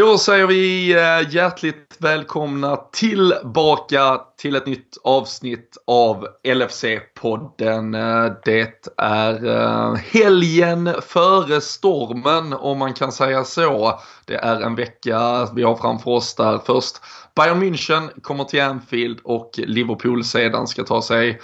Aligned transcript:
Då 0.00 0.18
säger 0.18 0.46
vi 0.46 0.92
eh, 0.92 1.34
hjärtligt 1.34 1.96
välkomna 1.98 2.76
tillbaka 2.76 4.20
till 4.38 4.56
ett 4.56 4.66
nytt 4.66 4.96
avsnitt 5.04 5.76
av 5.86 6.26
LFC-podden. 6.44 7.94
Eh, 7.94 8.32
det 8.44 8.86
är 8.96 9.46
eh, 9.46 9.94
helgen 9.94 10.90
före 11.02 11.60
stormen 11.60 12.52
om 12.52 12.78
man 12.78 12.94
kan 12.94 13.12
säga 13.12 13.44
så. 13.44 14.00
Det 14.24 14.34
är 14.34 14.60
en 14.60 14.74
vecka 14.74 15.48
vi 15.54 15.62
har 15.62 15.76
framför 15.76 16.10
oss 16.10 16.34
där 16.34 16.60
först 16.66 17.00
Bayern 17.36 17.62
München 17.62 18.20
kommer 18.20 18.44
till 18.44 18.62
Anfield 18.62 19.20
och 19.24 19.50
Liverpool 19.56 20.24
sedan 20.24 20.66
ska 20.66 20.82
ta 20.82 21.02
sig 21.02 21.40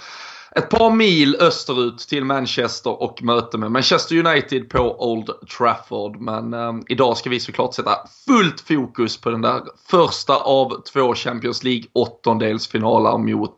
ett 0.55 0.69
par 0.69 0.91
mil 0.91 1.35
österut 1.39 1.97
till 1.97 2.25
Manchester 2.25 3.01
och 3.01 3.23
möte 3.23 3.57
med 3.57 3.71
Manchester 3.71 4.27
United 4.27 4.69
på 4.69 5.11
Old 5.11 5.29
Trafford. 5.57 6.21
Men 6.21 6.53
eh, 6.53 6.73
idag 6.87 7.17
ska 7.17 7.29
vi 7.29 7.39
såklart 7.39 7.73
sätta 7.73 7.97
fullt 8.27 8.61
fokus 8.61 9.21
på 9.21 9.29
den 9.29 9.41
där 9.41 9.61
första 9.89 10.35
av 10.35 10.81
två 10.93 11.15
Champions 11.15 11.63
League 11.63 11.83
åttondelsfinaler 11.93 13.17
mot 13.17 13.57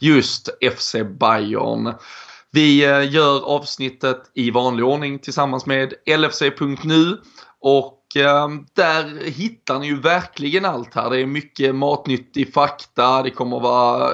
just 0.00 0.48
FC 0.76 0.96
Bayern. 1.20 1.94
Vi 2.50 2.84
eh, 2.84 3.12
gör 3.12 3.44
avsnittet 3.44 4.30
i 4.34 4.50
vanlig 4.50 4.84
ordning 4.84 5.18
tillsammans 5.18 5.66
med 5.66 5.94
LFC.nu 6.18 7.18
och 7.60 8.03
Ehm, 8.16 8.66
där 8.74 9.30
hittar 9.30 9.78
ni 9.78 9.86
ju 9.86 10.00
verkligen 10.00 10.64
allt 10.64 10.94
här. 10.94 11.10
Det 11.10 11.20
är 11.20 11.26
mycket 11.26 11.74
matnyttig 11.74 12.54
fakta, 12.54 13.22
det 13.22 13.30
kommer 13.30 13.60
vara 13.60 14.10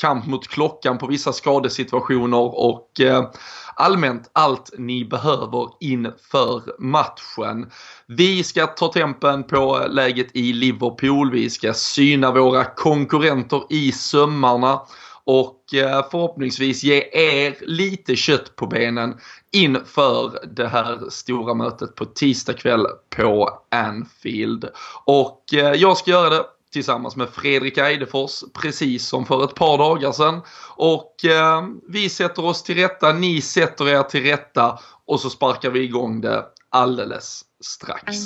kamp 0.00 0.26
mot 0.26 0.48
klockan 0.48 0.98
på 0.98 1.06
vissa 1.06 1.32
skadesituationer 1.32 2.58
och 2.58 3.00
eh, 3.00 3.30
allmänt 3.74 4.30
allt 4.32 4.70
ni 4.78 5.04
behöver 5.04 5.68
inför 5.80 6.62
matchen. 6.78 7.70
Vi 8.06 8.44
ska 8.44 8.66
ta 8.66 8.92
tempen 8.92 9.44
på 9.44 9.86
läget 9.90 10.36
i 10.36 10.52
Liverpool, 10.52 11.30
vi 11.30 11.50
ska 11.50 11.74
syna 11.74 12.32
våra 12.32 12.64
konkurrenter 12.64 13.62
i 13.70 13.92
sömmarna 13.92 14.80
och 15.26 15.74
eh, 15.74 16.06
förhoppningsvis 16.10 16.82
ge 16.82 17.08
er 17.12 17.56
lite 17.60 18.16
kött 18.16 18.56
på 18.56 18.66
benen 18.66 19.20
inför 19.52 20.38
det 20.56 20.68
här 20.68 21.10
stora 21.10 21.54
mötet 21.54 21.94
på 21.94 22.04
tisdag 22.04 22.52
kväll 22.52 22.86
på 23.16 23.50
Anfield. 23.70 24.68
Och 25.04 25.54
eh, 25.54 25.72
jag 25.72 25.96
ska 25.96 26.10
göra 26.10 26.30
det 26.30 26.44
tillsammans 26.72 27.16
med 27.16 27.28
Fredrik 27.28 27.78
Eidefors 27.78 28.44
precis 28.62 29.06
som 29.06 29.26
för 29.26 29.44
ett 29.44 29.54
par 29.54 29.78
dagar 29.78 30.12
sedan. 30.12 30.40
Och 30.76 31.24
eh, 31.24 31.64
vi 31.88 32.08
sätter 32.08 32.44
oss 32.44 32.62
till 32.62 32.74
rätta, 32.74 33.12
ni 33.12 33.40
sätter 33.40 33.88
er 33.88 34.02
till 34.02 34.22
rätta 34.22 34.78
och 35.06 35.20
så 35.20 35.30
sparkar 35.30 35.70
vi 35.70 35.80
igång 35.80 36.20
det 36.20 36.44
alldeles 36.70 37.42
strax. 37.60 38.16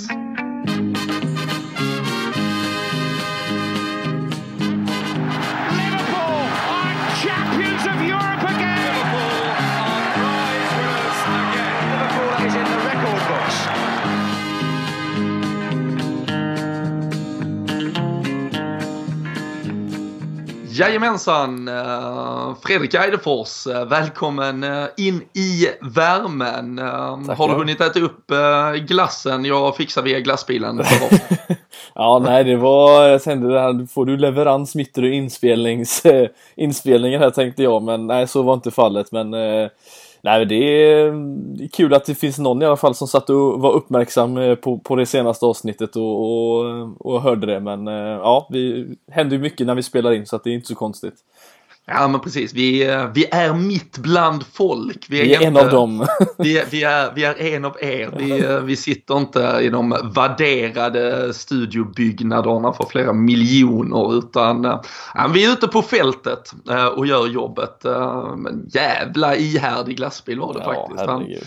Jajamensan! 20.78 21.68
Eh, 21.68 22.54
Fredrik 22.62 22.94
Eidefors, 22.94 23.66
eh, 23.66 23.84
välkommen 23.84 24.64
eh, 24.64 24.84
in 24.96 25.22
i 25.34 25.68
värmen. 25.80 26.76
Tack 27.26 27.38
Har 27.38 27.48
du 27.48 27.54
hunnit 27.54 27.80
äta 27.80 28.00
upp 28.00 28.24
glassen 28.86 29.44
jag 29.44 29.76
fixade 29.76 30.08
via 30.08 30.20
glassbilen? 30.20 30.82
ja, 31.94 32.22
nej 32.24 32.44
det 32.44 32.56
var, 32.56 33.08
jag 33.08 33.22
tänkte 33.22 33.48
det 33.48 33.60
här, 33.60 33.86
får 33.86 34.06
du 34.06 34.16
leverans 34.16 34.74
mitt 34.74 34.98
i 34.98 35.10
inspelnings, 35.10 36.02
inspelningen 36.56 37.20
här 37.20 37.30
tänkte 37.30 37.62
jag, 37.62 37.82
men 37.82 38.06
nej 38.06 38.28
så 38.28 38.42
var 38.42 38.54
inte 38.54 38.70
fallet. 38.70 39.12
Men 39.12 39.34
Nej, 40.22 40.46
det 40.46 40.54
är, 40.54 41.68
kul 41.68 41.94
att 41.94 42.04
det 42.04 42.14
finns 42.14 42.38
någon 42.38 42.62
i 42.62 42.64
alla 42.64 42.76
fall 42.76 42.94
som 42.94 43.08
satt 43.08 43.30
och 43.30 43.60
var 43.60 43.72
uppmärksam 43.72 44.36
eh, 44.36 44.54
på, 44.54 44.78
på 44.78 44.96
det 44.96 45.06
senaste 45.06 45.46
avsnittet 45.46 45.96
och, 45.96 46.22
och, 46.22 47.06
och 47.06 47.22
hörde 47.22 47.46
det. 47.46 47.60
Men 47.60 47.88
eh, 47.88 47.94
ja, 47.94 48.48
det 48.50 48.86
händer 49.10 49.36
ju 49.36 49.42
mycket 49.42 49.66
när 49.66 49.74
vi 49.74 49.82
spelar 49.82 50.12
in 50.12 50.26
så 50.26 50.36
att 50.36 50.44
det 50.44 50.50
är 50.50 50.54
inte 50.54 50.68
så 50.68 50.74
konstigt. 50.74 51.14
Ja 51.90 52.08
men 52.08 52.20
precis, 52.20 52.54
vi, 52.54 52.84
vi 53.14 53.26
är 53.30 53.54
mitt 53.54 53.98
bland 53.98 54.46
folk. 54.46 55.06
Vi 55.08 55.20
är, 55.20 55.24
vi 55.24 55.34
är 55.44 55.48
en 55.48 55.56
av 55.56 55.70
dem. 55.70 56.06
vi, 56.38 56.62
vi, 56.70 56.82
är, 56.82 57.12
vi 57.14 57.24
är 57.24 57.42
en 57.54 57.64
av 57.64 57.76
er. 57.80 58.10
Vi, 58.18 58.60
vi 58.66 58.76
sitter 58.76 59.16
inte 59.16 59.58
i 59.62 59.68
de 59.68 60.12
värderade 60.14 61.34
studiobyggnaderna 61.34 62.72
för 62.72 62.84
flera 62.84 63.12
miljoner 63.12 64.18
utan 64.18 64.64
ja, 65.14 65.30
vi 65.34 65.44
är 65.44 65.52
ute 65.52 65.68
på 65.68 65.82
fältet 65.82 66.52
eh, 66.70 66.86
och 66.86 67.06
gör 67.06 67.26
jobbet. 67.26 67.84
Eh, 67.84 68.36
men 68.36 68.68
jävla 68.74 69.36
ihärdig 69.36 69.96
glassbil 69.96 70.40
var 70.40 70.54
det 70.54 70.60
ja, 70.64 70.74
faktiskt. 70.74 71.10
Herregud 71.10 71.44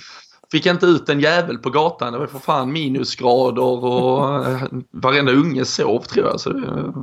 fick 0.51 0.65
inte 0.65 0.85
ut 0.85 1.09
en 1.09 1.19
jävel 1.19 1.57
på 1.57 1.69
gatan. 1.69 2.13
Det 2.13 2.19
var 2.19 2.27
för 2.27 2.39
fan 2.39 2.71
minusgrader 2.71 3.61
och 3.61 4.47
eh, 4.47 4.61
varenda 4.91 5.31
unge 5.31 5.65
sov 5.65 5.99
tror 5.99 6.27
jag. 6.27 6.39
Så 6.39 6.51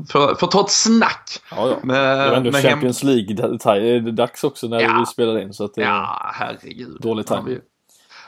för, 0.08 0.34
för 0.34 0.46
att 0.46 0.50
ta 0.50 0.60
ett 0.60 0.70
snack. 0.70 1.40
Ja, 1.50 1.68
ja. 1.68 1.76
Med, 1.82 2.18
det 2.18 2.30
var 2.30 2.36
ändå 2.36 2.52
Champions 2.52 3.02
hem... 3.02 3.10
League-dags 3.10 4.44
också 4.44 4.68
när 4.68 4.80
ja. 4.80 4.96
vi 5.00 5.06
spelade 5.06 5.42
in. 5.42 5.52
Så 5.52 5.64
att 5.64 5.74
det 5.74 5.82
ja, 5.82 6.32
herregud. 6.34 7.00
Dålig 7.00 7.26
timing. 7.26 7.58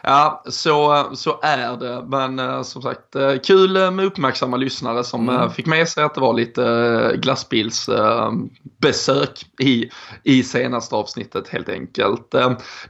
Ja, 0.03 0.43
så, 0.47 1.07
så 1.15 1.41
är 1.43 1.77
det. 1.77 2.05
Men 2.07 2.39
eh, 2.39 2.63
som 2.63 2.83
sagt, 2.83 3.17
eh, 3.17 3.35
kul 3.45 3.91
med 3.91 4.05
uppmärksamma 4.05 4.57
lyssnare 4.57 5.05
som 5.05 5.29
mm. 5.29 5.51
fick 5.51 5.67
med 5.67 5.89
sig 5.89 6.05
att 6.05 6.15
det 6.15 6.21
var 6.21 6.35
lite 6.35 7.13
glassbilsbesök 7.17 9.47
i, 9.61 9.91
i 10.23 10.43
senaste 10.43 10.95
avsnittet 10.95 11.49
helt 11.49 11.69
enkelt. 11.69 12.35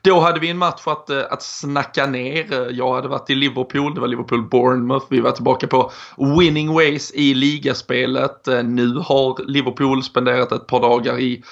Då 0.02 0.20
hade 0.20 0.40
vi 0.40 0.50
en 0.50 0.58
match 0.58 0.82
att, 0.86 1.10
att 1.10 1.42
snacka 1.42 2.06
ner. 2.06 2.70
Jag 2.72 2.94
hade 2.94 3.08
varit 3.08 3.30
i 3.30 3.34
Liverpool, 3.34 3.94
det 3.94 4.00
var 4.00 4.08
Liverpool-Bournemouth. 4.08 5.04
Vi 5.08 5.20
var 5.20 5.30
tillbaka 5.30 5.66
på 5.66 5.90
winning 6.38 6.74
ways 6.74 7.12
i 7.14 7.34
ligaspelet. 7.34 8.48
Nu 8.64 8.94
har 8.94 9.46
Liverpool 9.46 10.02
spenderat 10.02 10.52
ett 10.52 10.66
par 10.66 10.80
dagar 10.80 11.18
i 11.18 11.42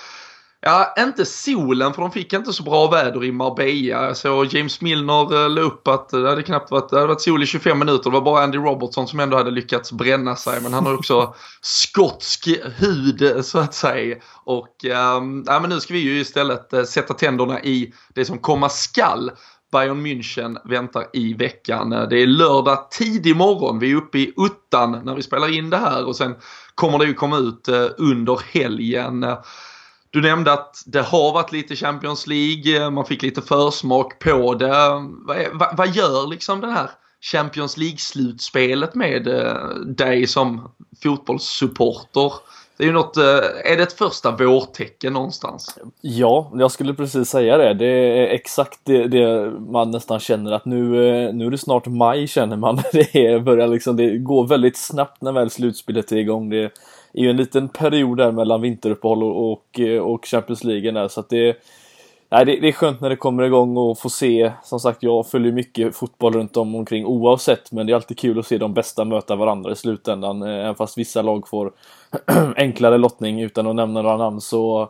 Ja, 0.61 0.95
inte 0.99 1.25
solen 1.25 1.95
för 1.95 2.03
de 2.03 2.11
fick 2.11 2.33
inte 2.33 2.53
så 2.53 2.63
bra 2.63 2.91
väder 2.91 3.25
i 3.25 3.33
Marbella. 3.33 4.15
Så 4.15 4.45
James 4.51 4.81
Milner 4.81 5.45
eh, 5.45 5.51
la 5.51 5.61
upp 5.61 5.89
att 5.89 6.09
det 6.09 6.29
hade 6.29 6.43
knappt 6.43 6.71
varit, 6.71 6.91
det 6.91 6.97
hade 6.97 7.09
varit 7.09 7.21
sol 7.21 7.43
i 7.43 7.47
25 7.47 7.79
minuter. 7.79 8.11
Det 8.11 8.15
var 8.15 8.21
bara 8.21 8.43
Andy 8.43 8.59
Robertson 8.59 9.09
som 9.09 9.21
ändå 9.21 9.37
hade 9.37 9.51
lyckats 9.51 9.93
bränna 9.93 10.37
sig. 10.37 10.61
Men 10.63 10.73
han 10.73 10.87
har 10.87 10.95
också 10.95 11.35
skotsk 11.61 12.49
hud 12.77 13.45
så 13.45 13.59
att 13.59 13.75
säga. 13.75 14.17
Och 14.45 14.77
ja, 14.83 15.21
men 15.21 15.69
nu 15.69 15.81
ska 15.81 15.95
vi 15.95 16.01
ju 16.01 16.21
istället 16.21 16.75
uh, 16.75 16.85
sätta 16.85 17.15
tänderna 17.15 17.63
i 17.63 17.93
det 18.15 18.25
som 18.25 18.39
komma 18.39 18.69
skall. 18.69 19.31
Bayern 19.73 20.07
München 20.07 20.59
väntar 20.65 21.07
i 21.13 21.35
veckan. 21.35 21.91
Det 21.91 22.23
är 22.23 22.27
lördag 22.27 22.91
tidig 22.91 23.37
morgon. 23.37 23.79
Vi 23.79 23.91
är 23.91 23.97
uppe 23.97 24.19
i 24.19 24.33
uttan 24.37 25.01
när 25.05 25.15
vi 25.15 25.23
spelar 25.23 25.55
in 25.55 25.71
det 25.71 25.77
här 25.77 26.07
och 26.07 26.17
sen 26.17 26.35
kommer 26.75 26.99
det 26.99 27.05
ju 27.05 27.15
komma 27.15 27.39
ut 27.39 27.69
under 27.99 28.41
helgen. 28.53 29.25
Du 30.11 30.23
nämnde 30.23 30.53
att 30.53 30.83
det 30.87 31.03
har 31.03 31.33
varit 31.33 31.53
lite 31.53 31.77
Champions 31.77 32.27
League, 32.27 32.83
eh, 32.83 32.91
man 32.91 33.05
fick 33.05 33.23
lite 33.23 33.43
försmak 33.43 34.19
på 34.19 34.55
det. 34.55 34.69
Vad, 35.27 35.37
vad, 35.53 35.77
vad 35.77 35.89
gör 35.89 36.27
liksom 36.27 36.61
det 36.61 36.71
här 36.71 36.91
Champions 37.33 37.77
League-slutspelet 37.77 38.95
med 38.95 39.29
eh, 39.29 39.71
dig 39.87 40.27
som 40.27 40.71
fotbollssupporter? 41.03 42.33
Det 42.77 42.85
är 42.85 42.87
ju 42.87 42.93
något, 42.93 43.17
eh, 43.17 43.25
är 43.65 43.77
det 43.77 43.83
ett 43.83 43.93
första 43.93 44.31
vårtecken 44.31 45.13
någonstans? 45.13 45.79
Ja, 46.01 46.53
jag 46.55 46.71
skulle 46.71 46.95
precis 46.95 47.29
säga 47.29 47.57
det. 47.57 47.75
Det 47.75 47.87
är 47.87 48.27
exakt 48.27 48.81
det, 48.85 49.09
det 49.09 49.51
man 49.51 49.91
nästan 49.91 50.21
känner 50.21 50.53
att 50.53 50.65
nu, 50.65 50.83
nu 51.33 51.47
är 51.47 51.51
det 51.51 51.59
snart 51.59 51.87
maj 51.87 52.29
känner 52.29 52.57
man. 52.57 52.77
Det 53.13 53.45
börjar 53.45 53.69
liksom, 53.69 53.97
det 53.97 54.19
går 54.19 54.47
väldigt 54.47 54.77
snabbt 54.77 55.23
när 55.23 55.33
väl 55.33 55.51
slutspelet 55.51 56.13
är 56.13 56.17
igång. 56.17 56.51
Det, 56.51 56.73
är 57.13 57.23
ju 57.23 57.31
en 57.31 57.37
liten 57.37 57.69
period 57.69 58.19
där 58.19 58.33
mellan 58.33 58.61
vinteruppehåll 58.61 59.23
och, 59.23 59.53
och, 59.53 59.81
eh, 59.81 60.03
och 60.03 60.27
Champions 60.27 60.65
League 60.65 60.91
där 60.91 61.09
så 61.09 61.21
att 61.21 61.29
det 61.29 61.57
Nej, 62.31 62.45
det, 62.45 62.61
det, 62.61 62.69
är 62.69 62.73
skönt 62.73 63.01
när 63.01 63.11
det 63.11 63.17
kommer 63.17 63.43
igång 63.43 63.77
och 63.77 63.99
få 63.99 64.11
se. 64.11 64.53
Som 64.65 64.81
sagt, 64.81 65.03
jag 65.03 65.27
följer 65.27 65.53
mycket 65.53 65.97
fotboll 65.97 66.33
runt 66.33 66.57
om 66.57 66.75
omkring 66.75 67.07
oavsett, 67.07 67.73
men 67.73 67.87
det 67.87 67.93
är 67.93 67.95
alltid 67.95 68.19
kul 68.19 68.39
att 68.39 68.47
se 68.47 68.59
de 68.59 68.75
bästa 68.75 69.05
möta 69.05 69.37
varandra 69.37 69.73
i 69.73 69.77
slutändan. 69.77 70.43
Eh, 70.43 70.49
även 70.49 70.75
fast 70.75 70.99
vissa 70.99 71.23
lag 71.23 71.49
får 71.49 71.73
enklare 72.57 72.99
lottning 72.99 73.41
utan 73.41 73.67
att 73.67 73.77
nämna 73.77 74.03
några 74.03 74.17
namn 74.17 74.41
så 74.41 74.89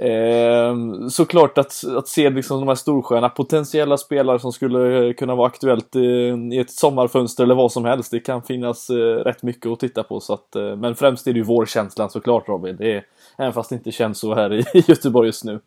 Eh, 0.00 0.76
såklart 1.08 1.58
att, 1.58 1.84
att 1.96 2.08
se 2.08 2.30
liksom 2.30 2.60
de 2.60 2.68
här 2.68 2.74
storstjärnorna, 2.74 3.28
potentiella 3.28 3.96
spelare 3.96 4.38
som 4.38 4.52
skulle 4.52 5.14
kunna 5.14 5.34
vara 5.34 5.46
aktuellt 5.46 5.96
eh, 5.96 6.02
i 6.52 6.58
ett 6.58 6.70
sommarfönster 6.70 7.44
eller 7.44 7.54
vad 7.54 7.72
som 7.72 7.84
helst. 7.84 8.10
Det 8.10 8.20
kan 8.20 8.42
finnas 8.42 8.90
eh, 8.90 8.94
rätt 8.96 9.42
mycket 9.42 9.66
att 9.66 9.80
titta 9.80 10.02
på. 10.02 10.20
Så 10.20 10.34
att, 10.34 10.56
eh, 10.56 10.76
men 10.76 10.94
främst 10.94 11.26
är 11.26 11.32
det 11.32 11.38
ju 11.38 11.44
vårkänslan 11.44 12.10
såklart 12.10 12.48
Robin. 12.48 12.76
Det 12.76 12.92
är, 12.92 13.04
även 13.38 13.52
fast 13.52 13.70
det 13.70 13.76
inte 13.76 13.92
känns 13.92 14.18
så 14.18 14.34
här 14.34 14.52
i, 14.52 14.58
i 14.58 14.84
Göteborg 14.86 15.26
just 15.28 15.44
nu. 15.44 15.60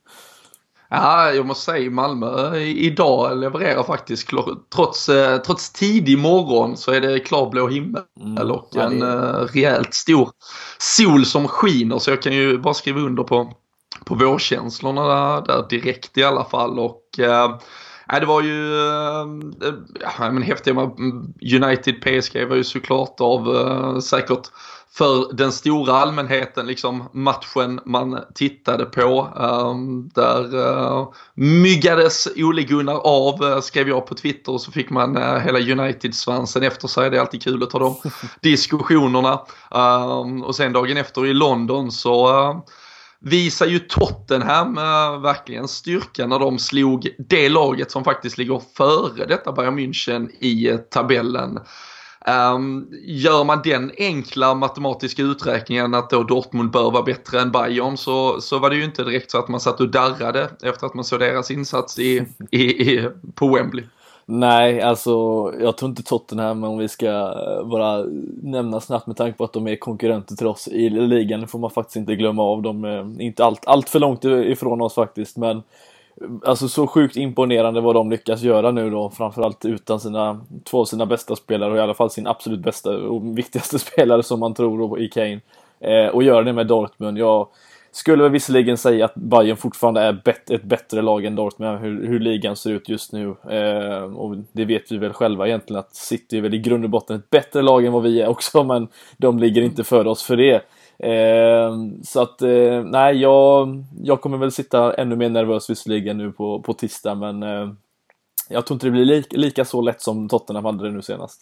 Ja, 0.89 1.31
jag 1.31 1.45
måste 1.45 1.71
säga 1.71 1.91
Malmö 1.91 2.57
idag 2.57 3.37
levererar 3.37 3.83
faktiskt 3.83 4.29
trots, 4.75 5.09
eh, 5.09 5.37
trots 5.37 5.73
tidig 5.73 6.17
morgon 6.17 6.77
så 6.77 6.91
är 6.91 7.01
det 7.01 7.19
klarblå 7.19 7.67
himmel 7.67 8.03
mm, 8.21 8.51
och 8.51 8.75
en 8.75 8.99
ja, 8.99 9.47
rejält 9.53 9.93
stor 9.93 10.29
sol 10.77 11.25
som 11.25 11.47
skiner 11.47 11.99
så 11.99 12.09
jag 12.09 12.21
kan 12.21 12.33
ju 12.33 12.57
bara 12.57 12.73
skriva 12.73 12.99
under 12.99 13.23
på, 13.23 13.53
på 14.05 14.15
vårkänslorna 14.15 15.07
där, 15.07 15.41
där 15.41 15.67
direkt 15.69 16.17
i 16.17 16.23
alla 16.23 16.45
fall 16.45 16.79
och 16.79 17.19
äh, 17.19 17.57
det 18.19 18.25
var 18.25 18.41
ju 18.41 18.77
äh, 18.77 19.73
ja, 20.19 20.31
men 20.31 20.41
häftigt. 20.41 20.77
United 21.53 22.01
PSG 22.01 22.47
var 22.47 22.55
ju 22.55 22.63
såklart 22.63 23.21
av 23.21 23.55
äh, 23.55 23.99
säkert 23.99 24.51
för 24.97 25.33
den 25.33 25.51
stora 25.51 25.93
allmänheten, 25.93 26.67
liksom 26.67 27.03
matchen 27.13 27.79
man 27.85 28.19
tittade 28.35 28.85
på. 28.85 29.29
Um, 29.35 30.09
där 30.15 30.55
uh, 30.55 31.09
myggades 31.33 32.27
Ole 32.37 32.63
Gunnar 32.63 32.95
av, 32.95 33.43
uh, 33.43 33.59
skrev 33.59 33.89
jag 33.89 34.07
på 34.07 34.15
Twitter 34.15 34.51
och 34.51 34.61
så 34.61 34.71
fick 34.71 34.89
man 34.89 35.15
hela 35.41 35.59
United-svansen 35.59 36.63
efter 36.63 36.87
sig. 36.87 37.09
Det 37.09 37.17
är 37.17 37.21
alltid 37.21 37.43
kul 37.43 37.63
att 37.63 37.69
ta 37.69 37.79
de 37.79 37.95
diskussionerna. 38.41 39.41
Um, 39.71 40.43
och 40.43 40.55
sen 40.55 40.73
dagen 40.73 40.97
efter 40.97 41.25
i 41.25 41.33
London 41.33 41.91
så 41.91 42.27
visar 43.19 43.65
ju 43.65 43.79
Tottenham 43.79 44.77
äh, 44.77 45.21
verkligen 45.21 45.67
styrka 45.67 46.27
när 46.27 46.39
de 46.39 46.59
slog 46.59 47.07
det 47.17 47.49
laget 47.49 47.91
som 47.91 48.03
faktiskt 48.03 48.37
ligger 48.37 48.61
före 48.77 49.25
detta 49.25 49.51
Bayern 49.51 49.79
München 49.79 50.29
i 50.39 50.67
eh, 50.67 50.77
tabellen. 50.77 51.59
Um, 52.55 52.87
gör 53.05 53.43
man 53.43 53.61
den 53.63 53.91
enkla 53.97 54.55
matematiska 54.55 55.21
uträkningen 55.21 55.93
att 55.93 56.09
då 56.09 56.23
Dortmund 56.23 56.71
bör 56.71 56.91
vara 56.91 57.03
bättre 57.03 57.41
än 57.41 57.51
Bayern 57.51 57.97
så, 57.97 58.41
så 58.41 58.59
var 58.59 58.69
det 58.69 58.75
ju 58.75 58.83
inte 58.83 59.03
direkt 59.03 59.31
så 59.31 59.39
att 59.39 59.47
man 59.47 59.59
satt 59.59 59.79
och 59.79 59.89
darrade 59.89 60.49
efter 60.63 60.87
att 60.87 60.93
man 60.93 61.05
såg 61.05 61.19
deras 61.19 61.51
insats 61.51 61.99
i, 61.99 62.25
i, 62.51 62.61
i, 62.61 63.09
på 63.35 63.55
Wembley. 63.55 63.85
Nej, 64.29 64.81
alltså 64.81 65.11
jag 65.59 65.77
tror 65.77 65.89
inte 65.89 66.03
Tottenham 66.03 66.63
om 66.63 66.77
vi 66.77 66.87
ska 66.87 67.07
eh, 67.07 67.67
bara 67.67 68.03
nämna 68.43 68.79
snabbt 68.79 69.07
med 69.07 69.17
tanke 69.17 69.37
på 69.37 69.43
att 69.43 69.53
de 69.53 69.67
är 69.67 69.75
konkurrenter 69.75 70.35
till 70.35 70.47
oss 70.47 70.67
i 70.67 70.89
ligan. 70.89 71.47
får 71.47 71.59
man 71.59 71.69
faktiskt 71.69 71.95
inte 71.95 72.15
glömma 72.15 72.43
av. 72.43 72.61
De 72.61 72.85
är 72.85 72.99
eh, 72.99 73.25
inte 73.25 73.45
allt, 73.45 73.67
allt 73.67 73.89
för 73.89 73.99
långt 73.99 74.25
ifrån 74.25 74.81
oss 74.81 74.93
faktiskt. 74.93 75.37
Men 75.37 75.57
eh, 75.57 75.63
Alltså 76.45 76.67
så 76.67 76.87
sjukt 76.87 77.17
imponerande 77.17 77.81
vad 77.81 77.95
de 77.95 78.09
lyckas 78.09 78.41
göra 78.41 78.71
nu 78.71 78.89
då, 78.89 79.09
framförallt 79.09 79.65
utan 79.65 79.99
sina 79.99 80.41
två 80.63 80.81
av 80.81 80.85
sina 80.85 81.05
bästa 81.05 81.35
spelare 81.35 81.71
och 81.71 81.77
i 81.77 81.81
alla 81.81 81.93
fall 81.93 82.11
sin 82.11 82.27
absolut 82.27 82.59
bästa 82.59 82.97
och 82.97 83.37
viktigaste 83.37 83.79
spelare 83.93 84.23
som 84.23 84.39
man 84.39 84.53
tror 84.53 84.99
i 85.01 85.09
Kane. 85.09 85.39
Eh, 85.79 86.07
och 86.07 86.23
göra 86.23 86.43
det 86.43 86.53
med 86.53 86.67
Dortmund. 86.67 87.17
Jag 87.17 87.47
skulle 87.97 88.23
väl 88.23 88.31
visserligen 88.31 88.77
säga 88.77 89.05
att 89.05 89.15
Bayern 89.15 89.57
fortfarande 89.57 90.01
är 90.01 90.21
bet 90.25 90.49
ett 90.49 90.63
bättre 90.63 91.01
lag 91.01 91.25
än 91.25 91.35
Dortmund, 91.35 91.79
hur, 91.79 92.07
hur 92.07 92.19
ligan 92.19 92.55
ser 92.55 92.71
ut 92.71 92.89
just 92.89 93.11
nu. 93.13 93.35
Eh, 93.49 94.03
och 94.03 94.35
det 94.51 94.65
vet 94.65 94.91
vi 94.91 94.97
väl 94.97 95.13
själva 95.13 95.47
egentligen 95.47 95.79
att 95.79 95.95
City 95.95 96.37
är 96.37 96.41
väl 96.41 96.53
i 96.53 96.57
grund 96.59 96.83
och 96.83 96.89
botten 96.89 97.15
ett 97.15 97.29
bättre 97.29 97.61
lag 97.61 97.85
än 97.85 97.93
vad 97.93 98.03
vi 98.03 98.21
är 98.21 98.27
också, 98.27 98.63
men 98.73 98.87
de 99.17 99.39
ligger 99.39 99.61
inte 99.61 99.83
före 99.83 100.09
oss 100.09 100.23
för 100.23 100.37
det. 100.37 100.61
Eh, 100.99 101.73
så 102.03 102.21
att, 102.21 102.41
eh, 102.41 102.83
nej, 102.83 103.17
jag, 103.17 103.83
jag 104.03 104.21
kommer 104.21 104.37
väl 104.37 104.51
sitta 104.51 104.93
ännu 104.93 105.15
mer 105.15 105.29
nervös 105.29 105.69
visserligen 105.69 106.17
nu 106.17 106.31
på, 106.31 106.61
på 106.61 106.73
tisdag, 106.73 107.15
men 107.15 107.43
eh, 107.43 107.69
jag 108.49 108.65
tror 108.65 108.75
inte 108.75 108.87
det 108.87 108.91
blir 108.91 109.05
li- 109.05 109.23
lika 109.29 109.65
så 109.65 109.81
lätt 109.81 110.01
som 110.01 110.29
Tottenham 110.29 110.65
hade 110.65 110.83
det 110.83 110.91
nu 110.91 111.01
senast. 111.01 111.41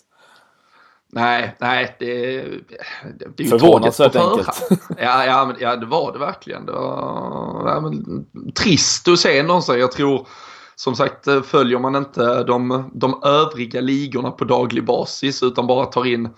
Nej, 1.12 1.56
nej, 1.60 1.96
det, 2.00 2.06
det, 2.06 3.28
det 3.38 3.44
är 3.44 3.44
ju 3.44 3.50
Förvånansvärt 3.50 4.16
enkelt. 4.16 4.70
Ja, 4.98 5.26
ja, 5.26 5.46
men, 5.46 5.56
ja, 5.60 5.76
det 5.76 5.86
var 5.86 6.14
det 6.14 6.20
verkligen. 6.20 6.66
Det 6.66 6.72
var 6.72 7.64
ja, 7.66 7.80
men, 7.82 8.26
trist 8.54 9.08
att 9.08 9.20
se 9.20 9.44
någonsin. 9.44 9.80
Jag 9.80 9.92
tror, 9.92 10.28
som 10.76 10.96
sagt, 10.96 11.28
följer 11.46 11.80
man 11.80 11.96
inte 11.96 12.44
de, 12.44 12.90
de 12.94 13.24
övriga 13.24 13.82
ligorna 13.82 14.32
på 14.32 14.46
daglig 14.46 14.86
basis 14.86 15.44
utan 15.44 15.68
bara 15.68 15.86
tar 15.86 16.06
in 16.06 16.30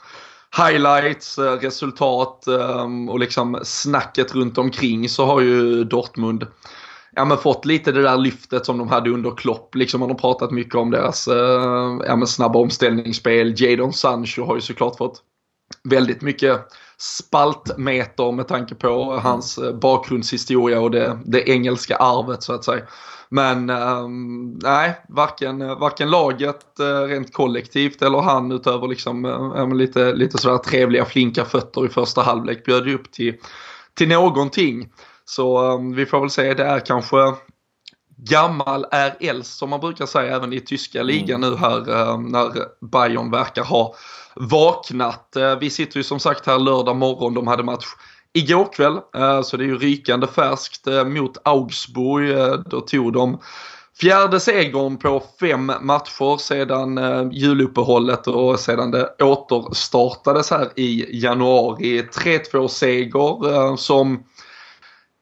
highlights, 0.58 1.38
eh, 1.38 1.52
resultat 1.52 2.48
ehm, 2.48 3.10
och 3.10 3.20
liksom 3.20 3.60
snacket 3.64 4.36
runt 4.36 4.58
omkring 4.58 5.10
så 5.10 5.26
har 5.26 5.42
ju 5.42 5.84
Dortmund 5.84 6.48
ja, 7.18 7.26
men 7.26 7.38
fått 7.38 7.66
lite 7.66 7.92
det 7.92 8.02
där 8.02 8.18
lyftet 8.18 8.66
som 8.66 8.78
de 8.78 8.88
hade 8.88 9.10
under 9.10 9.36
Klopp. 9.36 9.76
Liksom 9.76 10.00
man 10.00 10.10
har 10.10 10.18
pratat 10.18 10.52
mycket 10.52 10.76
om 10.76 10.92
deras 10.92 11.28
eh, 11.28 11.98
ja, 12.08 12.16
men 12.16 12.28
snabba 12.28 12.60
omställningsspel. 12.60 13.54
Jadon 13.58 13.94
Sancho 13.94 14.46
har 14.46 14.56
ju 14.56 14.62
såklart 14.62 14.98
fått 14.98 15.22
väldigt 15.84 16.22
mycket 16.22 16.62
spaltmeter 16.98 18.32
med 18.32 18.48
tanke 18.48 18.76
på 18.76 19.20
hans 19.24 19.58
eh, 19.58 19.74
bakgrundshistoria 19.74 20.80
och 20.80 20.92
det, 20.92 21.20
det 21.26 21.50
engelska 21.50 21.96
arvet 21.96 22.44
så 22.44 22.54
att 22.54 22.66
säga. 22.66 22.82
Men 23.30 23.70
um, 23.70 24.60
nej, 24.64 25.02
varken, 25.10 25.60
varken 25.60 26.10
laget 26.10 26.66
uh, 26.80 27.08
rent 27.08 27.34
kollektivt 27.34 28.02
eller 28.02 28.22
han 28.22 28.52
utöver 28.52 28.88
liksom, 28.88 29.26
uh, 29.26 29.76
lite, 29.76 30.14
lite 30.14 30.38
sådär 30.38 30.58
trevliga 30.58 31.06
flinka 31.06 31.46
fötter 31.46 31.86
i 31.86 31.90
första 31.90 32.22
halvlek 32.22 32.66
bjöd 32.66 32.88
ju 32.88 32.96
upp 32.96 33.12
till, 33.12 33.36
till 33.94 34.10
någonting. 34.10 34.90
Så 35.30 35.74
um, 35.74 35.96
vi 35.96 36.06
får 36.06 36.20
väl 36.20 36.30
se, 36.30 36.54
det 36.54 36.64
är 36.64 36.80
kanske 36.80 37.18
gammal 38.18 38.86
är 38.92 39.18
äldst 39.20 39.58
som 39.58 39.70
man 39.70 39.80
brukar 39.80 40.06
säga 40.06 40.36
även 40.36 40.54
i 40.54 40.60
tyska 40.60 41.04
ligan 41.04 41.44
mm. 41.44 41.50
nu 41.52 41.58
här 41.58 41.90
uh, 41.90 42.20
när 42.20 42.52
Bayern 42.86 43.32
verkar 43.32 43.64
ha 43.64 43.96
vaknat. 44.36 45.34
Uh, 45.38 45.56
vi 45.60 45.70
sitter 45.70 45.98
ju 45.98 46.04
som 46.04 46.20
sagt 46.20 46.46
här 46.46 46.60
lördag 46.60 46.96
morgon, 46.96 47.34
de 47.34 47.48
hade 47.48 47.64
match 47.64 47.86
igår 48.38 48.74
kväll. 48.74 49.00
Eh, 49.16 49.42
så 49.42 49.58
det 49.58 49.64
är 49.64 49.68
ju 49.68 49.78
rykande 49.78 50.28
färskt 50.28 50.88
eh, 50.88 51.06
mot 51.06 51.38
Augsburg. 51.44 52.64
Då 52.66 52.82
tog 52.82 53.14
de 53.14 53.40
fjärde 54.00 54.40
segern 54.40 54.98
på 54.98 55.24
fem 55.40 55.72
matcher 55.82 56.38
sedan 56.38 57.00
juluppehållet 57.32 58.28
och 58.28 58.60
sedan 58.60 58.92
det 58.92 59.16
återstartades 59.20 60.52
här 60.52 60.70
i 60.76 61.20
januari. 61.22 62.02
3-2 62.02 62.68
seger 62.68 63.76
som 63.76 64.24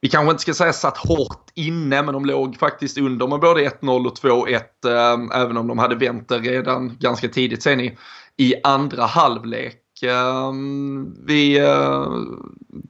vi 0.06 0.10
kanske 0.10 0.32
inte 0.32 0.42
ska 0.42 0.54
säga 0.54 0.74
satt 0.74 0.98
hårt 0.98 1.52
inne 1.54 2.02
men 2.02 2.14
de 2.14 2.26
låg 2.26 2.58
faktiskt 2.58 2.98
under 2.98 3.28
med 3.28 3.40
både 3.40 3.70
1-0 3.70 4.08
och 4.08 4.18
2-1 4.18 4.62
ehm, 4.88 5.32
även 5.32 5.58
om 5.58 5.68
de 5.68 5.78
hade 5.78 5.96
vänt 5.96 6.30
det 6.30 6.40
redan 6.40 6.98
ganska 7.00 7.28
tidigt 7.28 7.64
sen 7.64 7.80
i, 7.80 7.98
i 8.38 8.56
andra 8.64 9.04
halvlek. 9.04 10.04
Ehm, 10.04 11.16
vi 11.26 11.58
eh, 11.60 12.08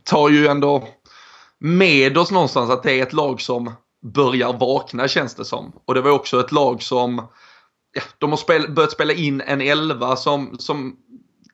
tar 0.04 0.30
ju 0.30 0.48
ändå 0.48 0.88
med 1.60 2.18
oss 2.18 2.32
någonstans 2.32 2.70
att 2.70 2.84
det 2.84 3.00
är 3.00 3.04
ett 3.04 3.14
lag 3.14 3.42
som 3.42 3.72
börjar 4.14 4.54
vakna 4.54 5.08
känns 5.08 5.36
det 5.36 5.46
som. 5.46 5.72
Och 5.86 5.94
det 5.94 6.02
var 6.02 6.12
också 6.12 6.40
ett 6.40 6.52
lag 6.52 6.82
som, 6.82 7.28
ja, 7.94 8.02
de 8.18 8.30
har 8.30 8.38
spel, 8.38 8.72
börjat 8.72 8.92
spela 8.92 9.14
in 9.14 9.42
en 9.42 9.62
elva 9.62 10.16
som, 10.16 10.56
som 10.60 10.96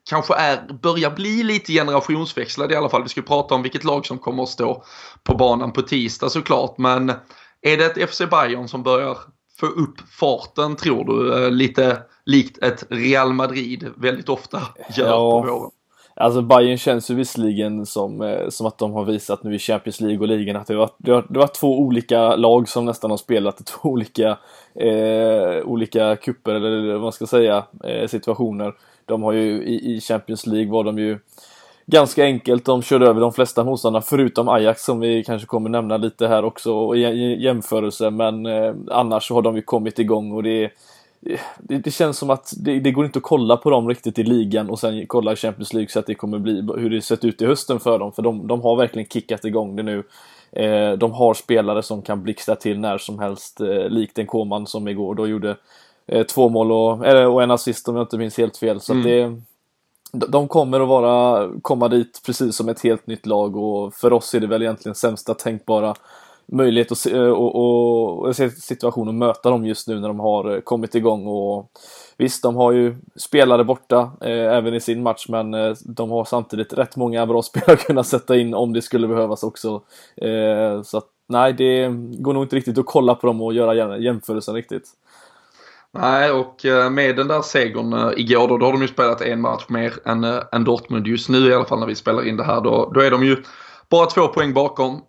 kanske 0.09 0.35
är, 0.35 0.73
börjar 0.73 1.11
bli 1.11 1.43
lite 1.43 1.73
generationsväxlad 1.73 2.71
i 2.71 2.75
alla 2.75 2.89
fall. 2.89 3.03
Vi 3.03 3.09
ska 3.09 3.21
prata 3.21 3.55
om 3.55 3.61
vilket 3.61 3.83
lag 3.83 4.05
som 4.05 4.19
kommer 4.19 4.43
att 4.43 4.49
stå 4.49 4.83
på 5.23 5.35
banan 5.35 5.73
på 5.73 5.81
tisdag 5.81 6.29
såklart. 6.29 6.77
Men 6.77 7.09
är 7.61 7.77
det 7.77 7.85
ett 7.85 8.09
FC 8.09 8.21
Bayern 8.31 8.67
som 8.67 8.83
börjar 8.83 9.17
få 9.59 9.65
upp 9.65 9.99
farten 10.19 10.75
tror 10.75 11.05
du? 11.05 11.43
Eh, 11.43 11.51
lite 11.51 11.97
likt 12.25 12.63
ett 12.63 12.85
Real 12.89 13.33
Madrid 13.33 13.87
väldigt 13.97 14.29
ofta 14.29 14.61
gör 14.95 15.07
ja. 15.07 15.41
på 15.41 15.47
våren. 15.47 15.71
Alltså 16.15 16.41
Bayern 16.41 16.77
känns 16.77 17.11
ju 17.11 17.15
visserligen 17.15 17.85
som, 17.85 18.21
eh, 18.21 18.49
som 18.49 18.67
att 18.67 18.77
de 18.77 18.93
har 18.93 19.05
visat 19.05 19.43
nu 19.43 19.55
i 19.55 19.59
Champions 19.59 20.01
League 20.01 20.19
och 20.19 20.27
ligan 20.27 20.55
att 20.55 20.67
det 20.67 20.75
var, 20.75 20.89
det 20.97 21.11
var, 21.11 21.25
det 21.29 21.39
var 21.39 21.47
två 21.47 21.79
olika 21.79 22.35
lag 22.35 22.69
som 22.69 22.85
nästan 22.85 23.09
har 23.09 23.17
spelat 23.17 23.61
i 23.61 23.63
två 23.63 23.89
olika, 23.89 24.37
eh, 24.75 25.65
olika 25.65 26.15
kupper 26.15 26.55
eller 26.55 26.93
vad 26.93 27.01
man 27.01 27.11
ska 27.11 27.27
säga, 27.27 27.65
eh, 27.83 28.07
situationer. 28.07 28.73
De 29.11 29.23
har 29.23 29.31
ju 29.31 29.63
i, 29.63 29.95
i 29.95 30.01
Champions 30.01 30.45
League 30.45 30.71
var 30.71 30.83
de 30.83 30.99
ju 30.99 31.19
ganska 31.85 32.23
enkelt. 32.23 32.65
De 32.65 32.81
körde 32.81 33.07
över 33.07 33.21
de 33.21 33.33
flesta 33.33 33.63
motståndarna 33.63 34.01
förutom 34.01 34.49
Ajax 34.49 34.83
som 34.83 34.99
vi 34.99 35.23
kanske 35.23 35.47
kommer 35.47 35.69
nämna 35.69 35.97
lite 35.97 36.27
här 36.27 36.45
också 36.45 36.95
i 36.95 37.43
jämförelse. 37.43 38.09
Men 38.09 38.45
eh, 38.45 38.73
annars 38.91 39.27
så 39.27 39.33
har 39.33 39.41
de 39.41 39.55
ju 39.55 39.61
kommit 39.61 39.99
igång 39.99 40.31
och 40.31 40.43
det, 40.43 40.71
det, 41.59 41.77
det 41.77 41.91
känns 41.91 42.17
som 42.17 42.29
att 42.29 42.53
det, 42.57 42.79
det, 42.79 42.91
går 42.91 43.05
inte 43.05 43.19
att 43.19 43.23
kolla 43.23 43.57
på 43.57 43.69
dem 43.69 43.89
riktigt 43.89 44.19
i 44.19 44.23
ligan 44.23 44.69
och 44.69 44.79
sen 44.79 45.07
kolla 45.07 45.33
i 45.33 45.35
Champions 45.35 45.73
League 45.73 45.89
så 45.89 45.99
att 45.99 46.05
det 46.05 46.15
kommer 46.15 46.39
bli 46.39 46.67
hur 46.77 46.89
det 46.89 47.01
sett 47.01 47.25
ut 47.25 47.41
i 47.41 47.45
hösten 47.45 47.79
för 47.79 47.99
dem. 47.99 48.11
För 48.11 48.21
de, 48.21 48.47
de 48.47 48.61
har 48.61 48.75
verkligen 48.75 49.07
kickat 49.07 49.45
igång 49.45 49.75
det 49.75 49.83
nu. 49.83 50.03
Eh, 50.51 50.91
de 50.91 51.11
har 51.11 51.33
spelare 51.33 51.83
som 51.83 52.01
kan 52.01 52.23
blixtra 52.23 52.55
till 52.55 52.79
när 52.79 52.97
som 52.97 53.19
helst, 53.19 53.61
eh, 53.61 53.89
likt 53.89 54.19
en 54.19 54.27
Koman 54.27 54.67
som 54.67 54.87
igår 54.87 55.15
då 55.15 55.27
gjorde 55.27 55.55
eh, 56.07 56.23
två 56.23 56.49
mål 56.49 56.71
och, 56.71 57.05
eller, 57.05 57.27
och 57.27 57.43
en 57.43 57.51
assist 57.51 57.89
om 57.89 57.95
jag 57.95 58.03
inte 58.03 58.17
minns 58.17 58.37
helt 58.37 58.57
fel. 58.57 58.81
Så 58.81 58.93
mm. 58.93 59.03
det 59.05 59.41
de 60.13 60.47
kommer 60.47 60.79
att 60.79 60.87
vara, 60.87 61.49
komma 61.61 61.87
dit 61.87 62.21
precis 62.25 62.55
som 62.55 62.69
ett 62.69 62.83
helt 62.83 63.07
nytt 63.07 63.25
lag 63.25 63.55
och 63.55 63.93
för 63.93 64.13
oss 64.13 64.33
är 64.33 64.39
det 64.39 64.47
väl 64.47 64.61
egentligen 64.61 64.95
sämsta 64.95 65.33
tänkbara 65.33 65.95
möjlighet 66.45 66.97
se, 66.97 67.19
och, 67.19 67.55
och, 67.55 68.19
och 68.19 68.35
situation 68.35 69.09
att 69.09 69.15
möta 69.15 69.49
dem 69.49 69.65
just 69.65 69.87
nu 69.87 69.99
när 69.99 70.07
de 70.07 70.19
har 70.19 70.61
kommit 70.61 70.95
igång 70.95 71.27
och 71.27 71.71
visst, 72.17 72.43
de 72.43 72.55
har 72.55 72.71
ju 72.71 72.95
spelare 73.15 73.63
borta 73.63 74.11
eh, 74.21 74.55
även 74.55 74.73
i 74.73 74.79
sin 74.79 75.03
match 75.03 75.25
men 75.29 75.53
eh, 75.53 75.73
de 75.85 76.11
har 76.11 76.25
samtidigt 76.25 76.73
rätt 76.73 76.95
många 76.95 77.25
bra 77.25 77.41
spelare 77.43 77.73
att 77.73 77.85
kunna 77.85 78.03
sätta 78.03 78.37
in 78.37 78.53
om 78.53 78.73
det 78.73 78.81
skulle 78.81 79.07
behövas 79.07 79.43
också. 79.43 79.81
Eh, 80.15 80.81
så 80.83 80.97
att 80.97 81.07
nej, 81.27 81.53
det 81.53 81.87
går 82.17 82.33
nog 82.33 82.43
inte 82.43 82.55
riktigt 82.55 82.77
att 82.77 82.85
kolla 82.85 83.15
på 83.15 83.27
dem 83.27 83.41
och 83.41 83.53
göra 83.53 83.97
jämförelsen 83.97 84.55
riktigt. 84.55 84.89
Nej, 85.93 86.31
och 86.31 86.65
eh, 86.65 86.89
med 86.89 87.15
den 87.15 87.27
där 87.27 87.41
segern 87.41 87.93
eh, 87.93 88.11
igår 88.17 88.47
då, 88.47 88.57
då 88.57 88.65
har 88.65 88.73
de 88.73 88.81
ju 88.81 88.87
spelat 88.87 89.21
en 89.21 89.41
match 89.41 89.65
mer 89.67 89.93
än, 90.05 90.23
eh, 90.23 90.39
än 90.51 90.63
Dortmund 90.63 91.07
just 91.07 91.29
nu 91.29 91.49
i 91.49 91.53
alla 91.53 91.65
fall 91.65 91.79
när 91.79 91.87
vi 91.87 91.95
spelar 91.95 92.27
in 92.27 92.37
det 92.37 92.43
här. 92.43 92.61
Då, 92.61 92.91
då 92.93 93.01
är 93.01 93.11
de 93.11 93.23
ju 93.25 93.43
bara 93.89 94.05
två 94.05 94.27
poäng 94.27 94.53
bakom. 94.53 95.01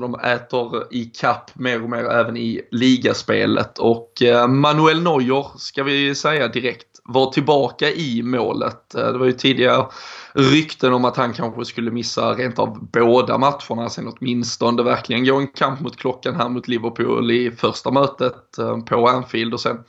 De 0.00 0.14
äter 0.24 0.86
i 0.90 1.04
kapp 1.04 1.50
mer 1.54 1.82
och 1.82 1.90
mer 1.90 2.04
även 2.04 2.36
i 2.36 2.60
ligaspelet 2.70 3.78
och 3.78 4.12
Manuel 4.48 5.02
Neuer 5.02 5.46
ska 5.56 5.82
vi 5.82 6.14
säga 6.14 6.48
direkt 6.48 6.86
var 7.04 7.30
tillbaka 7.30 7.90
i 7.90 8.22
målet. 8.22 8.90
Det 8.90 9.18
var 9.18 9.26
ju 9.26 9.32
tidigare 9.32 9.86
rykten 10.34 10.92
om 10.92 11.04
att 11.04 11.16
han 11.16 11.32
kanske 11.32 11.64
skulle 11.64 11.90
missa 11.90 12.34
rent 12.34 12.58
av 12.58 12.88
båda 12.92 13.38
matcherna 13.38 13.88
sen 13.90 14.08
åtminstone 14.08 14.82
verkligen 14.82 15.24
gå 15.24 15.36
en 15.36 15.48
kamp 15.48 15.80
mot 15.80 15.96
klockan 15.96 16.36
här 16.36 16.48
mot 16.48 16.68
Liverpool 16.68 17.30
i 17.30 17.50
första 17.50 17.90
mötet 17.90 18.58
eh, 18.58 18.78
på 18.78 19.08
Anfield 19.08 19.54
och 19.54 19.60
sen 19.60 19.84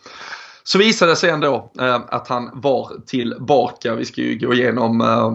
så 0.64 0.78
visade 0.78 1.12
det 1.12 1.16
sig 1.16 1.30
ändå 1.30 1.72
eh, 1.80 2.02
att 2.10 2.28
han 2.28 2.50
var 2.54 2.92
tillbaka. 3.06 3.96
Vi 3.96 4.06
ska 4.06 4.22
ju 4.22 4.38
gå 4.38 4.54
igenom 4.54 5.02
eh, 5.02 5.32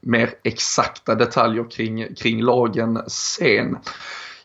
mer 0.00 0.30
exakta 0.44 1.14
detaljer 1.14 1.70
kring, 1.70 2.14
kring 2.14 2.42
lagen 2.42 3.02
sen. 3.06 3.78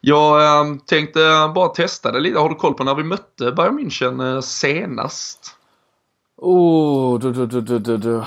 Jag 0.02 0.44
eh, 0.44 0.76
tänkte 0.86 1.20
bara 1.56 1.70
testa 1.70 2.12
det 2.12 2.20
lite. 2.20 2.40
Har 2.40 2.50
du 2.50 2.56
koll 2.56 2.74
på 2.74 2.84
när 2.84 2.96
vi 2.96 3.04
mötte 3.04 3.52
Bayern 3.52 3.80
München 3.80 4.36
eh, 4.36 4.42
senast? 4.42 5.56
Oh, 6.38 7.20
du, 7.20 7.34
du, 7.34 7.62
du, 7.62 7.80
du, 7.80 7.98
du 7.98 8.24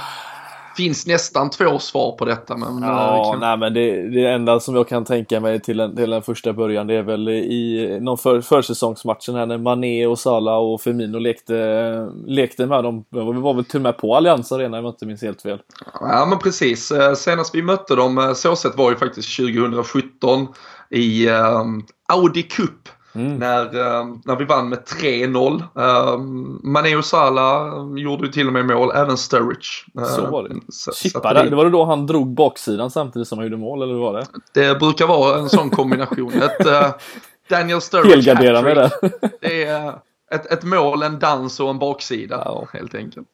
finns 0.76 1.06
nästan 1.06 1.50
två 1.50 1.78
svar 1.78 2.12
på 2.12 2.24
detta. 2.24 2.56
Men, 2.56 2.82
ja, 2.82 3.30
kan... 3.32 3.40
nej, 3.40 3.56
men 3.56 3.74
det, 3.74 4.08
det 4.08 4.26
enda 4.26 4.60
som 4.60 4.74
jag 4.74 4.88
kan 4.88 5.04
tänka 5.04 5.40
mig 5.40 5.60
till 5.60 5.80
en, 5.80 5.96
till 5.96 6.12
en 6.12 6.22
första 6.22 6.52
början 6.52 6.86
det 6.86 6.94
är 6.94 7.02
väl 7.02 7.28
i 7.28 7.98
någon 8.00 8.18
för, 8.18 8.40
försäsongsmatchen 8.40 9.34
här 9.34 9.46
när 9.46 9.58
Mané 9.58 10.06
och 10.06 10.18
Salah 10.18 10.58
och 10.58 10.80
Firmino 10.80 11.18
lekte, 11.18 12.10
lekte 12.26 12.66
med 12.66 12.84
dem. 12.84 13.04
Vi 13.10 13.20
var 13.20 13.54
väl 13.54 13.64
till 13.64 13.78
och 13.78 13.82
med 13.82 13.98
på 13.98 14.16
Allians 14.16 14.52
Arena 14.52 14.78
om 14.78 14.84
jag 14.84 14.92
inte 14.92 15.06
minns 15.06 15.22
helt 15.22 15.42
fel. 15.42 15.58
Ja 16.00 16.26
men 16.30 16.38
precis. 16.38 16.90
Eh, 16.90 17.14
senast 17.14 17.54
vi 17.54 17.62
mötte 17.62 17.94
dem 17.94 18.18
eh, 18.18 18.32
så 18.32 18.56
sett 18.56 18.76
var 18.76 18.90
ju 18.90 18.96
faktiskt 18.96 19.36
2017 19.36 20.46
i 20.90 21.28
um, 21.28 21.86
Audi 22.08 22.42
Cup 22.42 22.88
Mm. 23.16 23.36
När, 23.36 23.64
uh, 23.64 24.16
när 24.24 24.36
vi 24.36 24.44
vann 24.44 24.68
med 24.68 24.78
3-0. 24.78 25.62
Uh, 25.78 26.18
Mané 26.62 26.96
och 26.96 27.04
Salah 27.04 27.86
gjorde 27.96 28.26
ju 28.26 28.32
till 28.32 28.46
och 28.46 28.52
med 28.52 28.66
mål, 28.66 28.92
även 28.94 29.16
Sturridge. 29.16 30.06
Så 30.16 30.26
var 30.26 30.48
det. 30.48 30.94
Chippade, 30.94 31.42
det... 31.42 31.50
det 31.50 31.56
var 31.56 31.64
det 31.64 31.70
då 31.70 31.84
han 31.84 32.06
drog 32.06 32.34
baksidan 32.34 32.90
samtidigt 32.90 33.28
som 33.28 33.38
han 33.38 33.46
gjorde 33.46 33.56
mål, 33.56 33.82
eller 33.82 33.92
hur 33.92 34.00
var 34.00 34.12
det? 34.12 34.26
Det 34.54 34.78
brukar 34.78 35.06
vara 35.06 35.38
en 35.38 35.48
sån 35.48 35.70
kombination. 35.70 36.32
Ett, 36.42 36.66
uh, 36.66 36.90
Daniel 37.48 37.80
Sturridge 37.80 38.34
det. 38.34 38.90
det 39.40 39.64
är, 39.64 39.92
ett, 40.30 40.52
ett 40.52 40.64
mål, 40.64 41.02
en 41.02 41.18
dans 41.18 41.60
och 41.60 41.70
en 41.70 41.78
baksida 41.78 42.42
ja. 42.44 42.68
helt 42.72 42.94
enkelt. 42.94 43.26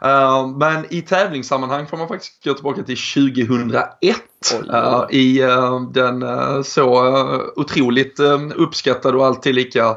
Ja. 0.00 0.40
Uh, 0.42 0.56
men 0.56 0.86
i 0.90 1.02
tävlingssammanhang 1.02 1.86
får 1.86 1.96
man 1.96 2.08
faktiskt 2.08 2.44
gå 2.44 2.54
tillbaka 2.54 2.82
till 2.82 2.98
2001. 3.32 4.16
Uh, 4.70 5.04
I 5.10 5.42
uh, 5.42 5.90
den 5.90 6.24
så 6.64 7.14
otroligt 7.56 8.20
uppskattade 8.54 9.18
och 9.18 9.26
alltid 9.26 9.54
lika 9.54 9.96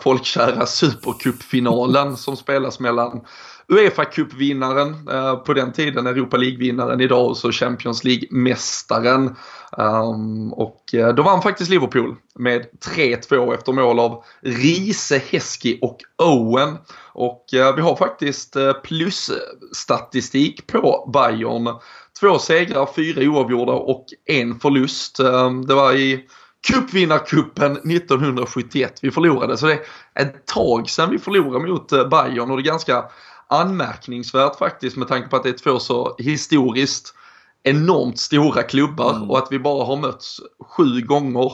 folkkära 0.00 0.66
Supercupfinalen 0.66 2.16
som 2.16 2.36
spelas 2.36 2.80
mellan 2.80 3.20
Uefa 3.68 4.04
Cup-vinnaren 4.04 5.08
eh, 5.08 5.36
på 5.36 5.54
den 5.54 5.72
tiden, 5.72 6.06
Europa 6.06 6.36
League-vinnaren 6.36 7.00
idag 7.00 7.26
och 7.26 7.36
så 7.36 7.52
Champions 7.52 8.04
League-mästaren 8.04 9.36
Um, 9.78 10.52
och 10.52 10.94
eh, 10.94 11.14
då 11.14 11.22
vann 11.22 11.42
faktiskt 11.42 11.70
Liverpool 11.70 12.16
med 12.34 12.66
3-2 12.96 13.54
efter 13.54 13.72
mål 13.72 13.98
av 13.98 14.24
Riese, 14.40 15.22
Heski 15.30 15.78
och 15.82 15.98
Owen. 16.22 16.76
Och 17.12 17.54
eh, 17.54 17.74
vi 17.74 17.82
har 17.82 17.96
faktiskt 17.96 18.56
plusstatistik 18.84 20.66
på 20.66 21.10
Bayern. 21.12 21.68
Två 22.20 22.38
segrar, 22.38 22.88
fyra 22.96 23.30
oavgjorda 23.30 23.72
och 23.72 24.06
en 24.24 24.60
förlust. 24.60 25.20
Ehm, 25.20 25.66
det 25.66 25.74
var 25.74 25.92
i 25.92 26.24
cupvinnarcupen 26.68 27.72
1971 27.72 28.98
vi 29.02 29.10
förlorade. 29.10 29.56
Så 29.56 29.66
det 29.66 29.80
är 30.14 30.22
ett 30.22 30.46
tag 30.46 30.90
sedan 30.90 31.10
vi 31.10 31.18
förlorade 31.18 31.66
mot 31.66 31.88
Bayern 31.88 32.50
och 32.50 32.56
det 32.56 32.62
är 32.62 32.70
ganska 32.70 33.04
anmärkningsvärt 33.48 34.58
faktiskt 34.58 34.96
med 34.96 35.08
tanke 35.08 35.28
på 35.28 35.36
att 35.36 35.42
det 35.42 35.48
är 35.48 35.52
två 35.52 35.78
så 35.78 36.16
historiskt 36.18 37.14
enormt 37.62 38.18
stora 38.18 38.62
klubbar 38.62 39.16
mm. 39.16 39.30
och 39.30 39.38
att 39.38 39.48
vi 39.50 39.58
bara 39.58 39.84
har 39.84 39.96
mötts 39.96 40.40
sju 40.60 41.00
gånger. 41.00 41.52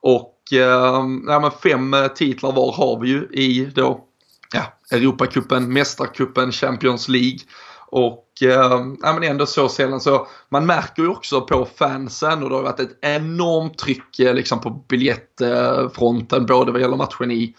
Och 0.00 0.38
eh, 0.52 1.04
ja, 1.26 1.52
fem 1.62 1.96
titlar 2.14 2.52
var 2.52 2.72
har 2.72 3.00
vi 3.00 3.08
ju 3.08 3.28
i 3.32 3.70
då 3.74 4.04
ja, 4.52 4.96
Europacupen, 4.96 5.72
Mästarcupen, 5.72 6.52
Champions 6.52 7.08
League. 7.08 7.38
Och 7.86 8.28
eh, 8.42 8.86
ja, 9.02 9.12
men 9.12 9.22
ändå 9.22 9.46
så 9.46 9.68
sällan 9.68 10.00
så 10.00 10.26
man 10.48 10.66
märker 10.66 11.02
ju 11.02 11.08
också 11.08 11.40
på 11.40 11.68
fansen 11.76 12.42
och 12.42 12.48
det 12.48 12.56
har 12.56 12.62
varit 12.62 12.80
ett 12.80 12.98
enormt 13.02 13.78
tryck 13.78 14.18
eh, 14.18 14.34
liksom 14.34 14.60
på 14.60 14.70
biljettfronten 14.70 16.46
både 16.46 16.72
vad 16.72 16.80
gäller 16.80 16.96
matchen 16.96 17.30
i, 17.30 17.54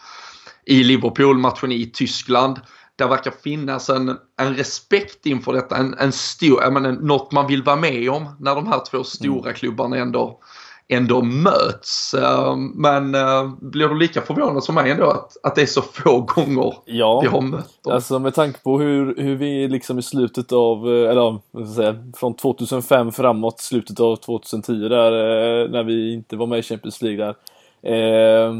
i 0.65 0.83
Liverpool, 0.83 1.37
matchen 1.37 1.71
i 1.71 1.85
Tyskland 1.85 2.59
det 2.95 3.05
verkar 3.05 3.31
finnas 3.31 3.89
en, 3.89 4.17
en 4.39 4.55
respekt 4.55 5.25
inför 5.25 5.53
detta, 5.53 5.75
en, 5.77 5.93
en 5.93 6.11
stor, 6.11 6.61
jag 6.63 6.73
menar, 6.73 6.91
något 6.91 7.31
man 7.31 7.47
vill 7.47 7.63
vara 7.63 7.75
med 7.75 8.09
om 8.09 8.35
när 8.39 8.55
de 8.55 8.67
här 8.67 8.81
två 8.89 9.03
stora 9.03 9.49
mm. 9.49 9.53
klubbarna 9.53 9.97
ändå, 9.97 10.39
ändå 10.87 11.21
möts. 11.21 12.13
Ehm, 12.13 12.67
men 12.67 13.15
eh, 13.15 13.49
blir 13.61 13.87
du 13.87 13.97
lika 13.97 14.21
förvånad 14.21 14.63
som 14.63 14.75
mig 14.75 14.91
ändå 14.91 15.05
att, 15.05 15.37
att 15.43 15.55
det 15.55 15.61
är 15.61 15.65
så 15.65 15.81
få 15.81 16.19
gånger 16.19 16.73
ja, 16.85 17.21
vi 17.21 17.27
har 17.27 17.41
mött 17.41 17.83
dem? 17.83 17.93
Alltså 17.93 18.19
med 18.19 18.33
tanke 18.33 18.59
på 18.59 18.79
hur, 18.79 19.15
hur 19.17 19.35
vi 19.35 19.67
liksom 19.67 19.99
i 19.99 20.03
slutet 20.03 20.51
av, 20.51 20.93
eh, 20.93 21.09
eller 21.09 21.65
säga, 21.75 22.11
från 22.15 22.35
2005 22.35 23.11
framåt, 23.11 23.59
slutet 23.59 23.99
av 23.99 24.15
2010 24.15 24.73
där, 24.73 25.11
eh, 25.11 25.69
när 25.69 25.83
vi 25.83 26.13
inte 26.13 26.35
var 26.35 26.47
med 26.47 26.59
i 26.59 26.63
Champions 26.63 27.01
League 27.01 27.25
där. 27.25 27.35
Eh, 27.93 28.53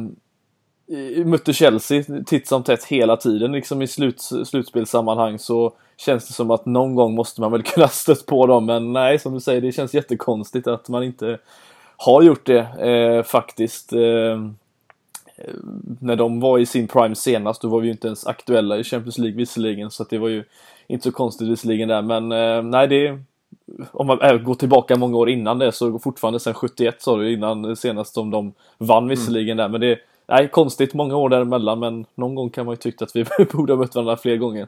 mötte 1.25 1.53
Chelsea 1.53 2.03
titt 2.25 2.47
som 2.47 2.63
tätt 2.63 2.83
hela 2.83 3.17
tiden 3.17 3.51
liksom 3.51 3.81
i 3.81 3.87
sluts, 3.87 4.33
slutspelssammanhang 4.45 5.39
så 5.39 5.73
känns 5.97 6.27
det 6.27 6.33
som 6.33 6.51
att 6.51 6.65
någon 6.65 6.95
gång 6.95 7.15
måste 7.15 7.41
man 7.41 7.51
väl 7.51 7.63
kunna 7.63 7.87
stött 7.87 8.25
på 8.25 8.47
dem 8.47 8.65
men 8.65 8.93
nej 8.93 9.19
som 9.19 9.33
du 9.33 9.39
säger 9.39 9.61
det 9.61 9.71
känns 9.71 9.93
jättekonstigt 9.93 10.67
att 10.67 10.89
man 10.89 11.03
inte 11.03 11.37
har 11.97 12.21
gjort 12.21 12.45
det 12.45 12.59
eh, 12.89 13.23
faktiskt. 13.23 13.93
Eh, 13.93 14.49
när 15.99 16.15
de 16.15 16.39
var 16.39 16.59
i 16.59 16.65
sin 16.65 16.87
prime 16.87 17.15
senast 17.15 17.61
då 17.61 17.67
var 17.67 17.79
vi 17.79 17.87
ju 17.87 17.91
inte 17.91 18.07
ens 18.07 18.27
aktuella 18.27 18.77
i 18.77 18.83
Champions 18.83 19.17
League 19.17 19.37
visserligen 19.37 19.91
så 19.91 20.03
att 20.03 20.09
det 20.09 20.17
var 20.17 20.27
ju 20.27 20.43
inte 20.87 21.03
så 21.03 21.11
konstigt 21.11 21.47
visserligen 21.47 21.89
där 21.89 22.01
men 22.01 22.31
eh, 22.31 22.61
nej 22.63 22.87
det 22.87 23.19
om 23.91 24.07
man 24.07 24.21
eh, 24.21 24.37
går 24.37 24.55
tillbaka 24.55 24.95
många 24.95 25.17
år 25.17 25.29
innan 25.29 25.59
det 25.59 25.71
så 25.71 25.99
fortfarande 25.99 26.39
sedan 26.39 26.53
71 26.53 27.01
sa 27.01 27.17
du 27.17 27.33
innan 27.33 27.75
senast 27.75 28.13
som 28.13 28.31
de 28.31 28.53
vann 28.77 29.07
visserligen 29.07 29.59
mm. 29.59 29.71
där 29.71 29.79
men 29.79 29.81
det 29.81 29.99
Nej, 30.27 30.49
konstigt 30.51 30.93
många 30.93 31.15
år 31.15 31.29
däremellan 31.29 31.79
men 31.79 32.05
någon 32.15 32.35
gång 32.35 32.49
kan 32.49 32.65
man 32.65 32.73
ju 32.73 32.77
tycka 32.77 33.05
att 33.05 33.15
vi 33.15 33.25
borde 33.51 33.73
ha 33.73 33.77
mött 33.77 33.95
varandra 33.95 34.17
fler 34.17 34.37
gånger. 34.37 34.67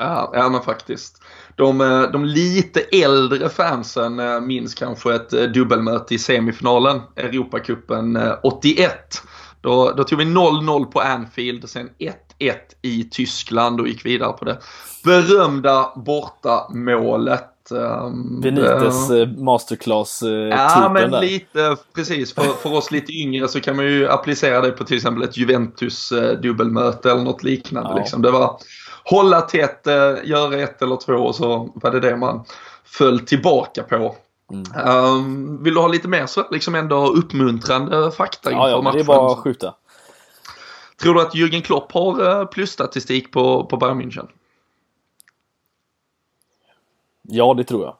Ja, 0.00 0.30
ja 0.34 0.48
men 0.48 0.62
faktiskt. 0.62 1.22
De, 1.56 1.80
eh, 1.80 2.02
de 2.02 2.24
lite 2.24 2.80
äldre 2.80 3.48
fansen 3.48 4.20
eh, 4.20 4.40
minns 4.40 4.74
kanske 4.74 5.14
ett 5.14 5.32
eh, 5.32 5.42
dubbelmöte 5.42 6.14
i 6.14 6.18
semifinalen, 6.18 7.00
Europacupen 7.16 8.18
81. 8.42 9.22
Då, 9.60 9.92
då 9.92 10.04
tog 10.04 10.18
vi 10.18 10.24
0-0 10.24 10.84
på 10.84 11.00
Anfield, 11.00 11.68
sen 11.68 11.90
1-1 12.38 12.54
i 12.82 13.04
Tyskland 13.04 13.80
och 13.80 13.88
gick 13.88 14.06
vidare 14.06 14.32
på 14.32 14.44
det 14.44 14.58
berömda 15.04 15.92
bortamålet. 15.96 17.46
Um, 17.72 18.40
Benites 18.40 19.10
uh, 19.10 19.28
masterclass-typen 19.28 20.52
uh, 20.52 20.58
Ja, 20.58 20.90
men 20.94 21.10
där. 21.10 21.20
lite 21.20 21.76
precis. 21.94 22.34
För, 22.34 22.42
för 22.42 22.74
oss 22.74 22.90
lite 22.90 23.12
yngre 23.12 23.48
så 23.48 23.60
kan 23.60 23.76
man 23.76 23.84
ju 23.84 24.08
applicera 24.08 24.60
det 24.60 24.70
på 24.70 24.84
till 24.84 24.96
exempel 24.96 25.22
ett 25.22 25.36
Juventus-dubbelmöte 25.36 27.10
eller 27.10 27.22
något 27.22 27.42
liknande. 27.42 27.90
Ja. 27.90 27.96
Liksom. 27.96 28.22
Det 28.22 28.30
var 28.30 28.60
hålla 29.04 29.40
tätt, 29.40 29.82
göra 30.24 30.56
ett 30.56 30.82
eller 30.82 30.96
två 30.96 31.12
och 31.12 31.34
så 31.34 31.72
var 31.74 31.90
det 31.90 32.00
det 32.00 32.16
man 32.16 32.44
föll 32.84 33.20
tillbaka 33.20 33.82
på. 33.82 34.16
Mm. 34.52 34.88
Um, 34.88 35.62
vill 35.62 35.74
du 35.74 35.80
ha 35.80 35.88
lite 35.88 36.08
mer 36.08 36.26
så 36.26 36.44
liksom 36.50 36.74
ändå 36.74 37.06
uppmuntrande 37.06 38.10
fakta 38.10 38.50
inför 38.50 38.68
ja, 38.68 38.70
ja, 38.70 38.82
matchen? 38.82 38.96
det 38.96 39.02
är 39.02 39.06
bara 39.06 39.32
att 39.32 39.38
skjuta. 39.38 39.74
Tror 41.02 41.14
du 41.14 41.20
att 41.20 41.34
Jürgen 41.34 41.62
Klopp 41.62 41.92
har 41.92 42.46
plusstatistik 42.46 43.32
på, 43.32 43.64
på 43.64 43.76
Bayern 43.76 44.02
München? 44.02 44.26
Ja, 47.30 47.54
det 47.54 47.64
tror 47.64 47.84
jag. 47.84 47.96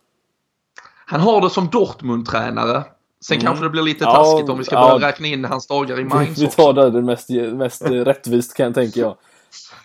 Han 1.06 1.20
har 1.20 1.40
det 1.40 1.50
som 1.50 1.68
Dortmund-tränare. 1.68 2.84
Sen 3.24 3.36
mm. 3.36 3.46
kanske 3.46 3.64
det 3.64 3.70
blir 3.70 3.82
lite 3.82 4.04
taskigt 4.04 4.46
ja, 4.46 4.52
om 4.52 4.58
vi 4.58 4.64
ska 4.64 4.76
börja 4.76 5.00
ja. 5.00 5.08
räkna 5.08 5.26
in 5.26 5.44
hans 5.44 5.66
dagar 5.66 6.00
i 6.00 6.04
Mainz 6.04 6.38
Vi 6.38 6.48
tar 6.48 6.72
det, 6.72 6.90
det 6.90 7.02
mest, 7.02 7.30
mest 7.52 7.82
rättvist 7.82 8.54
kan 8.54 8.66
jag 8.66 8.74
tänka 8.74 9.00
jag. 9.00 9.16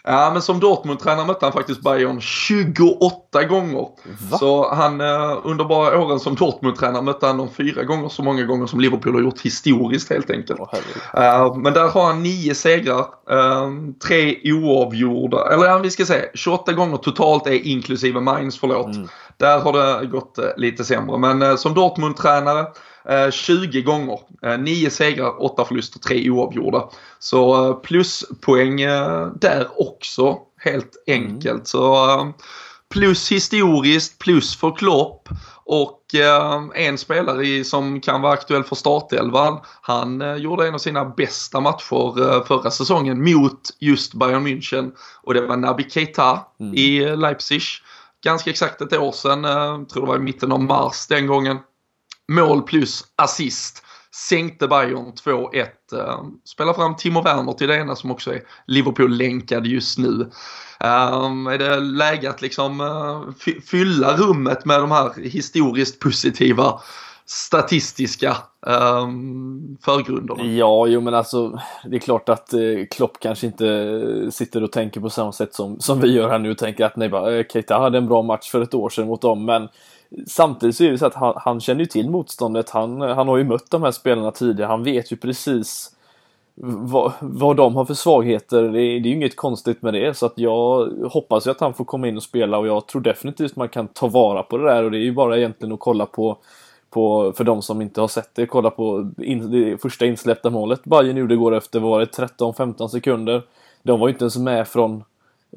Ja, 0.04 0.30
men 0.34 0.42
som 0.42 0.60
Dortmund-tränare 0.60 1.28
mötte 1.28 1.46
han 1.46 1.54
faktiskt 1.54 1.82
Bayern 1.82 2.22
28 2.22 3.44
gånger. 3.44 3.88
Va? 4.32 4.38
Så 4.38 4.74
han, 4.74 5.02
eh, 5.02 5.38
under 5.44 5.66
bara 5.66 6.00
åren 6.00 6.20
som 6.20 6.36
Dortmund-tränare 6.36 7.02
mötte 7.02 7.28
han 7.28 7.38
dem 7.38 7.50
fyra 7.58 7.84
gånger 7.84 8.10
så 8.10 8.24
många 8.24 8.44
gånger 8.44 8.68
som 8.68 8.80
Liverpool 8.80 9.14
har 9.14 9.22
gjort 9.22 9.42
historiskt 9.42 10.10
helt 10.10 10.30
enkelt. 10.30 10.60
Oh, 10.60 11.58
men 11.58 11.74
där 11.74 11.88
har 11.88 12.06
han 12.06 12.24
nio 12.24 12.56
segrar, 12.56 13.00
uh, 13.32 13.72
tre 14.08 14.54
oavgjorda, 14.54 15.54
eller 15.54 15.80
vi 15.80 15.92
ska 15.92 16.06
säga 16.06 16.26
28 16.34 16.74
gånger 16.74 16.98
totalt 16.98 17.48
är 17.48 17.68
inklusive 17.68 18.20
Mainz, 18.20 18.60
förlåt. 18.60 18.96
Mm. 18.96 19.08
Där 19.38 19.60
har 19.60 19.74
det 19.74 20.06
gått 20.06 20.40
uh, 20.40 20.46
lite 20.58 20.84
sämre. 20.84 21.18
Men 21.18 21.58
som 21.58 21.74
Dortmund-tränare 21.74 22.66
20 23.32 23.80
eh, 23.80 23.84
gånger. 23.84 24.20
9 24.58 24.86
eh, 24.86 24.92
segrar, 24.92 25.44
8 25.44 25.66
förluster, 25.66 26.00
3 26.00 26.30
oavgjorda. 26.30 26.90
Så 27.20 27.70
eh, 27.70 27.76
pluspoäng 27.76 28.78
där 29.36 29.68
också 29.78 30.38
helt 30.58 31.04
enkelt. 31.08 31.46
Mm. 31.54 31.66
Så 31.66 32.34
plus 32.94 33.32
historiskt, 33.32 34.20
plus 34.20 34.56
för 34.56 34.76
Klopp. 34.76 35.30
Och 35.68 36.02
en 36.76 36.98
spelare 36.98 37.64
som 37.64 38.02
kan 38.02 38.22
vara 38.22 38.34
aktuell 38.34 38.64
för 38.64 38.76
startelvan, 38.76 39.60
han 39.82 40.42
gjorde 40.42 40.68
en 40.68 40.74
av 40.74 40.78
sina 40.78 41.06
bästa 41.06 41.60
matcher 41.60 42.46
förra 42.46 42.72
säsongen 42.72 43.24
mot 43.24 43.62
just 43.80 44.14
Bayern 44.14 44.48
München. 44.48 44.92
Och 45.24 45.34
det 45.34 45.42
var 45.42 45.58
Naby 45.58 45.90
Keita 45.90 46.46
mm. 46.60 46.74
i 46.74 47.16
Leipzig. 47.16 47.62
Ganska 48.24 48.50
exakt 48.50 48.82
ett 48.82 48.94
år 48.94 49.12
sedan, 49.12 49.44
tror 49.86 50.02
det 50.02 50.08
var 50.08 50.16
i 50.16 50.20
mitten 50.20 50.52
av 50.52 50.62
mars 50.62 51.08
den 51.08 51.28
gången 51.28 51.58
mål 52.27 52.62
plus 52.62 53.03
assist. 53.15 53.82
Sänkte 54.29 54.67
Bayern 54.67 55.13
2-1. 55.25 55.65
Eh, 55.94 56.24
spelar 56.44 56.74
fram 56.74 56.96
Timo 56.96 57.22
Werner 57.22 57.53
till 57.53 57.67
det 57.67 57.75
ena 57.75 57.96
som 57.96 58.12
också 58.12 58.34
är 58.34 58.41
Liverpool-länkad 58.67 59.67
just 59.67 59.98
nu. 59.98 60.29
Um, 60.79 61.48
är 61.48 61.58
det 61.58 61.79
läge 61.79 62.29
att 62.29 62.41
liksom 62.41 62.82
uh, 62.82 63.24
fylla 63.65 64.17
rummet 64.17 64.65
med 64.65 64.79
de 64.79 64.91
här 64.91 65.13
historiskt 65.24 66.00
positiva 66.00 66.79
statistiska 67.25 68.38
um, 68.62 69.77
förgrunderna. 69.82 70.44
Ja, 70.44 70.88
jo 70.88 71.01
men 71.01 71.13
alltså 71.13 71.60
det 71.86 71.96
är 71.96 72.00
klart 72.00 72.29
att 72.29 72.53
eh, 72.53 72.60
Klopp 72.91 73.20
kanske 73.20 73.48
inte 73.48 74.32
sitter 74.32 74.63
och 74.63 74.72
tänker 74.72 75.01
på 75.01 75.10
samma 75.10 75.32
sätt 75.32 75.53
som, 75.53 75.79
som 75.79 76.01
vi 76.01 76.12
gör 76.12 76.29
här 76.29 76.39
nu 76.39 76.51
och 76.51 76.58
tänker 76.58 76.86
att 76.86 76.96
nej 76.96 77.10
bara, 77.10 77.36
eh, 77.36 77.46
Keita 77.53 77.79
hade 77.79 77.98
en 77.98 78.08
bra 78.08 78.22
match 78.22 78.51
för 78.51 78.62
ett 78.62 78.74
år 78.74 78.89
sedan 78.89 79.08
mot 79.08 79.22
dem 79.22 79.46
men 79.46 79.67
Samtidigt 80.28 80.76
så 80.76 80.84
är 80.84 80.92
det 80.92 80.98
så 80.98 81.06
att 81.06 81.14
han, 81.14 81.34
han 81.38 81.60
känner 81.60 81.80
ju 81.80 81.86
till 81.86 82.10
motståndet. 82.10 82.70
Han, 82.70 83.02
han 83.02 83.28
har 83.28 83.38
ju 83.38 83.44
mött 83.44 83.72
de 83.72 83.84
här 83.84 83.92
spelarna 83.92 84.32
tidigare. 84.32 84.68
Han 84.68 84.84
vet 84.84 85.12
ju 85.12 85.18
precis 85.18 85.96
vad, 86.56 87.12
vad 87.20 87.58
de 87.58 87.76
har 87.76 87.86
för 87.86 87.94
svagheter. 87.94 88.64
Det 88.64 88.82
är, 88.82 89.00
det 89.00 89.08
är 89.08 89.10
ju 89.10 89.16
inget 89.16 89.36
konstigt 89.36 89.82
med 89.82 89.94
det. 89.94 90.18
Så 90.18 90.26
att 90.26 90.34
jag 90.36 90.90
hoppas 91.12 91.48
ju 91.48 91.52
att 91.52 91.60
han 91.60 91.74
får 91.74 91.86
komma 91.86 92.08
in 92.08 92.18
och 92.18 92.24
spela 92.24 92.58
och 92.58 92.68
jag 92.68 92.88
tror 92.88 93.02
definitivt 93.02 93.56
man 93.56 93.70
kan 93.70 93.88
ta 93.88 94.08
vara 94.08 94.44
på 94.44 94.58
det 94.58 94.66
där. 94.66 94.84
Och 94.84 94.92
det 94.92 94.98
är 94.98 95.04
ju 95.04 95.14
bara 95.14 95.38
egentligen 95.38 95.74
att 95.74 95.80
kolla 95.80 96.06
på, 96.06 96.38
på 96.90 97.34
för 97.36 97.44
de 97.44 97.62
som 97.62 97.82
inte 97.82 98.02
har 98.02 98.08
sett 98.08 98.30
det, 98.36 98.46
kolla 98.46 98.70
på 98.70 99.12
in, 99.18 99.52
det 99.52 99.82
första 99.82 100.06
insläppta 100.06 100.50
målet 100.50 100.84
Bayern 100.84 101.18
gjorde 101.18 101.36
går 101.36 101.56
efter, 101.56 101.80
var 101.80 102.00
det 102.00 102.06
13-15 102.06 102.88
sekunder. 102.88 103.42
De 103.84 104.00
var 104.00 104.08
ju 104.08 104.14
inte 104.14 104.24
ens 104.24 104.38
med 104.38 104.68
från 104.68 105.04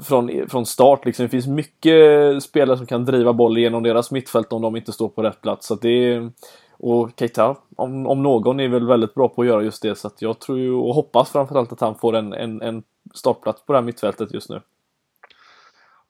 från, 0.02 0.48
från 0.48 0.66
start. 0.66 1.04
Liksom. 1.04 1.22
Det 1.22 1.28
finns 1.28 1.46
mycket 1.46 2.42
spelare 2.42 2.76
som 2.76 2.86
kan 2.86 3.04
driva 3.04 3.32
boll 3.32 3.58
genom 3.58 3.82
deras 3.82 4.10
mittfält 4.10 4.52
om 4.52 4.62
de 4.62 4.76
inte 4.76 4.92
står 4.92 5.08
på 5.08 5.22
rätt 5.22 5.40
plats. 5.40 5.66
Så 5.66 5.74
det 5.74 6.12
är, 6.12 6.32
och 6.78 7.10
Keita, 7.18 7.56
om, 7.76 8.06
om 8.06 8.22
någon, 8.22 8.60
är 8.60 8.68
väl 8.68 8.86
väldigt 8.86 9.14
bra 9.14 9.28
på 9.28 9.42
att 9.42 9.48
göra 9.48 9.62
just 9.62 9.82
det. 9.82 9.98
Så 9.98 10.10
jag 10.18 10.38
tror 10.38 10.58
ju, 10.58 10.72
och 10.72 10.94
hoppas 10.94 11.30
framförallt 11.30 11.72
att 11.72 11.80
han 11.80 11.94
får 11.94 12.16
en, 12.16 12.32
en, 12.32 12.62
en 12.62 12.82
startplats 13.14 13.66
på 13.66 13.72
det 13.72 13.78
här 13.78 13.84
mittfältet 13.84 14.34
just 14.34 14.50
nu. 14.50 14.60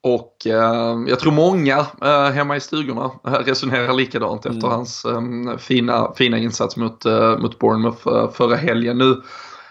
Och 0.01 0.47
eh, 0.47 0.97
jag 1.09 1.19
tror 1.19 1.33
många 1.33 1.87
eh, 2.03 2.31
hemma 2.31 2.57
i 2.57 2.61
stugorna 2.61 3.11
resonerar 3.23 3.93
likadant 3.93 4.47
mm. 4.47 4.57
efter 4.57 4.69
hans 4.69 5.05
eh, 5.05 5.57
fina, 5.59 6.13
fina 6.17 6.39
insats 6.39 6.77
mot, 6.77 7.05
eh, 7.05 7.39
mot 7.39 7.59
Bournemouth 7.59 8.09
eh, 8.09 8.31
förra 8.31 8.57
helgen. 8.57 8.99
Nu 8.99 9.23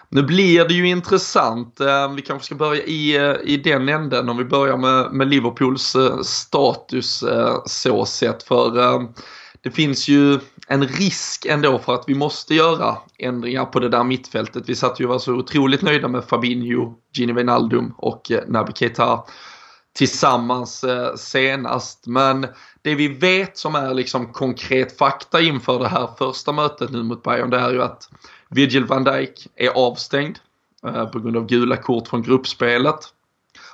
nu 0.09 0.23
blir 0.23 0.65
det 0.65 0.73
ju 0.73 0.87
intressant. 0.87 1.79
Eh, 1.79 2.13
vi 2.13 2.21
kanske 2.21 2.45
ska 2.45 2.55
börja 2.55 2.83
i, 2.83 3.17
eh, 3.17 3.35
i 3.43 3.57
den 3.57 3.89
änden 3.89 4.29
om 4.29 4.37
vi 4.37 4.45
börjar 4.45 4.77
med, 4.77 5.11
med 5.11 5.27
Liverpools 5.27 5.95
eh, 5.95 6.19
status 6.21 7.23
så 7.65 8.05
sett. 8.05 8.43
För 8.43 9.07
det 9.61 9.71
finns 9.71 10.07
ju 10.07 10.39
en 10.67 10.87
risk 10.87 11.45
ändå 11.45 11.79
för 11.79 11.93
att 11.93 12.03
vi 12.07 12.15
måste 12.15 12.55
göra 12.55 12.97
ändringar 13.19 13.65
på 13.65 13.79
det 13.79 13.89
där 13.89 14.03
mittfältet. 14.03 14.69
Vi 14.69 14.75
satt 14.75 14.99
ju 14.99 15.05
och 15.05 15.09
var 15.09 15.19
så 15.19 15.33
otroligt 15.33 15.81
nöjda 15.81 16.07
med 16.07 16.23
Fabinho, 16.23 16.93
Gini 17.13 17.33
Wijnaldum 17.33 17.93
och 17.97 18.31
Naby 18.47 18.71
Keita 18.75 19.23
tillsammans 19.97 20.85
senast. 21.15 22.07
Men 22.07 22.47
det 22.81 22.95
vi 22.95 23.07
vet 23.07 23.57
som 23.57 23.75
är 23.75 23.93
liksom 23.93 24.33
konkret 24.33 24.97
fakta 24.97 25.41
inför 25.41 25.79
det 25.79 25.87
här 25.87 26.09
första 26.17 26.51
mötet 26.51 26.91
nu 26.91 27.03
mot 27.03 27.23
Bayern 27.23 27.49
det 27.49 27.59
är 27.59 27.73
ju 27.73 27.83
att 27.83 28.09
Virgil 28.49 28.85
van 28.85 29.03
Dijk 29.03 29.47
är 29.55 29.69
avstängd 29.69 30.39
eh, 30.85 31.05
på 31.05 31.19
grund 31.19 31.37
av 31.37 31.45
gula 31.45 31.77
kort 31.77 32.07
från 32.07 32.23
gruppspelet. 32.23 32.99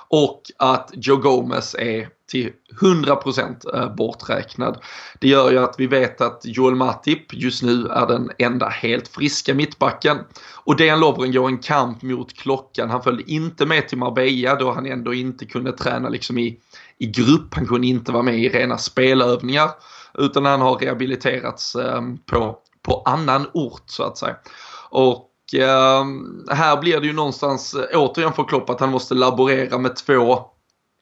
Och 0.08 0.42
att 0.58 0.90
Joe 0.94 1.16
Gomez 1.16 1.74
är 1.74 2.08
till 2.26 2.50
100% 2.80 3.74
eh, 3.74 3.94
borträknad. 3.94 4.82
Det 5.20 5.28
gör 5.28 5.50
ju 5.50 5.58
att 5.58 5.74
vi 5.78 5.86
vet 5.86 6.20
att 6.20 6.40
Joel 6.44 6.74
Matip 6.74 7.34
just 7.34 7.62
nu 7.62 7.86
är 7.86 8.06
den 8.06 8.30
enda 8.38 8.68
helt 8.68 9.08
friska 9.08 9.54
mittbacken. 9.54 10.18
Och 10.64 10.76
Dejan 10.76 11.00
Lovren 11.00 11.32
går 11.32 11.46
en 11.46 11.58
kamp 11.58 12.02
mot 12.02 12.34
klockan. 12.34 12.90
Han 12.90 13.02
följde 13.02 13.30
inte 13.32 13.66
med 13.66 13.88
till 13.88 13.98
Marbella 13.98 14.54
då 14.54 14.72
han 14.72 14.86
ändå 14.86 15.14
inte 15.14 15.46
kunde 15.46 15.72
träna 15.72 16.08
liksom 16.08 16.38
i, 16.38 16.58
i 16.98 17.06
grupp. 17.06 17.54
Han 17.54 17.66
kunde 17.66 17.86
inte 17.86 18.12
vara 18.12 18.22
med 18.22 18.38
i 18.38 18.48
rena 18.48 18.78
spelövningar. 18.78 19.70
Utan 20.14 20.44
han 20.44 20.60
har 20.60 20.74
rehabiliterats 20.74 21.74
eh, 21.74 22.02
på, 22.26 22.58
på 22.82 23.02
annan 23.04 23.46
ort 23.52 23.82
så 23.86 24.02
att 24.02 24.18
säga. 24.18 24.36
Och 24.94 25.30
ehm, 25.54 26.46
här 26.50 26.76
blir 26.76 27.00
det 27.00 27.06
ju 27.06 27.12
någonstans 27.12 27.74
eh, 27.74 28.00
återigen 28.00 28.32
för 28.32 28.44
Klopp 28.44 28.70
att 28.70 28.80
han 28.80 28.90
måste 28.90 29.14
laborera 29.14 29.78
med 29.78 29.96
två 29.96 30.38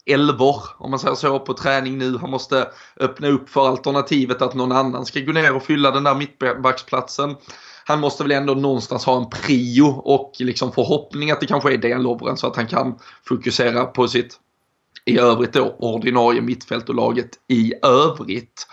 elvor, 0.07 0.63
om 0.79 0.91
man 0.91 0.99
säger 0.99 1.15
så, 1.15 1.39
på 1.39 1.55
träning 1.55 1.99
nu. 1.99 2.19
Han 2.19 2.31
måste 2.31 2.69
öppna 3.01 3.29
upp 3.29 3.49
för 3.49 3.69
alternativet 3.69 4.43
att 4.43 4.55
någon 4.55 4.73
annan 4.73 5.07
ska 5.07 5.21
gå 5.21 5.33
ner 5.33 5.57
och 5.57 5.63
fylla 5.63 5.91
den 5.91 6.05
där 6.05 6.15
mittbacksplatsen. 6.15 7.37
Han 7.85 8.01
måste 8.01 8.23
väl 8.23 8.33
ändå 8.33 8.55
någonstans 8.55 9.05
ha 9.05 9.17
en 9.17 9.31
prio 9.31 9.87
och 9.87 10.33
liksom 10.39 10.73
förhoppning 10.73 11.31
att 11.31 11.41
det 11.41 11.47
kanske 11.47 11.73
är 11.73 11.79
den 11.79 12.03
Lovren 12.03 12.37
så 12.37 12.47
att 12.47 12.57
han 12.57 12.67
kan 12.67 12.99
fokusera 13.29 13.85
på 13.85 14.09
sitt 14.09 14.39
i 15.05 15.19
övrigt 15.19 15.53
då 15.53 15.77
ordinarie 15.79 16.41
mittfält 16.41 16.89
och 16.89 16.95
laget 16.95 17.31
i 17.49 17.73
övrigt. 17.83 18.67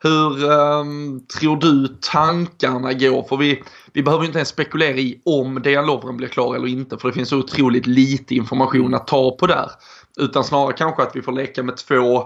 Hur 0.00 0.44
um, 0.50 1.26
tror 1.40 1.56
du 1.56 1.88
tankarna 2.00 2.92
går? 2.92 3.22
För 3.28 3.36
vi, 3.36 3.62
vi 3.92 4.02
behöver 4.02 4.24
inte 4.24 4.38
ens 4.38 4.48
spekulera 4.48 4.96
i 4.96 5.20
om 5.24 5.62
Dejan 5.62 5.86
Lovren 5.86 6.16
blir 6.16 6.28
klar 6.28 6.54
eller 6.54 6.66
inte 6.66 6.98
för 6.98 7.08
det 7.08 7.14
finns 7.14 7.28
så 7.28 7.38
otroligt 7.38 7.86
lite 7.86 8.34
information 8.34 8.94
att 8.94 9.06
ta 9.06 9.36
på 9.36 9.46
där. 9.46 9.70
Utan 10.18 10.44
snarare 10.44 10.72
kanske 10.72 11.02
att 11.02 11.16
vi 11.16 11.22
får 11.22 11.32
leka 11.32 11.62
med 11.62 11.76
två 11.76 12.24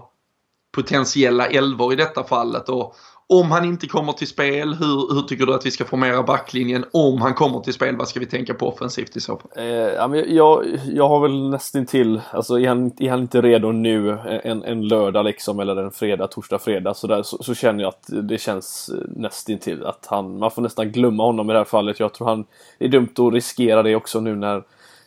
potentiella 0.74 1.46
elvor 1.46 1.92
i 1.92 1.96
detta 1.96 2.24
fallet. 2.24 2.68
Och 2.68 2.96
om 3.32 3.50
han 3.50 3.64
inte 3.64 3.86
kommer 3.86 4.12
till 4.12 4.26
spel, 4.26 4.74
hur, 4.74 5.14
hur 5.14 5.22
tycker 5.22 5.46
du 5.46 5.54
att 5.54 5.66
vi 5.66 5.70
ska 5.70 5.84
formera 5.84 6.22
backlinjen? 6.22 6.84
Om 6.92 7.20
han 7.20 7.34
kommer 7.34 7.60
till 7.60 7.72
spel, 7.72 7.96
vad 7.96 8.08
ska 8.08 8.20
vi 8.20 8.26
tänka 8.26 8.54
på 8.54 8.68
offensivt 8.68 9.16
i 9.16 9.20
så 9.20 9.36
fall? 9.36 9.50
Eh, 9.56 10.34
jag, 10.34 10.64
jag 10.86 11.08
har 11.08 11.20
väl 11.20 11.50
nästan 11.50 11.86
till, 11.86 12.20
alltså 12.32 12.60
är 12.60 12.68
han, 12.68 12.92
är 12.98 13.10
han 13.10 13.20
inte 13.20 13.40
redo 13.40 13.72
nu 13.72 14.10
eh, 14.10 14.50
en, 14.50 14.64
en 14.64 14.88
lördag 14.88 15.24
liksom 15.24 15.60
eller 15.60 15.76
en 15.76 15.90
fredag, 15.90 16.26
torsdag, 16.26 16.58
fredag 16.58 16.94
så, 16.94 17.06
där, 17.06 17.22
så, 17.22 17.42
så 17.42 17.54
känner 17.54 17.82
jag 17.82 17.88
att 17.88 18.06
det 18.28 18.38
känns 18.38 18.90
nästan 19.16 19.58
till 19.58 19.86
att 19.86 20.06
han, 20.06 20.38
man 20.38 20.50
får 20.50 20.62
nästan 20.62 20.92
glömma 20.92 21.24
honom 21.24 21.50
i 21.50 21.52
det 21.52 21.58
här 21.58 21.64
fallet. 21.64 22.00
Jag 22.00 22.14
tror 22.14 22.28
han, 22.28 22.44
det 22.78 22.84
är 22.84 22.88
dumt 22.88 23.14
att 23.16 23.32
riskera 23.32 23.82
det 23.82 23.96
också 23.96 24.20
nu 24.20 24.36
när 24.36 24.62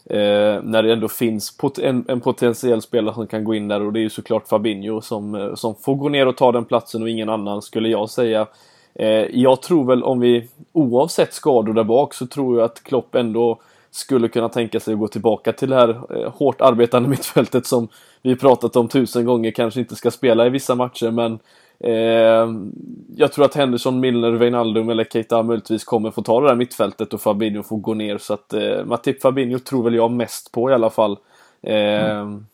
Eh, 0.06 0.63
när 0.63 0.84
det 0.84 0.94
ändå 0.94 1.08
finns 1.08 1.58
pot 1.58 1.80
en, 1.80 2.06
en, 2.08 2.22
potentiell 2.22 2.82
spelare 2.82 3.16
som 3.16 3.28
kan 3.28 3.44
gå 3.44 3.56
in 3.56 3.68
där 3.68 3.82
och 3.82 3.94
det 3.94 4.00
är 4.00 4.02
ju 4.02 4.10
såklart 4.10 4.48
Fabinho 4.48 5.02
som, 5.02 5.36
eh, 5.36 5.56
som 5.56 5.76
får 5.76 5.96
gå 5.96 6.10
ner 6.10 6.28
och 6.28 6.38
ta 6.38 6.52
den 6.52 6.66
platsen 6.66 7.02
och 7.02 7.10
ingen 7.10 7.30
annan 7.30 7.62
skulle 7.62 7.89
jag 7.89 8.10
säga. 8.10 8.48
Eh, 8.96 9.08
jag 9.34 9.62
tror 9.62 9.86
väl 9.86 10.04
om 10.04 10.20
vi, 10.20 10.48
oavsett 10.72 11.34
skador 11.34 11.74
där 11.74 11.84
bak, 11.84 12.13
så 12.13 12.28
tror 12.28 12.58
jag 12.58 12.66
att 12.66 12.84
Klopp 12.84 13.16
ändå 13.16 13.60
skulle 13.92 14.28
kunna 14.28 14.50
tänka 14.50 14.80
sig 14.80 14.94
att 14.94 15.00
gå 15.00 15.08
tillbaka 15.08 15.54
till 15.54 15.70
det 15.70 15.76
här 15.76 15.89
eh, 15.89 16.32
hårt 16.34 16.62
arbetande 16.62 17.10
mittfältet 17.10 17.66
som 17.66 17.88
vi 18.22 18.36
pratat 18.36 18.76
om 18.76 18.88
tusen 18.88 19.26
gånger 19.26 19.52
kanske 19.52 19.80
inte 19.80 19.96
ska 19.96 20.12
spela 20.12 20.46
i 20.46 20.50
vissa 20.50 20.76
matcher 20.76 21.12
men 21.12 21.39
Eh, 21.80 22.48
jag 23.16 23.32
tror 23.32 23.46
att 23.46 23.56
Henderson, 23.56 24.00
Milner, 24.00 24.32
Wijnaldum 24.32 24.90
eller 24.90 25.04
Keita 25.04 25.44
möjligtvis 25.44 25.84
kommer 25.84 26.12
få 26.12 26.22
ta 26.22 26.42
det 26.42 26.48
där 26.48 26.56
mittfältet 26.56 27.14
och 27.14 27.22
Fabinho 27.22 27.64
får 27.64 27.78
gå 27.78 27.94
ner. 27.94 28.18
Så 28.18 28.34
att 28.34 28.54
eh, 28.54 28.86
Matip 28.86 29.22
Fabinho 29.22 29.60
tror 29.60 29.84
väl 29.84 29.96
jag 29.96 30.12
mest 30.12 30.52
på 30.52 30.70
i 30.70 30.74
alla 30.74 30.90
fall. 30.90 31.18
Eh, 31.62 32.10
mm. 32.10 32.46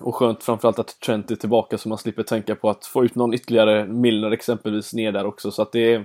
Och 0.00 0.14
skönt 0.14 0.42
framförallt 0.42 0.78
att 0.78 1.00
Trent 1.00 1.30
är 1.30 1.36
tillbaka 1.36 1.78
så 1.78 1.88
man 1.88 1.98
slipper 1.98 2.22
tänka 2.22 2.54
på 2.54 2.70
att 2.70 2.86
få 2.86 3.04
ut 3.04 3.14
någon 3.14 3.34
ytterligare 3.34 3.84
Milner 3.86 4.30
exempelvis 4.30 4.94
ner 4.94 5.12
där 5.12 5.26
också. 5.26 5.50
Så 5.50 5.62
att 5.62 5.72
det 5.72 5.94
är, 5.94 5.98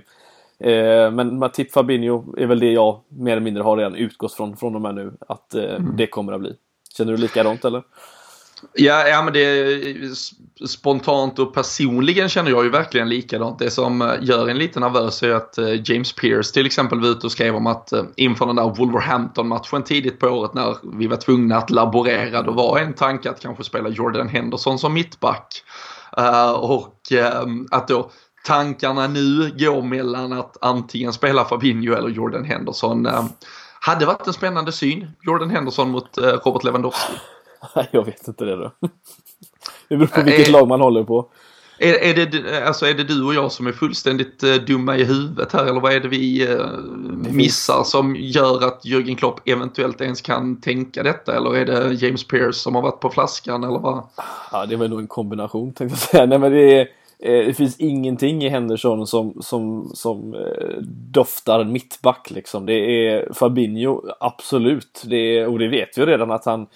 eh, 0.68 1.10
men 1.10 1.38
Matip 1.38 1.72
Fabinho 1.72 2.34
är 2.38 2.46
väl 2.46 2.60
det 2.60 2.72
jag 2.72 3.00
mer 3.08 3.32
eller 3.32 3.42
mindre 3.42 3.62
har 3.62 3.76
redan 3.76 3.94
utgått 3.94 4.32
från 4.32 4.56
från 4.56 4.72
de 4.72 4.84
här 4.84 4.92
nu 4.92 5.12
att 5.28 5.54
eh, 5.54 5.74
mm. 5.74 5.96
det 5.96 6.06
kommer 6.06 6.32
att 6.32 6.40
bli. 6.40 6.56
Känner 6.96 7.12
du 7.12 7.18
likadant 7.18 7.64
eller? 7.64 7.82
Ja, 8.74 9.08
ja 9.08 9.22
men 9.22 9.32
det 9.32 9.40
är 9.40 10.10
spontant 10.66 11.38
och 11.38 11.54
personligen 11.54 12.28
känner 12.28 12.50
jag 12.50 12.64
ju 12.64 12.70
verkligen 12.70 13.08
likadant. 13.08 13.58
Det 13.58 13.70
som 13.70 14.02
eh, 14.02 14.14
gör 14.20 14.48
en 14.48 14.58
lite 14.58 14.80
nervös 14.80 15.22
är 15.22 15.30
att 15.30 15.58
eh, 15.58 15.90
James 15.90 16.12
Pierce 16.12 16.52
till 16.52 16.66
exempel 16.66 17.00
var 17.00 17.08
ute 17.08 17.26
och 17.26 17.32
skrev 17.32 17.56
om 17.56 17.66
att 17.66 17.92
eh, 17.92 18.02
inför 18.16 18.46
den 18.46 18.56
där 18.56 18.74
Wolverhampton-matchen 18.74 19.82
tidigt 19.84 20.18
på 20.18 20.26
året 20.28 20.54
när 20.54 20.76
vi 20.98 21.06
var 21.06 21.16
tvungna 21.16 21.56
att 21.56 21.70
laborera, 21.70 22.42
då 22.42 22.52
var 22.52 22.78
en 22.78 22.94
tanke 22.94 23.30
att 23.30 23.40
kanske 23.40 23.64
spela 23.64 23.88
Jordan 23.88 24.28
Henderson 24.28 24.78
som 24.78 24.94
mittback. 24.94 25.62
och 26.56 27.12
ehm, 27.12 27.66
att 27.70 27.88
då 27.88 28.10
tankarna 28.46 29.06
nu 29.06 29.54
går 29.58 29.82
mellan 29.82 30.32
att 30.32 30.56
antingen 30.60 31.12
spela 31.12 31.44
Fabinho 31.44 31.94
eller 31.94 32.08
Jordan 32.08 32.44
Henderson. 32.44 33.06
Ehm, 33.06 33.24
hade 33.80 34.06
varit 34.06 34.26
en 34.26 34.32
spännande 34.32 34.72
syn, 34.72 35.10
Jordan 35.22 35.50
Henderson 35.50 35.90
mot 35.90 36.18
Robert 36.18 36.64
Lewandowski. 36.64 37.12
Nej, 37.76 37.88
jag 37.90 38.04
vet 38.04 38.28
inte 38.28 38.44
det 38.44 38.56
då. 38.56 38.70
Det 39.88 39.96
beror 39.96 40.06
på 40.06 40.22
vilket 40.22 40.48
är, 40.48 40.52
lag 40.52 40.68
man 40.68 40.80
håller 40.80 41.04
på. 41.04 41.28
Är, 41.82 41.94
är, 41.94 42.26
det, 42.26 42.66
alltså 42.66 42.86
är 42.86 42.94
det 42.94 43.04
du 43.04 43.24
och 43.24 43.34
jag 43.34 43.52
som 43.52 43.66
är 43.66 43.72
fullständigt 43.72 44.44
uh, 44.44 44.54
dumma 44.54 44.96
i 44.96 45.04
huvudet 45.04 45.52
här 45.52 45.66
eller 45.66 45.80
vad 45.80 45.92
är 45.92 46.00
det 46.00 46.08
vi 46.08 46.48
uh, 46.48 46.66
missar 47.32 47.84
som 47.84 48.16
gör 48.16 48.64
att 48.64 48.84
Jürgen 48.84 49.16
Klopp 49.16 49.48
eventuellt 49.48 50.00
ens 50.00 50.20
kan 50.20 50.60
tänka 50.60 51.02
detta 51.02 51.36
eller 51.36 51.56
är 51.56 51.66
det 51.66 51.92
James 51.94 52.24
Pearce 52.24 52.52
som 52.52 52.74
har 52.74 52.82
varit 52.82 53.00
på 53.00 53.10
flaskan 53.10 53.64
eller 53.64 53.78
vad? 53.78 54.02
Ja, 54.52 54.66
det 54.66 54.76
var 54.76 54.88
nog 54.88 55.00
en 55.00 55.06
kombination 55.06 55.72
tänkte 55.72 55.92
jag 55.92 55.98
säga. 55.98 56.26
Nej, 56.26 56.38
men 56.38 56.52
det, 56.52 56.78
är, 56.78 56.80
eh, 57.18 57.46
det 57.46 57.54
finns 57.54 57.80
ingenting 57.80 58.44
i 58.44 58.48
Henderson 58.48 59.06
som, 59.06 59.42
som, 59.42 59.90
som 59.94 60.34
eh, 60.34 60.82
doftar 61.10 61.64
mittback 61.64 62.30
liksom. 62.30 62.66
Det 62.66 62.74
är 62.74 63.32
Fabinho, 63.32 64.02
absolut. 64.20 65.02
Det 65.04 65.38
är, 65.38 65.46
och 65.46 65.58
det 65.58 65.68
vet 65.68 65.98
vi 65.98 66.06
redan 66.06 66.30
att 66.30 66.44
han 66.44 66.66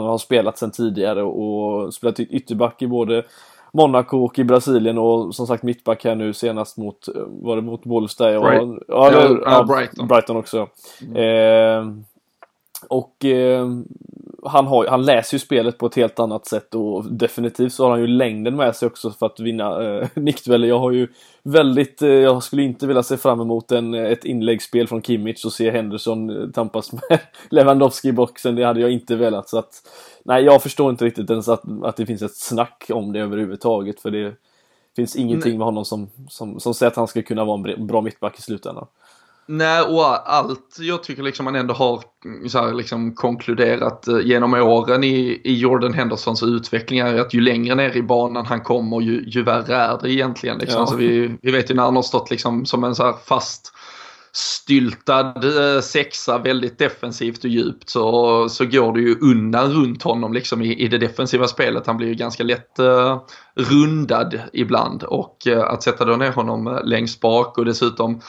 han 0.00 0.10
har 0.10 0.18
spelat 0.18 0.58
sedan 0.58 0.70
tidigare 0.70 1.22
och 1.22 1.94
spelat 1.94 2.20
ytterback 2.20 2.82
i 2.82 2.86
både 2.86 3.22
Monaco 3.72 4.24
och 4.24 4.38
i 4.38 4.44
Brasilien 4.44 4.98
och 4.98 5.34
som 5.34 5.46
sagt 5.46 5.62
mittback 5.62 6.04
här 6.04 6.14
nu 6.14 6.32
senast 6.32 6.76
mot, 6.76 7.08
var 7.26 7.56
det 7.56 7.62
mot 7.62 7.86
Wolves 7.86 8.16
där? 8.16 8.40
Bright. 8.40 8.84
Ja, 8.88 9.12
ja, 9.12 9.38
ja, 9.44 9.64
Brighton. 9.64 10.08
Brighton 10.08 10.36
också. 10.36 10.68
Mm. 11.00 11.16
Eh, 11.16 11.96
och 12.88 13.24
eh, 13.24 13.68
han, 14.46 14.66
har, 14.66 14.86
han 14.86 15.02
läser 15.04 15.34
ju 15.34 15.38
spelet 15.38 15.78
på 15.78 15.86
ett 15.86 15.94
helt 15.94 16.18
annat 16.18 16.46
sätt 16.46 16.74
och 16.74 17.12
definitivt 17.12 17.72
så 17.72 17.84
har 17.84 17.90
han 17.90 18.00
ju 18.00 18.06
längden 18.06 18.56
med 18.56 18.76
sig 18.76 18.86
också 18.86 19.10
för 19.10 19.26
att 19.26 19.40
vinna 19.40 19.82
eh, 19.82 20.08
nickdueller. 20.14 20.68
Jag 20.68 20.78
har 20.78 20.90
ju 20.90 21.08
väldigt, 21.42 22.02
eh, 22.02 22.08
jag 22.08 22.42
skulle 22.42 22.62
inte 22.62 22.86
vilja 22.86 23.02
se 23.02 23.16
fram 23.16 23.40
emot 23.40 23.72
en, 23.72 23.94
ett 23.94 24.24
inläggsspel 24.24 24.88
från 24.88 25.02
Kimmich 25.02 25.44
och 25.44 25.52
se 25.52 25.70
Henderson 25.70 26.30
eh, 26.30 26.50
tampas 26.50 26.92
med 26.92 27.18
Lewandowski 27.50 28.08
i 28.08 28.12
boxen. 28.12 28.54
Det 28.54 28.64
hade 28.64 28.80
jag 28.80 28.90
inte 28.90 29.16
velat 29.16 29.48
så 29.48 29.58
att 29.58 29.88
nej, 30.24 30.44
jag 30.44 30.62
förstår 30.62 30.90
inte 30.90 31.04
riktigt 31.04 31.30
ens 31.30 31.48
att, 31.48 31.62
att 31.82 31.96
det 31.96 32.06
finns 32.06 32.22
ett 32.22 32.36
snack 32.36 32.90
om 32.92 33.12
det 33.12 33.20
överhuvudtaget 33.20 34.00
för 34.00 34.10
det 34.10 34.34
finns 34.96 35.16
ingenting 35.16 35.50
nej. 35.52 35.58
med 35.58 35.64
honom 35.64 35.84
som, 35.84 36.08
som, 36.28 36.60
som 36.60 36.74
säger 36.74 36.90
att 36.90 36.96
han 36.96 37.08
ska 37.08 37.22
kunna 37.22 37.44
vara 37.44 37.72
en 37.72 37.86
bra 37.86 38.00
mittback 38.00 38.38
i 38.38 38.42
slutändan. 38.42 38.86
Nej, 39.46 39.82
och 39.82 40.32
allt 40.32 40.76
jag 40.78 41.02
tycker 41.02 41.22
liksom 41.22 41.44
man 41.44 41.56
ändå 41.56 41.74
har 41.74 42.02
så 42.48 42.58
här, 42.58 42.74
liksom 42.74 43.14
konkluderat 43.14 44.08
eh, 44.08 44.18
genom 44.18 44.54
åren 44.54 45.04
i, 45.04 45.40
i 45.44 45.54
Jordan 45.54 45.94
Hendersons 45.94 46.42
utveckling 46.42 46.98
är 46.98 47.14
att 47.14 47.34
ju 47.34 47.40
längre 47.40 47.74
ner 47.74 47.96
i 47.96 48.02
banan 48.02 48.46
han 48.46 48.60
kommer 48.60 49.00
ju, 49.00 49.24
ju 49.26 49.42
värre 49.42 49.76
är 49.76 49.98
det 50.02 50.12
egentligen. 50.12 50.58
Liksom. 50.58 50.76
Ja. 50.76 50.80
Alltså 50.80 50.96
vi, 50.96 51.36
vi 51.42 51.50
vet 51.50 51.70
ju 51.70 51.74
när 51.74 51.82
han 51.82 51.96
har 51.96 52.02
stått 52.02 52.30
liksom 52.30 52.66
som 52.66 52.84
en 52.84 52.94
så 52.94 53.04
här 53.04 53.14
fast 53.26 53.72
styltad 54.36 55.44
eh, 55.44 55.80
sexa 55.80 56.38
väldigt 56.38 56.78
defensivt 56.78 57.44
och 57.44 57.50
djupt 57.50 57.88
så, 57.88 58.48
så 58.48 58.64
går 58.64 58.92
det 58.92 59.00
ju 59.00 59.18
undan 59.20 59.72
runt 59.72 60.02
honom 60.02 60.32
liksom 60.32 60.62
i, 60.62 60.74
i 60.74 60.88
det 60.88 60.98
defensiva 60.98 61.46
spelet. 61.46 61.86
Han 61.86 61.96
blir 61.96 62.08
ju 62.08 62.14
ganska 62.14 62.42
lätt 62.42 62.80
uh, 62.80 63.20
rundad 63.54 64.40
ibland 64.52 65.02
och 65.02 65.36
uh, 65.48 65.62
att 65.62 65.82
sätta 65.82 66.04
då 66.04 66.16
ner 66.16 66.32
honom 66.32 66.80
längst 66.84 67.20
bak 67.20 67.58
och 67.58 67.64
dessutom 67.64 68.20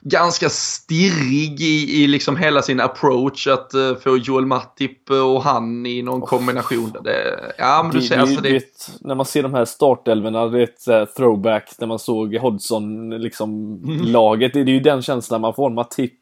ganska 0.00 0.48
stirrig 0.48 1.60
i, 1.60 2.02
i 2.02 2.06
liksom 2.06 2.36
hela 2.36 2.62
sin 2.62 2.80
approach 2.80 3.46
att 3.46 3.74
uh, 3.74 3.94
få 3.94 4.16
Joel 4.16 4.46
Matip 4.46 5.10
och 5.10 5.42
han 5.42 5.86
i 5.86 6.02
någon 6.02 6.22
oh. 6.22 6.26
kombination. 6.26 6.92
Det, 7.04 7.54
ja, 7.58 7.82
men 7.82 8.00
du 8.00 8.06
ser, 8.06 8.18
alltså 8.18 8.40
det... 8.40 8.52
Vet, 8.52 8.90
när 9.00 9.14
man 9.14 9.26
ser 9.26 9.42
de 9.42 9.54
här 9.54 9.64
startelverna, 9.64 10.46
det 10.46 10.58
är 10.58 10.64
ett 10.64 10.88
uh, 10.88 11.14
throwback 11.14 11.74
när 11.78 11.86
man 11.86 11.98
såg 11.98 12.34
Hodgson, 12.34 13.10
liksom 13.10 13.82
mm. 13.84 14.06
laget. 14.06 14.52
Det, 14.52 14.64
det 14.64 14.70
är 14.70 14.74
ju 14.74 14.80
den 14.80 15.02
känslan 15.02 15.40
man 15.40 15.54
får. 15.54 15.70
Matip 15.70 16.14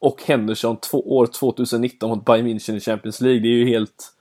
och 0.00 0.22
Henderson 0.26 0.76
två, 0.76 1.16
år 1.16 1.26
2019 1.26 2.10
mot 2.10 2.24
Bayern 2.24 2.46
München 2.46 2.76
i 2.76 2.80
Champions 2.80 3.20
League. 3.20 3.40
Det 3.40 3.48
är 3.48 3.58
ju 3.58 3.68
helt 3.68 4.12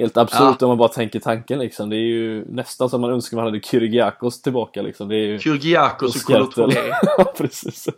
Helt 0.00 0.16
absurt 0.16 0.56
ja. 0.60 0.66
om 0.66 0.68
man 0.68 0.78
bara 0.78 0.88
tänker 0.88 1.20
tanken 1.20 1.58
liksom. 1.58 1.90
Det 1.90 1.96
är 1.96 2.08
ju 2.08 2.44
nästan 2.48 2.90
som 2.90 3.00
man 3.00 3.10
önskar 3.10 3.36
man 3.36 3.46
hade 3.46 3.60
Kyrgiakos 3.60 4.42
tillbaka 4.42 4.82
liksom. 4.82 5.08
Det 5.08 5.14
är 5.16 5.26
ju 5.26 5.38
Kyrgiakos 5.38 6.16
och 6.16 6.22
Kolo 6.22 6.50
ja, 7.18 7.32
precis. 7.36 7.88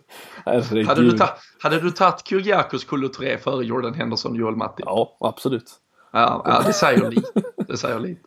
Hade 0.45 1.01
du, 1.01 1.17
ta, 1.17 1.29
hade 1.59 1.79
du 1.79 1.91
tagit 1.91 2.27
Kyrgiakos 2.27 2.83
Kolo 2.83 3.09
före 3.43 3.65
Jordan 3.65 3.93
Henderson 3.93 4.31
och 4.31 4.37
Joel 4.37 4.55
Matti? 4.55 4.83
Ja, 4.85 5.17
absolut. 5.19 5.71
Ja, 6.11 6.41
ja 6.45 6.63
det 6.65 6.73
säger 6.73 7.09
lite. 7.09 7.41
Det 7.67 7.77
säger 7.77 7.99
lite. 7.99 8.21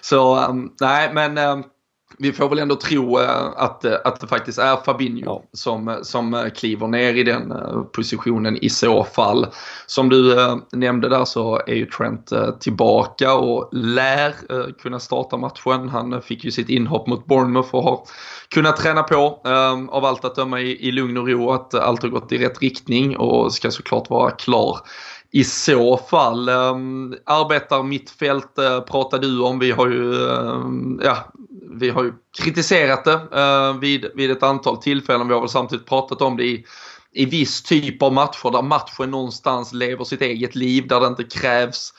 Så 0.00 0.48
um, 0.48 0.74
nej, 0.80 1.14
men 1.14 1.38
um, 1.38 1.64
vi 2.18 2.32
får 2.32 2.48
väl 2.48 2.58
ändå 2.58 2.76
tro 2.76 3.18
eh, 3.18 3.46
att, 3.56 3.84
eh, 3.84 3.94
att 4.04 4.20
det 4.20 4.26
faktiskt 4.26 4.58
är 4.58 4.76
Fabinho 4.76 5.22
ja. 5.24 5.42
som, 5.52 5.98
som 6.02 6.34
eh, 6.34 6.48
kliver 6.48 6.86
ner 6.86 7.14
i 7.14 7.22
den 7.22 7.54
positionen 7.92 8.56
i 8.56 8.70
så 8.70 9.04
fall. 9.04 9.46
Som 9.86 10.08
du 10.08 10.36
nämnde 10.72 11.08
där 11.08 11.24
så 11.24 11.60
är 11.66 11.74
ju 11.74 11.86
Trent 11.86 12.32
tillbaka 12.60 13.34
och 13.34 13.68
lär 13.72 14.34
kunna 14.82 15.00
starta 15.00 15.36
matchen. 15.36 15.88
Han 15.88 16.22
fick 16.22 16.44
ju 16.44 16.50
sitt 16.50 16.68
inhopp 16.68 17.06
mot 17.06 17.26
Bournemouth 17.26 17.74
och 17.74 17.82
har 17.82 18.00
kunnat 18.48 18.76
träna 18.76 19.02
på 19.02 19.40
av 19.90 20.04
allt 20.04 20.24
att 20.24 20.34
döma 20.34 20.60
i, 20.60 20.88
i 20.88 20.92
lugn 20.92 21.16
och 21.16 21.28
ro 21.28 21.50
att 21.50 21.74
allt 21.74 22.02
har 22.02 22.08
gått 22.08 22.32
i 22.32 22.38
rätt 22.38 22.62
riktning 22.62 23.16
och 23.16 23.52
ska 23.52 23.70
såklart 23.70 24.10
vara 24.10 24.30
klar 24.30 24.78
i 25.32 25.44
så 25.44 25.96
fall. 25.96 26.48
Um, 26.48 27.14
arbetar 27.24 27.82
mittfält 27.82 28.58
uh, 28.58 28.80
pratar 28.80 29.18
du 29.18 29.40
om. 29.40 29.58
Vi 29.58 29.70
har 29.70 29.88
ju, 29.88 30.12
uh, 30.12 30.64
ja, 31.02 31.32
vi 31.72 31.90
har 31.90 32.04
ju 32.04 32.12
kritiserat 32.38 33.04
det 33.04 33.20
eh, 33.32 33.78
vid, 33.78 34.06
vid 34.14 34.30
ett 34.30 34.42
antal 34.42 34.76
tillfällen. 34.76 35.28
Vi 35.28 35.34
har 35.34 35.40
väl 35.40 35.48
samtidigt 35.48 35.86
pratat 35.86 36.22
om 36.22 36.36
det 36.36 36.44
i, 36.44 36.64
i 37.12 37.24
viss 37.24 37.62
typ 37.62 38.02
av 38.02 38.12
matcher 38.12 38.50
där 38.50 38.62
matchen 38.62 39.10
någonstans 39.10 39.72
lever 39.72 40.04
sitt 40.04 40.22
eget 40.22 40.54
liv. 40.54 40.86
Där 40.86 41.00
det 41.00 41.06
inte 41.06 41.24
krävs 41.24 41.92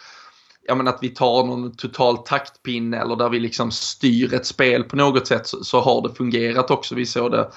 ja, 0.68 0.76
men 0.76 0.88
att 0.88 1.00
vi 1.02 1.10
tar 1.10 1.44
någon 1.44 1.76
total 1.76 2.18
taktpinne 2.18 2.98
eller 2.98 3.16
där 3.16 3.30
vi 3.30 3.40
liksom 3.40 3.72
styr 3.72 4.34
ett 4.34 4.46
spel 4.46 4.84
på 4.84 4.96
något 4.96 5.28
sätt 5.28 5.48
så, 5.48 5.64
så, 5.64 5.82
har 5.82 6.08
det 6.08 6.16
fungerat 6.16 6.72
också. 6.72 6.96
Vi 6.96 7.06
såg 7.06 7.32
det 7.32 7.50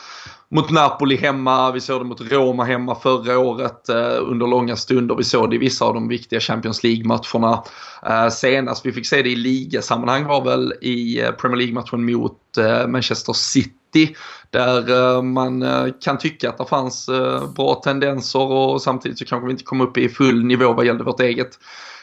mot 0.49 0.71
Napoli 0.71 1.17
hemma, 1.17 1.73
vi 1.73 1.81
såg 1.81 2.01
det 2.01 2.05
mot 2.05 2.33
Roma 2.33 2.65
hemma 2.65 2.95
förra 2.95 3.39
året 3.39 3.89
eh, 3.89 4.19
under 4.21 4.47
långa 4.47 4.77
stunder. 4.77 5.15
Vi 5.15 5.25
såg 5.25 5.51
det 5.51 5.57
i 5.57 5.59
vissa 5.59 5.85
av 5.85 5.95
de 5.95 6.09
viktiga 6.09 6.41
Champions 6.41 6.83
League-matcherna 6.83 7.63
eh, 8.07 8.29
senast. 8.29 8.87
Vi 8.87 8.93
fick 8.93 9.07
se 9.07 9.23
det 9.23 9.31
i 9.31 9.37
ligasammanhang 9.37 10.25
var 10.25 10.45
väl 10.45 10.73
i 10.81 11.21
eh, 11.21 11.31
Premier 11.31 11.57
League-matchen 11.57 12.13
mot 12.13 12.59
eh, 12.59 12.87
Manchester 12.87 13.33
City. 13.33 14.17
Där 14.51 14.91
eh, 14.91 15.23
man 15.23 15.63
eh, 15.63 15.87
kan 16.01 16.19
tycka 16.19 16.49
att 16.49 16.59
det 16.59 16.67
fanns 16.67 17.09
eh, 17.09 17.51
bra 17.51 17.75
tendenser 17.75 18.53
och 18.53 18.83
samtidigt 18.83 19.19
så 19.19 19.25
kanske 19.25 19.47
vi 19.47 19.53
inte 19.53 19.65
kom 19.65 19.81
upp 19.81 19.99
i 19.99 20.09
full 20.09 20.45
nivå 20.45 20.73
vad 20.73 20.87
gällde 20.87 21.05
vårt 21.05 21.21
eget 21.21 21.59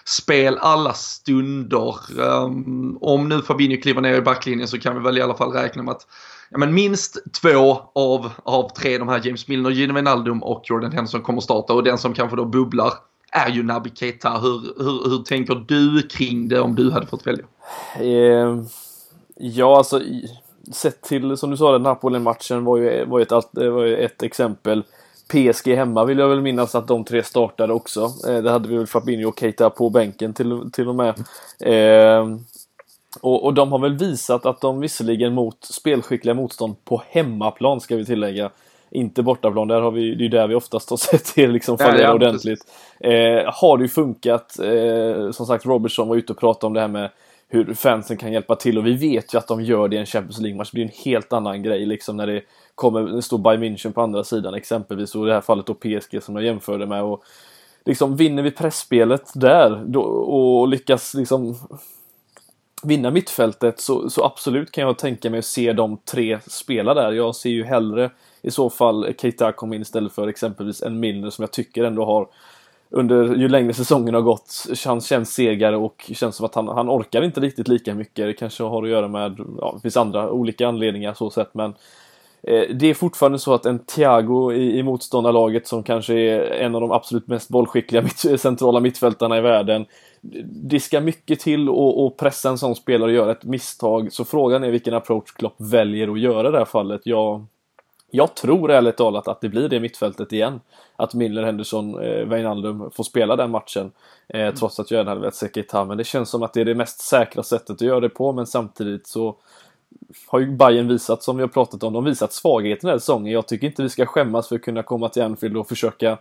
spel 0.05 0.57
alla 0.57 0.93
stunder. 0.93 1.95
Um, 2.19 2.97
om 3.01 3.29
nu 3.29 3.41
Fabinho 3.41 3.81
kliver 3.81 4.01
ner 4.01 4.13
i 4.13 4.21
backlinjen 4.21 4.67
så 4.67 4.79
kan 4.79 4.95
vi 4.95 5.01
väl 5.01 5.17
i 5.17 5.21
alla 5.21 5.37
fall 5.37 5.51
räkna 5.51 5.83
med 5.83 5.91
att 5.91 6.07
ja, 6.49 6.57
men 6.57 6.73
minst 6.73 7.17
två 7.41 7.81
av, 7.95 8.31
av 8.43 8.69
tre 8.69 8.97
de 8.97 9.07
här 9.07 9.21
James 9.25 9.47
Milner, 9.47 9.69
Gino 9.69 9.93
Wijnaldum 9.93 10.43
och 10.43 10.63
Jordan 10.65 10.91
Henderson 10.91 11.21
kommer 11.21 11.41
starta 11.41 11.73
och 11.73 11.83
den 11.83 11.97
som 11.97 12.13
kanske 12.13 12.37
då 12.37 12.45
bubblar 12.45 12.93
är 13.31 13.49
ju 13.49 13.63
Naby 13.63 13.91
Keita. 13.95 14.29
Hur, 14.29 14.83
hur, 14.83 15.09
hur 15.09 15.23
tänker 15.23 15.65
du 15.67 16.01
kring 16.01 16.47
det 16.47 16.59
om 16.59 16.75
du 16.75 16.91
hade 16.91 17.07
fått 17.07 17.27
välja? 17.27 17.45
Eh, 17.99 18.63
ja, 19.35 19.77
alltså 19.77 20.01
sett 20.71 21.01
till, 21.01 21.37
som 21.37 21.51
du 21.51 21.57
sa, 21.57 21.71
den 21.71 21.83
Napoli-matchen 21.83 22.63
var 22.65 22.77
ju, 22.77 23.05
var, 23.05 23.19
ett, 23.19 23.31
var 23.53 23.83
ju 23.83 23.97
ett 23.97 24.23
exempel. 24.23 24.83
PSG 25.33 25.75
hemma 25.75 26.05
vill 26.05 26.17
jag 26.17 26.29
väl 26.29 26.41
minnas 26.41 26.75
att 26.75 26.87
de 26.87 27.03
tre 27.03 27.23
startade 27.23 27.73
också. 27.73 28.11
Eh, 28.27 28.37
det 28.37 28.51
hade 28.51 28.69
vi 28.69 28.77
väl 28.77 28.87
Fabinho 28.87 29.29
och 29.29 29.39
Keita 29.39 29.69
på 29.69 29.89
bänken 29.89 30.33
till, 30.33 30.71
till 30.73 30.87
och 30.87 30.95
med. 30.95 31.13
Eh, 31.59 32.27
och, 33.21 33.45
och, 33.45 33.53
de 33.53 33.71
har 33.71 33.79
väl 33.79 33.97
visat 33.97 34.45
att 34.45 34.61
de 34.61 34.79
visserligen 34.79 35.33
mot 35.33 35.65
spelskickliga 35.65 36.33
motstånd 36.33 36.75
på 36.85 37.03
hemmaplan 37.09 37.81
ska 37.81 37.95
vi 37.95 38.05
tillägga. 38.05 38.49
Inte 38.89 39.23
bortaplan, 39.23 39.67
där 39.67 39.81
har 39.81 39.91
vi, 39.91 40.15
det 40.15 40.25
är 40.25 40.29
där 40.29 40.47
vi 40.47 40.55
oftast 40.55 40.89
har 40.89 40.97
sett 41.11 41.35
det 41.35 41.47
liksom 41.47 41.77
fallera 41.77 42.01
ja, 42.01 42.07
ja, 42.07 42.13
ordentligt. 42.13 42.59
Eh, 42.99 43.53
har 43.53 43.77
det 43.77 43.83
ju 43.83 43.89
funkat. 43.89 44.59
Eh, 44.59 45.31
som 45.31 45.45
sagt, 45.45 45.65
Robertson 45.65 46.07
var 46.07 46.15
ute 46.15 46.33
och 46.33 46.39
pratade 46.39 46.67
om 46.67 46.73
det 46.73 46.81
här 46.81 46.87
med 46.87 47.09
hur 47.53 47.73
fansen 47.73 48.17
kan 48.17 48.31
hjälpa 48.31 48.55
till 48.55 48.77
och 48.77 48.85
vi 48.85 48.93
vet 48.93 49.33
ju 49.33 49.37
att 49.37 49.47
de 49.47 49.63
gör 49.63 49.87
det 49.87 49.95
i 49.95 49.99
en 49.99 50.05
Champions 50.05 50.39
League-match. 50.39 50.71
Det 50.71 50.75
blir 50.75 50.83
en 50.85 50.91
helt 51.05 51.33
annan 51.33 51.63
grej 51.63 51.85
liksom 51.85 52.17
när 52.17 52.27
det 52.27 52.41
kommer, 52.75 53.01
det 53.01 53.21
står 53.21 53.37
Bayern 53.37 53.63
München 53.63 53.93
på 53.93 54.01
andra 54.01 54.23
sidan 54.23 54.53
exempelvis 54.53 55.15
och 55.15 55.25
i 55.25 55.27
det 55.27 55.33
här 55.33 55.41
fallet 55.41 55.65
då 55.65 55.73
PSG 55.73 56.23
som 56.23 56.35
jag 56.35 56.45
jämförde 56.45 56.85
med. 56.85 57.03
Och 57.03 57.23
liksom 57.85 58.15
vinner 58.15 58.43
vi 58.43 58.51
pressspelet 58.51 59.31
där 59.35 59.83
då, 59.85 60.01
och 60.01 60.67
lyckas 60.67 61.13
liksom 61.13 61.55
vinna 62.83 63.11
mittfältet 63.11 63.79
så, 63.79 64.09
så 64.09 64.25
absolut 64.25 64.71
kan 64.71 64.83
jag 64.83 64.97
tänka 64.97 65.29
mig 65.29 65.39
att 65.39 65.45
se 65.45 65.73
de 65.73 65.97
tre 65.97 66.39
spela 66.47 66.93
där. 66.93 67.11
Jag 67.11 67.35
ser 67.35 67.49
ju 67.49 67.63
hellre 67.63 68.11
i 68.41 68.51
så 68.51 68.69
fall 68.69 69.13
Keita 69.17 69.51
komma 69.51 69.75
in 69.75 69.81
istället 69.81 70.13
för 70.13 70.27
exempelvis 70.27 70.81
en 70.81 70.99
Milner 70.99 71.29
som 71.29 71.43
jag 71.43 71.51
tycker 71.51 71.83
ändå 71.83 72.05
har 72.05 72.27
under 72.95 73.35
ju 73.35 73.49
längre 73.49 73.73
säsongen 73.73 74.13
har 74.13 74.21
gått, 74.21 74.65
han 74.85 75.01
känns 75.01 75.33
segare 75.33 75.77
och 75.77 76.11
känns 76.13 76.35
som 76.35 76.45
att 76.45 76.55
han, 76.55 76.67
han 76.67 76.89
orkar 76.89 77.21
inte 77.21 77.41
riktigt 77.41 77.67
lika 77.67 77.95
mycket. 77.95 78.25
Det 78.25 78.33
kanske 78.33 78.63
har 78.63 78.83
att 78.83 78.89
göra 78.89 79.07
med, 79.07 79.39
ja, 79.59 79.71
det 79.75 79.81
finns 79.81 79.97
andra 79.97 80.31
olika 80.31 80.67
anledningar 80.67 81.13
så 81.13 81.29
sett 81.29 81.53
men 81.53 81.73
eh, 82.43 82.63
det 82.75 82.87
är 82.87 82.93
fortfarande 82.93 83.39
så 83.39 83.53
att 83.53 83.65
en 83.65 83.79
Thiago 83.79 84.51
i, 84.53 84.77
i 84.77 84.83
motståndarlaget 84.83 85.67
som 85.67 85.83
kanske 85.83 86.13
är 86.13 86.41
en 86.41 86.75
av 86.75 86.81
de 86.81 86.91
absolut 86.91 87.27
mest 87.27 87.49
bollskickliga 87.49 88.01
mitt, 88.01 88.19
centrala 88.41 88.79
mittfältarna 88.79 89.37
i 89.37 89.41
världen 89.41 89.85
det 90.45 90.79
ska 90.79 91.01
mycket 91.01 91.39
till 91.39 91.69
att 91.69 92.17
pressa 92.17 92.49
en 92.49 92.57
sån 92.57 92.75
spelare 92.75 93.11
och 93.11 93.15
göra 93.15 93.31
ett 93.31 93.43
misstag. 93.43 94.13
Så 94.13 94.25
frågan 94.25 94.63
är 94.63 94.71
vilken 94.71 94.93
approach 94.93 95.31
Klopp 95.31 95.55
väljer 95.57 96.11
att 96.11 96.19
göra 96.19 96.47
i 96.47 96.51
det 96.51 96.57
här 96.57 96.65
fallet. 96.65 97.01
Jag, 97.03 97.45
jag 98.15 98.35
tror 98.35 98.71
ärligt 98.71 98.97
talat 98.97 99.27
att 99.27 99.41
det 99.41 99.49
blir 99.49 99.69
det 99.69 99.79
mittfältet 99.79 100.33
igen. 100.33 100.61
Att 100.95 101.13
Miller, 101.13 101.43
Henderson, 101.43 102.03
eh, 102.03 102.25
Wijnaldum 102.25 102.91
får 102.91 103.03
spela 103.03 103.35
den 103.35 103.51
matchen. 103.51 103.91
Eh, 104.27 104.41
mm. 104.41 104.55
Trots 104.55 104.79
att 104.79 104.91
jag 104.91 104.97
gärna 104.97 105.11
hade 105.11 105.21
velat 105.21 105.35
se 105.35 105.49
Keita. 105.53 105.85
Men 105.85 105.97
det 105.97 106.03
känns 106.03 106.29
som 106.29 106.43
att 106.43 106.53
det 106.53 106.61
är 106.61 106.65
det 106.65 106.75
mest 106.75 106.99
säkra 106.99 107.43
sättet 107.43 107.69
att 107.69 107.81
göra 107.81 107.99
det 107.99 108.09
på. 108.09 108.33
Men 108.33 108.45
samtidigt 108.45 109.07
så 109.07 109.35
har 110.27 110.39
ju 110.39 110.51
Bayern 110.51 110.87
visat, 110.87 111.23
som 111.23 111.37
vi 111.37 111.43
har 111.43 111.47
pratat 111.47 111.83
om, 111.83 111.93
de 111.93 112.03
har 112.03 112.09
visat 112.09 112.33
svaghet 112.33 112.81
den 112.81 112.89
här 112.89 112.97
säsongen. 112.97 113.33
Jag 113.33 113.47
tycker 113.47 113.67
inte 113.67 113.83
vi 113.83 113.89
ska 113.89 114.05
skämmas 114.05 114.47
för 114.47 114.55
att 114.55 114.61
kunna 114.61 114.83
komma 114.83 115.09
till 115.09 115.23
Anfield 115.23 115.57
och 115.57 115.67
försöka 115.67 116.17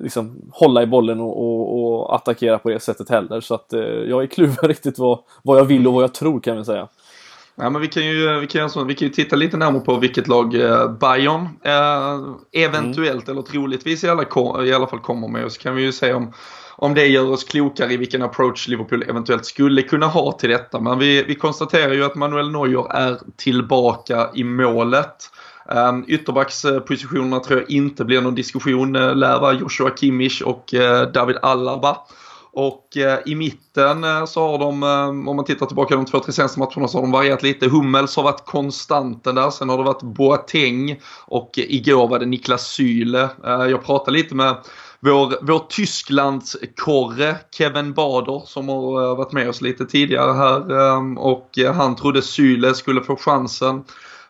liksom, 0.00 0.42
hålla 0.52 0.82
i 0.82 0.86
bollen 0.86 1.20
och, 1.20 1.44
och, 1.44 1.78
och, 1.78 2.14
attackera 2.14 2.58
på 2.58 2.68
det 2.68 2.80
sättet 2.80 3.10
heller. 3.10 3.40
Så 3.40 3.54
att 3.54 3.72
eh, 3.72 3.80
jag 3.80 4.22
är 4.22 4.26
kluven 4.26 4.56
riktigt 4.68 4.98
vad, 4.98 5.18
vad 5.42 5.58
jag 5.58 5.64
vill 5.64 5.86
och 5.86 5.92
vad 5.92 6.02
jag 6.02 6.14
tror 6.14 6.40
kan 6.40 6.56
vi 6.56 6.64
säga. 6.64 6.88
Ja, 7.60 7.70
men 7.70 7.80
vi, 7.80 7.88
kan 7.88 8.06
ju, 8.06 8.40
vi, 8.40 8.46
kan, 8.46 8.86
vi 8.86 8.94
kan 8.94 9.08
ju 9.08 9.14
titta 9.14 9.36
lite 9.36 9.56
närmare 9.56 9.80
på 9.82 9.96
vilket 9.96 10.28
lag 10.28 10.54
eh, 10.54 10.90
Bayern 10.90 11.48
eh, 11.64 12.64
eventuellt 12.64 13.28
mm. 13.28 13.30
eller 13.30 13.42
troligtvis 13.42 14.04
i 14.04 14.08
alla, 14.08 14.24
i 14.64 14.72
alla 14.72 14.86
fall 14.86 14.98
kommer 14.98 15.28
med. 15.28 15.44
Och 15.44 15.52
så 15.52 15.60
kan 15.60 15.74
vi 15.74 15.82
ju 15.82 15.92
se 15.92 16.12
om, 16.12 16.32
om 16.76 16.94
det 16.94 17.06
gör 17.06 17.30
oss 17.30 17.44
klokare 17.44 17.92
i 17.92 17.96
vilken 17.96 18.22
approach 18.22 18.68
Liverpool 18.68 19.02
eventuellt 19.02 19.46
skulle 19.46 19.82
kunna 19.82 20.06
ha 20.06 20.32
till 20.32 20.50
detta. 20.50 20.80
Men 20.80 20.98
vi, 20.98 21.22
vi 21.22 21.34
konstaterar 21.34 21.92
ju 21.92 22.04
att 22.04 22.14
Manuel 22.14 22.50
Neuer 22.50 22.92
är 22.92 23.18
tillbaka 23.36 24.30
i 24.34 24.44
målet. 24.44 25.30
Um, 25.68 26.04
ytterbackspositionerna 26.08 27.40
tror 27.40 27.60
jag 27.60 27.70
inte 27.70 28.04
blir 28.04 28.20
någon 28.20 28.34
diskussion. 28.34 28.96
Uh, 28.96 29.16
lär 29.16 29.40
vara 29.40 29.52
Joshua 29.52 29.90
Kimmich 29.96 30.42
och 30.42 30.74
uh, 30.74 31.02
David 31.02 31.36
Alaba. 31.42 31.96
Och 32.58 32.96
eh, 32.96 33.18
i 33.26 33.34
mitten 33.34 34.04
eh, 34.04 34.24
så 34.24 34.48
har 34.48 34.58
de, 34.58 34.82
eh, 34.82 35.28
om 35.28 35.36
man 35.36 35.44
tittar 35.44 35.66
tillbaka 35.66 35.96
de 35.96 36.04
två, 36.06 36.20
tre 36.20 36.32
senaste 36.32 36.58
matcherna 36.58 36.88
så 36.88 36.98
har 36.98 37.02
de 37.02 37.12
varierat 37.12 37.42
lite. 37.42 37.68
Hummels 37.68 38.16
har 38.16 38.22
varit 38.22 38.44
konstanten 38.46 39.34
där. 39.34 39.50
Sen 39.50 39.68
har 39.68 39.78
det 39.78 39.84
varit 39.84 40.02
Boateng 40.02 41.00
och 41.26 41.58
eh, 41.58 41.64
igår 41.68 42.08
var 42.08 42.18
det 42.18 42.26
Niklas 42.26 42.68
Syle. 42.68 43.14
Eh, 43.14 43.30
jag 43.44 43.84
pratade 43.84 44.16
lite 44.16 44.34
med 44.34 44.56
vår, 45.00 45.46
vår 45.46 45.66
Tysklands 45.68 46.56
korre 46.76 47.36
Kevin 47.50 47.92
Bader 47.94 48.42
som 48.46 48.68
har 48.68 49.02
eh, 49.02 49.16
varit 49.16 49.32
med 49.32 49.48
oss 49.48 49.60
lite 49.60 49.86
tidigare 49.86 50.32
här 50.32 51.18
och 51.18 51.58
han 51.74 51.96
trodde 51.96 52.22
Syle 52.22 52.74
skulle 52.74 53.02
få 53.02 53.16
chansen 53.16 53.84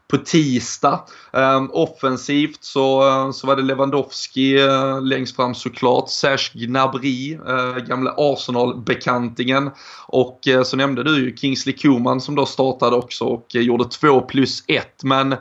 på 0.08 0.16
tisdag. 0.16 1.04
Ehm, 1.32 1.70
offensivt 1.70 2.64
så, 2.64 3.08
eh, 3.08 3.30
så 3.30 3.46
var 3.46 3.56
det 3.56 3.62
Lewandowski 3.62 4.60
eh, 4.60 5.02
längst 5.02 5.36
fram 5.36 5.54
såklart. 5.54 6.10
Serge 6.10 6.66
Gnabry, 6.66 7.34
eh, 7.34 7.76
gamla 7.76 8.14
Arsenal-bekantingen. 8.16 9.70
Och 10.06 10.40
så 10.64 10.76
nämnde 10.76 11.02
du 11.02 11.24
ju 11.24 11.36
Kingsley 11.36 11.76
Coman 11.76 12.20
som 12.20 12.34
då 12.34 12.46
startade 12.46 12.96
också 12.96 13.24
och 13.24 13.46
gjorde 13.54 13.84
2 13.84 14.20
plus 14.20 14.64
1. 14.66 15.02
Men 15.02 15.36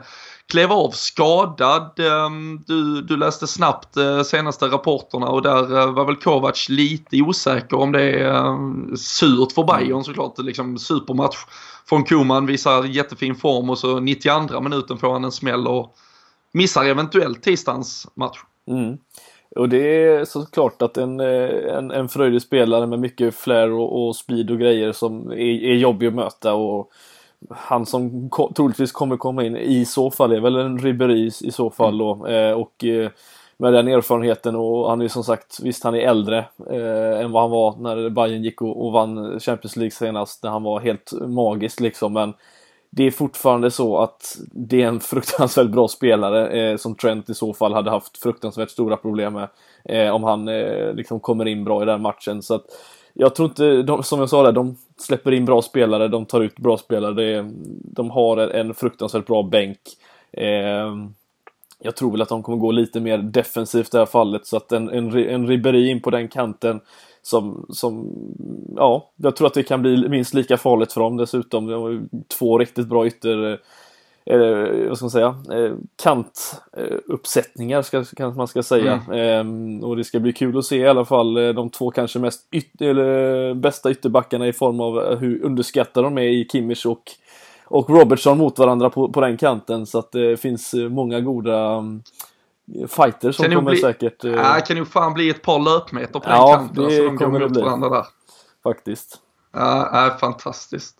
klev 0.48 0.72
av 0.72 0.90
skadad. 0.90 2.00
Ehm, 2.00 2.62
du, 2.66 3.02
du 3.02 3.16
läste 3.16 3.46
snabbt 3.46 3.96
senaste 4.26 4.66
rapporterna 4.66 5.26
och 5.26 5.42
där 5.42 5.86
var 5.86 6.04
väl 6.04 6.16
Kovac 6.16 6.68
lite 6.68 7.22
osäker 7.22 7.76
om 7.76 7.92
det 7.92 8.02
är 8.02 8.96
surt 8.96 9.52
för 9.52 9.64
Bayern 9.64 10.04
såklart. 10.04 10.38
Liksom 10.38 10.78
supermatch 10.78 11.36
från 11.88 12.04
Koman 12.04 12.46
visar 12.46 12.84
jättefin 12.84 13.34
form 13.34 13.70
och 13.70 13.78
så 13.78 14.00
92 14.00 14.60
minuten 14.60 14.98
får 14.98 15.12
han 15.12 15.24
en 15.24 15.32
smäll 15.32 15.66
och 15.66 15.94
missar 16.52 16.84
eventuellt 16.84 17.42
tisdagens 17.42 18.06
match. 18.14 18.38
Mm. 18.68 18.98
Och 19.56 19.68
det 19.68 20.06
är 20.06 20.24
såklart 20.24 20.82
att 20.82 20.96
en, 20.96 21.20
eh, 21.20 21.76
en, 21.76 21.90
en 21.90 22.08
fröjdig 22.08 22.42
spelare 22.42 22.86
med 22.86 22.98
mycket 22.98 23.34
flair 23.34 23.72
och, 23.72 24.06
och 24.06 24.16
speed 24.16 24.50
och 24.50 24.58
grejer 24.58 24.92
som 24.92 25.30
är, 25.30 25.64
är 25.64 25.74
jobbig 25.74 26.06
att 26.06 26.14
möta 26.14 26.54
och 26.54 26.90
han 27.50 27.86
som 27.86 28.30
troligtvis 28.56 28.92
kommer 28.92 29.16
komma 29.16 29.44
in 29.44 29.56
i 29.56 29.84
så 29.84 30.10
fall 30.10 30.32
är 30.32 30.40
väl 30.40 30.56
en 30.56 30.78
Ribéry 30.78 31.30
i 31.40 31.50
så 31.52 31.70
fall 31.70 31.98
då. 31.98 32.26
Mm. 32.26 32.58
och 32.58 32.84
eh, 32.84 33.10
med 33.58 33.72
den 33.72 33.88
erfarenheten. 33.88 34.56
Och 34.56 34.90
han 34.90 35.00
är 35.00 35.08
som 35.08 35.24
sagt, 35.24 35.60
visst 35.62 35.84
han 35.84 35.94
är 35.94 36.00
äldre 36.00 36.38
eh, 36.70 37.20
än 37.20 37.32
vad 37.32 37.42
han 37.42 37.50
var 37.50 37.76
när 37.76 38.10
Bayern 38.10 38.42
gick 38.42 38.62
och, 38.62 38.86
och 38.86 38.92
vann 38.92 39.40
Champions 39.40 39.76
League 39.76 39.90
senast 39.90 40.42
när 40.42 40.50
han 40.50 40.62
var 40.62 40.80
helt 40.80 41.12
magisk 41.20 41.80
liksom. 41.80 42.12
Men 42.12 42.34
det 42.90 43.04
är 43.04 43.10
fortfarande 43.10 43.70
så 43.70 43.98
att 43.98 44.36
det 44.52 44.82
är 44.82 44.86
en 44.86 45.00
fruktansvärt 45.00 45.70
bra 45.70 45.88
spelare 45.88 46.48
eh, 46.48 46.76
som 46.76 46.94
Trent 46.94 47.30
i 47.30 47.34
så 47.34 47.54
fall 47.54 47.74
hade 47.74 47.90
haft 47.90 48.18
fruktansvärt 48.18 48.70
stora 48.70 48.96
problem 48.96 49.32
med 49.32 49.48
eh, 49.84 50.14
om 50.14 50.24
han 50.24 50.48
eh, 50.48 50.94
liksom 50.94 51.20
kommer 51.20 51.48
in 51.48 51.64
bra 51.64 51.82
i 51.82 51.86
den 51.86 52.02
matchen. 52.02 52.42
Så 52.42 52.54
att 52.54 52.64
jag 53.14 53.34
tror 53.34 53.48
inte, 53.48 53.82
de, 53.82 54.02
som 54.02 54.20
jag 54.20 54.28
sa 54.28 54.42
där, 54.42 54.52
de 54.52 54.76
släpper 54.96 55.32
in 55.32 55.44
bra 55.44 55.62
spelare, 55.62 56.08
de 56.08 56.26
tar 56.26 56.40
ut 56.40 56.56
bra 56.56 56.76
spelare, 56.76 57.14
det, 57.14 57.50
de 57.82 58.10
har 58.10 58.36
en, 58.36 58.50
en 58.50 58.74
fruktansvärt 58.74 59.26
bra 59.26 59.42
bänk. 59.42 59.78
Eh, 60.32 60.94
jag 61.82 61.96
tror 61.96 62.10
väl 62.10 62.22
att 62.22 62.28
de 62.28 62.42
kommer 62.42 62.58
gå 62.58 62.70
lite 62.70 63.00
mer 63.00 63.18
defensivt 63.18 63.86
i 63.86 63.90
det 63.92 63.98
här 63.98 64.06
fallet 64.06 64.46
så 64.46 64.56
att 64.56 64.72
en, 64.72 64.88
en, 64.88 65.16
en 65.16 65.46
Ribéry 65.46 65.90
in 65.90 66.00
på 66.00 66.10
den 66.10 66.28
kanten 66.28 66.80
som, 67.22 67.66
som, 67.68 68.12
ja, 68.76 69.10
jag 69.16 69.36
tror 69.36 69.46
att 69.46 69.54
det 69.54 69.62
kan 69.62 69.82
bli 69.82 70.08
minst 70.08 70.34
lika 70.34 70.56
farligt 70.56 70.92
för 70.92 71.00
dem 71.00 71.16
dessutom. 71.16 71.66
De 71.66 71.82
har 71.82 72.00
två 72.28 72.58
riktigt 72.58 72.86
bra 72.86 73.06
ytter, 73.06 73.52
eh, 74.26 74.88
vad 74.88 74.96
ska 74.96 75.04
man 75.04 75.10
säga, 75.10 75.36
eh, 75.52 75.72
kantuppsättningar 76.02 77.82
ska, 77.82 78.04
kanske 78.04 78.38
man 78.38 78.48
ska 78.48 78.62
säga. 78.62 79.02
Mm. 79.08 79.78
Eh, 79.78 79.88
och 79.88 79.96
det 79.96 80.04
ska 80.04 80.20
bli 80.20 80.32
kul 80.32 80.58
att 80.58 80.64
se 80.64 80.76
i 80.76 80.88
alla 80.88 81.04
fall 81.04 81.36
eh, 81.36 81.48
de 81.48 81.70
två 81.70 81.90
kanske 81.90 82.18
mest 82.18 82.46
yt 82.52 82.80
eller, 82.80 83.54
bästa 83.54 83.90
ytterbackarna 83.90 84.46
i 84.46 84.52
form 84.52 84.80
av 84.80 85.16
hur 85.16 85.44
underskattade 85.44 86.06
de 86.06 86.18
är 86.18 86.22
i 86.22 86.48
Kimmich 86.52 86.86
och 86.86 87.02
och 87.70 87.90
Robertson 87.90 88.38
mot 88.38 88.58
varandra 88.58 88.90
på, 88.90 89.12
på 89.12 89.20
den 89.20 89.36
kanten 89.36 89.86
så 89.86 89.98
att 89.98 90.12
det 90.12 90.40
finns 90.40 90.74
eh, 90.74 90.88
många 90.88 91.20
goda 91.20 91.76
um, 91.76 92.02
fighters 92.88 93.36
som 93.36 93.44
kommer 93.44 93.70
bli, 93.70 93.76
säkert... 93.76 94.24
Ja, 94.24 94.60
kan 94.66 94.76
ju 94.76 94.84
fan 94.84 95.14
bli 95.14 95.30
ett 95.30 95.42
par 95.42 95.58
löpmeter 95.58 96.20
på 96.20 96.30
ja, 96.30 96.56
den 96.56 96.58
kanten 96.58 96.84
det 96.84 96.96
så 96.96 97.02
de 97.02 97.18
kommer 97.18 97.40
går 97.40 97.48
mot 97.48 97.56
varandra 97.56 97.88
där. 97.88 98.06
Faktiskt. 98.62 99.18
Ja, 99.52 100.08
uh, 100.12 100.18
fantastiskt. 100.18 100.94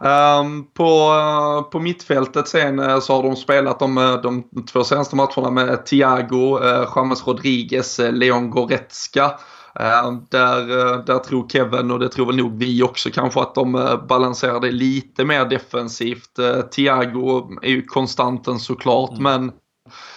Um, 0.00 0.66
på, 0.74 1.10
uh, 1.12 1.70
på 1.70 1.80
mittfältet 1.80 2.48
sen 2.48 2.78
uh, 2.78 3.00
så 3.00 3.14
har 3.14 3.22
de 3.22 3.36
spelat 3.36 3.78
de, 3.78 4.20
de 4.22 4.44
två 4.66 4.84
senaste 4.84 5.16
matcherna 5.16 5.50
med 5.50 5.86
Thiago, 5.86 6.58
uh, 6.58 6.92
James 6.96 7.26
Rodriguez, 7.26 7.98
Leon 7.98 8.50
Goretzka. 8.50 9.38
Eh, 9.80 10.12
där, 10.30 10.78
eh, 10.78 11.04
där 11.04 11.18
tror 11.18 11.48
Kevin 11.48 11.90
och 11.90 11.98
det 11.98 12.08
tror 12.08 12.26
väl 12.26 12.36
nog 12.36 12.58
vi 12.58 12.82
också 12.82 13.10
kanske 13.10 13.40
att 13.40 13.54
de 13.54 13.74
eh, 13.74 14.06
balanserar 14.06 14.60
det 14.60 14.70
lite 14.70 15.24
mer 15.24 15.44
defensivt. 15.44 16.38
Thiago 16.70 17.58
är 17.62 17.70
ju 17.70 17.82
konstanten 17.82 18.58
såklart 18.58 19.18
mm. 19.18 19.22
men 19.22 19.52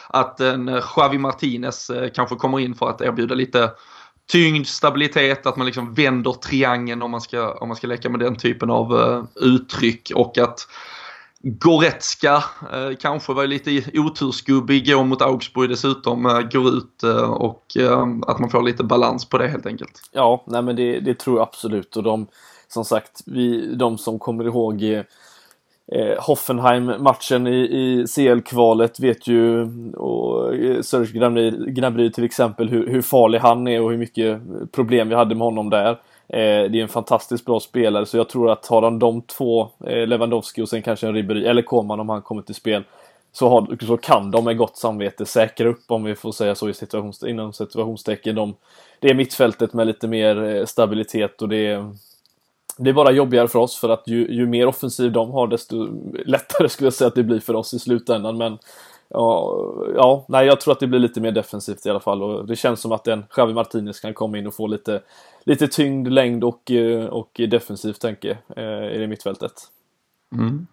att 0.07 0.39
en 0.39 0.81
Javi 0.97 1.17
Martinez 1.17 1.91
kanske 2.15 2.35
kommer 2.35 2.59
in 2.59 2.75
för 2.75 2.89
att 2.89 3.01
erbjuda 3.01 3.35
lite 3.35 3.71
tyngd, 4.31 4.67
stabilitet, 4.67 5.45
att 5.45 5.57
man 5.57 5.65
liksom 5.65 5.93
vänder 5.93 6.31
triangeln 6.31 7.01
om 7.01 7.11
man 7.11 7.21
ska, 7.21 7.53
om 7.53 7.67
man 7.67 7.77
ska 7.77 7.87
leka 7.87 8.09
med 8.09 8.19
den 8.19 8.35
typen 8.35 8.69
av 8.69 9.27
uttryck 9.35 10.11
och 10.15 10.37
att 10.37 10.67
Goretzka 11.43 12.43
eh, 12.73 12.95
kanske 12.99 13.33
var 13.33 13.47
lite 13.47 13.83
otursgubbe 13.93 14.73
igår 14.73 15.03
mot 15.03 15.21
Augsburg 15.21 15.69
dessutom. 15.69 16.25
Eh, 16.25 16.41
går 16.41 16.67
ut 16.67 17.03
eh, 17.03 17.31
och 17.31 17.77
att 18.27 18.39
man 18.39 18.49
får 18.49 18.63
lite 18.63 18.83
balans 18.83 19.29
på 19.29 19.37
det 19.37 19.47
helt 19.47 19.65
enkelt. 19.65 20.01
Ja, 20.11 20.43
nej 20.47 20.61
men 20.61 20.75
det, 20.75 20.99
det 20.99 21.19
tror 21.19 21.37
jag 21.37 21.47
absolut. 21.47 21.97
Och 21.97 22.03
de, 22.03 22.27
som 22.67 22.85
sagt, 22.85 23.21
vi, 23.25 23.75
de 23.75 23.97
som 23.97 24.19
kommer 24.19 24.43
ihåg 24.43 24.83
eh, 24.83 25.03
Hoffenheim-matchen 26.19 27.47
i, 27.47 27.59
i 27.59 28.05
CL-kvalet 28.15 28.99
vet 28.99 29.27
ju, 29.27 29.61
och 29.93 30.53
Serge 30.85 31.51
Gnabry 31.71 32.11
till 32.11 32.23
exempel, 32.23 32.69
hur, 32.69 32.87
hur 32.87 33.01
farlig 33.01 33.39
han 33.39 33.67
är 33.67 33.81
och 33.81 33.91
hur 33.91 33.97
mycket 33.97 34.41
problem 34.71 35.09
vi 35.09 35.15
hade 35.15 35.35
med 35.35 35.45
honom 35.45 35.69
där. 35.69 35.97
Eh, 36.33 36.71
det 36.71 36.79
är 36.79 36.81
en 36.81 36.87
fantastiskt 36.87 37.45
bra 37.45 37.59
spelare 37.59 38.05
så 38.05 38.17
jag 38.17 38.29
tror 38.29 38.51
att 38.51 38.65
har 38.65 38.81
han 38.81 38.99
de 38.99 39.21
två, 39.21 39.69
eh, 39.85 40.07
Lewandowski 40.07 40.61
och 40.61 40.69
sen 40.69 40.81
kanske 40.81 41.07
en 41.07 41.13
Ribéry, 41.13 41.45
eller 41.45 41.61
Koman 41.61 41.99
om 41.99 42.09
han 42.09 42.21
kommer 42.21 42.41
till 42.41 42.55
spel, 42.55 42.83
så, 43.31 43.49
har, 43.49 43.85
så 43.85 43.97
kan 43.97 44.31
de 44.31 44.45
med 44.45 44.57
gott 44.57 44.77
samvete 44.77 45.25
säkra 45.25 45.69
upp, 45.69 45.83
om 45.87 46.03
vi 46.03 46.15
får 46.15 46.31
säga 46.31 46.55
så 46.55 46.69
i 46.69 46.73
situations, 46.73 47.23
inom 47.23 47.53
situationstecken, 47.53 48.35
de, 48.35 48.55
det 48.99 49.13
mittfältet 49.13 49.73
med 49.73 49.87
lite 49.87 50.07
mer 50.07 50.43
eh, 50.43 50.65
stabilitet 50.65 51.41
och 51.41 51.49
det 51.49 51.85
det 52.77 52.89
är 52.89 52.93
bara 52.93 53.11
jobbigare 53.11 53.47
för 53.47 53.59
oss 53.59 53.77
för 53.77 53.89
att 53.89 54.07
ju, 54.07 54.33
ju 54.33 54.47
mer 54.47 54.67
offensiv 54.67 55.11
de 55.11 55.31
har 55.31 55.47
desto 55.47 55.87
lättare 56.25 56.69
skulle 56.69 56.85
jag 56.85 56.93
säga 56.93 57.07
att 57.07 57.15
det 57.15 57.23
blir 57.23 57.39
för 57.39 57.55
oss 57.55 57.73
i 57.73 57.79
slutändan. 57.79 58.37
Men 58.37 58.57
ja, 59.13 59.57
ja, 59.95 60.25
nej, 60.27 60.45
jag 60.45 60.61
tror 60.61 60.71
att 60.71 60.79
det 60.79 60.87
blir 60.87 60.99
lite 60.99 61.21
mer 61.21 61.31
defensivt 61.31 61.85
i 61.85 61.89
alla 61.89 61.99
fall 61.99 62.23
och 62.23 62.45
det 62.45 62.55
känns 62.55 62.79
som 62.79 62.91
att 62.91 63.07
en 63.07 63.25
Javi 63.37 63.53
Martinez 63.53 63.99
kan 63.99 64.13
komma 64.13 64.37
in 64.37 64.47
och 64.47 64.53
få 64.53 64.67
lite, 64.67 65.01
lite 65.43 65.67
tyngd, 65.67 66.07
längd 66.07 66.43
och, 66.43 66.71
eh, 66.71 67.05
och 67.05 67.41
defensivt 67.49 68.01
tänke 68.01 68.37
eh, 68.55 68.95
i 68.95 68.97
det 68.97 69.07
mittfältet. 69.07 69.53
Mm 70.35 70.67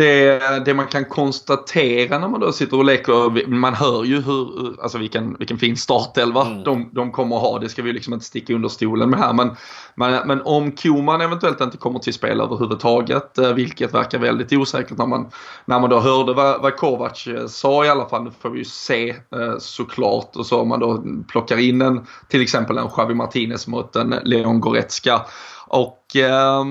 det, 0.00 0.62
det 0.64 0.74
man 0.74 0.86
kan 0.86 1.04
konstatera 1.04 2.18
när 2.18 2.28
man 2.28 2.40
då 2.40 2.52
sitter 2.52 2.78
och 2.78 2.84
leker, 2.84 3.46
man 3.46 3.74
hör 3.74 4.04
ju 4.04 4.20
hur, 4.20 4.76
alltså 4.82 4.98
vilken, 4.98 5.36
vilken 5.38 5.58
fin 5.58 5.76
startelva 5.76 6.46
mm. 6.46 6.64
de, 6.64 6.90
de 6.92 7.12
kommer 7.12 7.36
att 7.36 7.42
ha. 7.42 7.58
Det 7.58 7.68
ska 7.68 7.82
vi 7.82 7.92
liksom 7.92 8.14
inte 8.14 8.26
sticka 8.26 8.54
under 8.54 8.68
stolen 8.68 9.10
med 9.10 9.18
här. 9.18 9.32
Men, 9.32 9.56
men, 9.94 10.26
men 10.26 10.42
om 10.42 10.72
Koman 10.72 11.20
eventuellt 11.20 11.60
inte 11.60 11.76
kommer 11.76 11.98
till 11.98 12.14
spel 12.14 12.40
överhuvudtaget, 12.40 13.38
eh, 13.38 13.52
vilket 13.52 13.94
verkar 13.94 14.18
väldigt 14.18 14.52
osäkert 14.52 14.98
när 14.98 15.06
man, 15.06 15.30
när 15.64 15.80
man 15.80 15.90
då 15.90 16.00
hörde 16.00 16.32
vad, 16.32 16.62
vad 16.62 16.76
Kovac 16.76 17.26
eh, 17.26 17.46
sa 17.46 17.84
i 17.84 17.88
alla 17.88 18.08
fall, 18.08 18.24
det 18.24 18.32
får 18.40 18.50
vi 18.50 18.58
ju 18.58 18.64
se 18.64 19.10
eh, 19.10 19.58
såklart. 19.58 20.36
Och 20.36 20.46
så 20.46 20.60
om 20.60 20.68
man 20.68 20.80
då 20.80 21.04
plockar 21.28 21.58
in 21.58 21.82
en, 21.82 22.06
till 22.28 22.42
exempel 22.42 22.78
en 22.78 22.88
Javi 22.96 23.14
Martinez 23.14 23.66
mot 23.66 23.96
en 23.96 24.14
Leon 24.24 24.60
Goretzka 24.60 25.20
och 25.66 25.99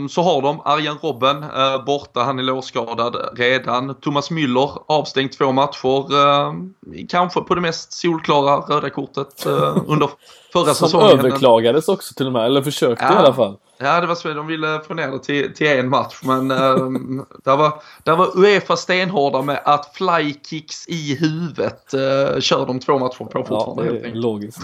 så 0.10 0.22
har 0.22 0.42
de 0.42 0.62
Arjen 0.66 0.98
Robben 1.02 1.44
eh, 1.44 1.86
borta, 1.86 2.24
han 2.24 2.40
är 2.40 2.44
låsskadad 2.44 3.16
redan. 3.38 3.96
Thomas 3.96 4.32
Müller 4.32 4.84
avstängd 4.88 5.32
två 5.32 5.52
matcher. 5.52 6.14
Eh, 6.14 6.54
kanske 7.10 7.42
på 7.42 7.56
det 7.56 7.62
mest 7.62 7.94
solklara 7.94 8.58
röda 8.58 8.90
kortet 8.90 9.46
eh, 9.46 9.78
under 9.88 10.10
förra 10.54 10.74
Som 10.74 10.88
säsongen. 10.88 11.10
Som 11.10 11.20
överklagades 11.20 11.88
också 11.88 12.14
till 12.14 12.26
och 12.26 12.34
med, 12.34 12.46
eller 12.46 12.62
försökte 12.62 13.06
ja, 13.06 13.14
i 13.14 13.18
alla 13.18 13.34
fall. 13.34 13.58
Ja, 13.78 14.02
det 14.02 14.08
var 14.08 14.16
så. 14.16 14.34
De 14.34 14.48
ville 14.48 14.82
få 14.88 14.94
ner 14.94 15.08
det 15.08 15.20
till, 15.20 15.54
till 15.54 15.68
en 15.68 15.90
match. 15.90 16.20
Men 16.24 16.52
äh, 16.52 16.58
där, 17.44 17.58
var, 17.58 17.82
där 18.04 18.16
var 18.16 18.38
Uefa 18.38 18.78
stenhårda 18.78 19.42
med 19.42 19.62
att 19.66 19.92
flykicks 19.94 20.88
i 20.88 21.16
huvudet 21.16 21.94
äh, 21.94 22.40
kör 22.40 22.66
de 22.66 22.80
två 22.80 23.00
matcher 23.00 23.24
på 23.24 23.44
fortfarande. 23.46 23.86
Ja, 23.86 23.92
det 23.92 24.10
är 24.10 24.16
logiskt. 24.16 24.60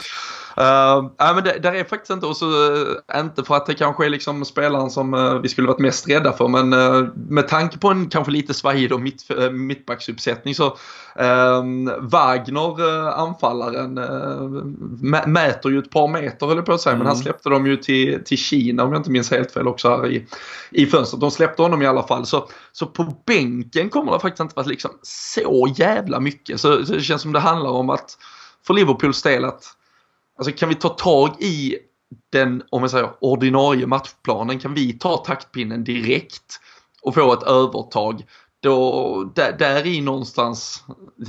Uh, 0.58 1.12
ja, 1.18 1.34
men 1.34 1.44
det, 1.44 1.60
där 1.60 1.74
är 1.74 1.84
faktiskt 1.84 2.12
inte, 2.12 2.26
och 2.26 2.38
så, 2.38 2.46
uh, 2.46 2.88
inte 3.16 3.44
för 3.44 3.56
att 3.56 3.66
det 3.66 3.74
kanske 3.74 4.06
är 4.06 4.10
liksom 4.10 4.46
spelaren 4.65 4.89
som 4.89 5.13
uh, 5.13 5.39
vi 5.41 5.49
skulle 5.49 5.67
varit 5.67 5.80
mest 5.80 6.10
rädda 6.10 6.34
för, 6.34 6.47
men 6.47 6.73
uh, 6.73 7.08
med 7.15 7.47
tanke 7.47 7.78
på 7.78 7.88
en 7.88 8.10
kanske 8.10 8.32
lite 8.32 8.54
svajig 8.54 8.99
mitt, 8.99 9.32
uh, 9.38 9.51
mittbacksuppsättning 9.51 10.56
så 10.56 10.78
ehm, 11.15 11.91
Wagner, 11.99 13.10
anfallaren, 13.10 13.93
mäter 15.25 15.71
ju 15.71 15.80
ett 15.80 15.89
par 15.89 16.08
meter 16.08 16.45
höll 16.45 16.56
jag 16.56 16.65
på 16.65 16.73
att 16.73 16.82
säga, 16.82 16.93
mm. 16.93 16.99
men 16.99 17.08
han 17.08 17.15
mm. 17.15 17.23
släppte 17.23 17.49
dem 17.49 17.67
ju 17.67 17.78
till, 17.78 18.23
till 18.23 18.38
Kina 18.38 18.84
om 18.84 18.91
jag 18.91 18.99
inte 18.99 19.12
minns 19.12 19.32
helt 19.32 19.51
fel 19.51 19.67
också 19.67 19.89
här 19.89 20.08
i, 20.08 20.25
i 20.71 20.86
fönstret. 20.86 21.21
De 21.21 21.32
släppte 21.32 21.62
honom 21.62 21.82
i 21.82 21.86
alla 21.86 22.04
fall. 22.04 22.25
Så, 22.25 22.47
så 22.71 22.86
på 22.86 23.15
bänken 23.25 23.89
kommer 23.89 24.12
det 24.12 24.19
faktiskt 24.19 24.41
inte 24.41 24.56
vara 24.56 24.67
liksom 24.67 24.91
så 25.01 25.73
jävla 25.75 26.19
mycket. 26.19 26.62
Så, 26.62 26.86
så 26.86 26.93
det 26.93 27.01
känns 27.01 27.21
som 27.21 27.34
det 27.34 27.39
handlar 27.39 27.69
om 27.69 27.89
att 27.89 28.17
för 28.67 28.73
Liverpools 28.73 29.21
del 29.21 29.45
att 29.45 29.63
Alltså 30.38 30.51
kan 30.51 30.69
vi 30.69 30.75
ta 30.75 30.89
tag 30.89 31.36
i 31.39 31.75
den, 32.32 32.63
om 32.70 32.82
jag 32.82 32.91
säger 32.91 33.10
ordinarie 33.22 33.88
matchplanen, 33.88 34.60
kan 34.60 34.74
vi 34.74 34.94
ta 34.94 35.18
taktpinnen 35.18 35.84
direkt 35.84 36.60
och 37.02 37.13
få 37.13 37.34
ett 37.34 37.44
övertag 37.44 38.24
då, 38.65 39.32
där, 39.36 39.56
där 39.60 39.86
i 39.88 40.02
någonstans 40.02 40.84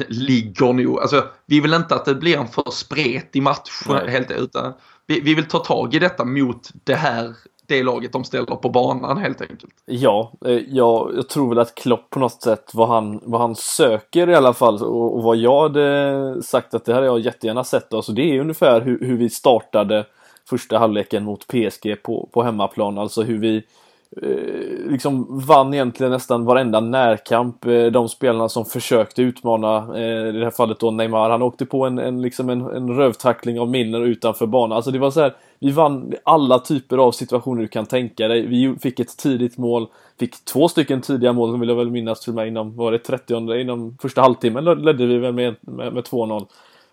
ligger 0.08 0.72
nog, 0.72 1.00
alltså 1.00 1.24
vi 1.46 1.60
vill 1.60 1.74
inte 1.74 1.94
att 1.94 2.04
det 2.04 2.14
blir 2.14 2.38
en 2.38 2.48
för 2.48 2.70
spretig 2.70 3.42
match 3.42 3.82
Nej. 3.88 4.10
helt 4.10 4.30
utan 4.30 4.72
vi, 5.06 5.20
vi, 5.20 5.34
vill 5.34 5.48
ta 5.48 5.58
tag 5.58 5.94
i 5.94 5.98
detta 5.98 6.24
mot 6.24 6.70
det 6.84 6.94
här 6.94 7.34
det 7.68 7.82
laget 7.82 8.12
de 8.12 8.24
ställer 8.24 8.56
på 8.56 8.68
banan 8.68 9.18
helt 9.18 9.40
enkelt. 9.40 9.74
Ja, 9.86 10.32
eh, 10.46 10.52
ja 10.52 11.10
jag 11.14 11.28
tror 11.28 11.48
väl 11.48 11.58
att 11.58 11.74
Klopp 11.74 12.10
på 12.10 12.18
något 12.18 12.42
sätt 12.42 12.70
vad 12.74 12.88
han, 12.88 13.20
vad 13.22 13.40
han 13.40 13.54
söker 13.56 14.28
i 14.28 14.34
alla 14.34 14.52
fall 14.52 14.82
och, 14.82 15.16
och 15.16 15.22
vad 15.22 15.36
jag 15.36 15.62
hade 15.62 16.42
sagt 16.42 16.74
att 16.74 16.84
det 16.84 16.94
här 16.94 17.00
har 17.00 17.06
jag 17.06 17.20
jättegärna 17.20 17.64
sett. 17.64 17.94
Alltså 17.94 18.12
det 18.12 18.22
är 18.22 18.40
ungefär 18.40 18.80
hur, 18.80 19.00
hur 19.00 19.16
vi 19.16 19.30
startade 19.30 20.06
första 20.48 20.78
halvleken 20.78 21.24
mot 21.24 21.46
PSG 21.46 22.02
på, 22.02 22.28
på 22.32 22.42
hemmaplan. 22.42 22.98
Alltså 22.98 23.22
hur 23.22 23.38
vi 23.38 23.56
eh, 24.22 24.90
liksom 24.90 25.40
vann 25.46 25.74
egentligen 25.74 26.12
nästan 26.12 26.44
varenda 26.44 26.80
närkamp. 26.80 27.64
Eh, 27.66 27.84
de 27.86 28.08
spelarna 28.08 28.48
som 28.48 28.64
försökte 28.64 29.22
utmana, 29.22 29.98
eh, 29.98 30.28
i 30.28 30.32
det 30.32 30.44
här 30.44 30.50
fallet 30.50 30.80
då 30.80 30.90
Neymar, 30.90 31.30
han 31.30 31.42
åkte 31.42 31.66
på 31.66 31.86
en, 31.86 31.98
en, 31.98 32.22
liksom 32.22 32.50
en, 32.50 32.60
en 32.60 32.96
rövtackling 32.96 33.60
av 33.60 33.68
Milner 33.68 34.00
utanför 34.00 34.46
banan. 34.46 34.76
Alltså 34.76 34.90
det 34.90 34.98
var 34.98 35.10
så 35.10 35.20
här, 35.20 35.34
vi 35.58 35.70
vann 35.70 36.14
alla 36.24 36.58
typer 36.58 36.98
av 36.98 37.12
situationer 37.12 37.62
du 37.62 37.68
kan 37.68 37.86
tänka 37.86 38.28
dig. 38.28 38.46
Vi 38.46 38.76
fick 38.80 39.00
ett 39.00 39.16
tidigt 39.16 39.58
mål, 39.58 39.86
fick 40.18 40.44
två 40.44 40.68
stycken 40.68 41.00
tidiga 41.00 41.32
mål, 41.32 41.60
vill 41.60 41.68
jag 41.68 41.76
väl 41.76 41.90
minnas 41.90 42.20
till 42.20 42.32
mig 42.32 42.48
inom, 42.48 42.76
var 42.76 42.92
det 42.92 42.98
30 42.98 43.60
inom 43.60 43.96
första 44.00 44.20
halvtimmen 44.20 44.64
ledde 44.64 45.06
vi 45.06 45.18
väl 45.18 45.32
med, 45.32 45.56
med, 45.60 45.92
med 45.92 46.04
2-0. 46.04 46.46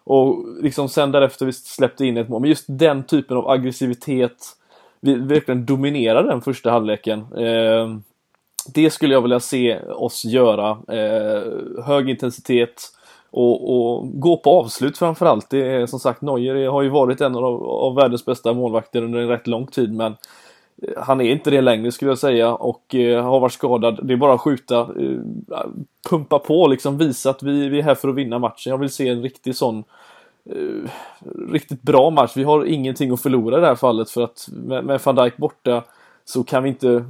Och 0.03 0.45
liksom 0.61 0.89
sen 0.89 1.11
därefter 1.11 1.45
vi 1.45 1.53
släppte 1.53 2.05
in 2.05 2.17
ett 2.17 2.29
mål. 2.29 2.41
Men 2.41 2.49
just 2.49 2.65
den 2.67 3.03
typen 3.03 3.37
av 3.37 3.49
aggressivitet, 3.49 4.37
vi 5.01 5.15
verkligen 5.15 5.65
dominerade 5.65 6.29
den 6.29 6.41
första 6.41 6.71
halvleken. 6.71 7.19
Eh, 7.19 7.97
det 8.73 8.89
skulle 8.89 9.13
jag 9.13 9.21
vilja 9.21 9.39
se 9.39 9.79
oss 9.79 10.25
göra. 10.25 10.69
Eh, 10.87 11.43
hög 11.85 12.09
intensitet 12.09 12.81
och, 13.31 13.75
och, 13.75 14.19
gå 14.19 14.37
på 14.37 14.49
avslut 14.49 14.97
framförallt. 14.97 15.49
Det 15.49 15.67
är 15.67 15.85
som 15.85 15.99
sagt 15.99 16.21
Neuer 16.21 16.67
har 16.67 16.81
ju 16.81 16.89
varit 16.89 17.21
en 17.21 17.35
av, 17.35 17.63
av 17.63 17.95
världens 17.95 18.25
bästa 18.25 18.53
målvakter 18.53 19.01
under 19.01 19.19
en 19.19 19.27
rätt 19.27 19.47
lång 19.47 19.67
tid 19.67 19.93
men 19.93 20.15
han 20.97 21.21
är 21.21 21.31
inte 21.31 21.51
det 21.51 21.61
längre 21.61 21.91
skulle 21.91 22.11
jag 22.11 22.17
säga 22.17 22.53
och 22.53 22.95
eh, 22.95 23.23
har 23.23 23.39
varit 23.39 23.53
skadad. 23.53 23.99
Det 24.03 24.13
är 24.13 24.17
bara 24.17 24.33
att 24.33 24.41
skjuta, 24.41 24.79
eh, 24.79 25.65
pumpa 26.09 26.39
på 26.39 26.67
liksom, 26.67 26.97
visa 26.97 27.29
att 27.29 27.43
vi, 27.43 27.69
vi 27.69 27.79
är 27.79 27.83
här 27.83 27.95
för 27.95 28.09
att 28.09 28.15
vinna 28.15 28.39
matchen. 28.39 28.71
Jag 28.71 28.77
vill 28.77 28.89
se 28.89 29.09
en 29.09 29.21
riktig 29.21 29.55
sån 29.55 29.83
eh, 30.49 30.89
riktigt 31.51 31.81
bra 31.81 32.09
match. 32.09 32.31
Vi 32.35 32.43
har 32.43 32.65
ingenting 32.65 33.11
att 33.11 33.21
förlora 33.21 33.57
i 33.57 33.61
det 33.61 33.67
här 33.67 33.75
fallet 33.75 34.09
för 34.09 34.21
att 34.21 34.47
med, 34.51 34.85
med 34.85 35.01
van 35.03 35.15
Dijk 35.15 35.37
borta 35.37 35.83
så 36.25 36.43
kan 36.43 36.63
vi 36.63 36.69
inte 36.69 37.05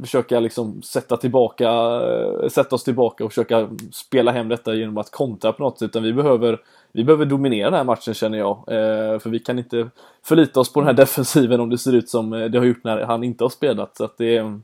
försöka 0.00 0.40
liksom 0.40 0.82
sätta 0.82 1.16
tillbaka, 1.16 1.68
eh, 1.70 2.48
sätta 2.48 2.74
oss 2.76 2.84
tillbaka 2.84 3.24
och 3.24 3.30
försöka 3.30 3.68
spela 3.92 4.32
hem 4.32 4.48
detta 4.48 4.74
genom 4.74 4.98
att 4.98 5.10
kontra 5.10 5.52
på 5.52 5.62
något 5.62 5.78
sätt, 5.78 5.86
utan 5.86 6.02
vi 6.02 6.12
behöver, 6.12 6.60
vi 6.92 7.04
behöver 7.04 7.26
dominera 7.26 7.70
den 7.70 7.78
här 7.78 7.84
matchen 7.84 8.14
känner 8.14 8.38
jag. 8.38 8.56
Eh, 8.56 9.18
för 9.18 9.30
vi 9.30 9.38
kan 9.38 9.58
inte 9.58 9.90
förlita 10.24 10.60
oss 10.60 10.72
på 10.72 10.80
den 10.80 10.86
här 10.86 10.94
defensiven 10.94 11.60
om 11.60 11.70
det 11.70 11.78
ser 11.78 11.94
ut 11.94 12.08
som 12.08 12.32
eh, 12.32 12.44
det 12.44 12.58
har 12.58 12.66
gjort 12.66 12.84
när 12.84 13.02
han 13.02 13.24
inte 13.24 13.44
har 13.44 13.48
spelat. 13.48 13.96
Så 13.96 14.04
att 14.04 14.18
det 14.18 14.36
är, 14.36 14.60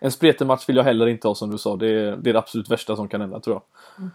en 0.00 0.10
spretig 0.10 0.46
match 0.46 0.68
vill 0.68 0.76
jag 0.76 0.84
heller 0.84 1.06
inte 1.06 1.28
ha 1.28 1.34
som 1.34 1.50
du 1.50 1.58
sa, 1.58 1.76
det 1.76 1.86
är, 1.86 2.16
det 2.16 2.30
är 2.30 2.32
det 2.32 2.38
absolut 2.38 2.70
värsta 2.70 2.96
som 2.96 3.08
kan 3.08 3.20
hända 3.20 3.40
tror 3.40 3.56
jag. 3.56 3.62
Mm. 3.98 4.10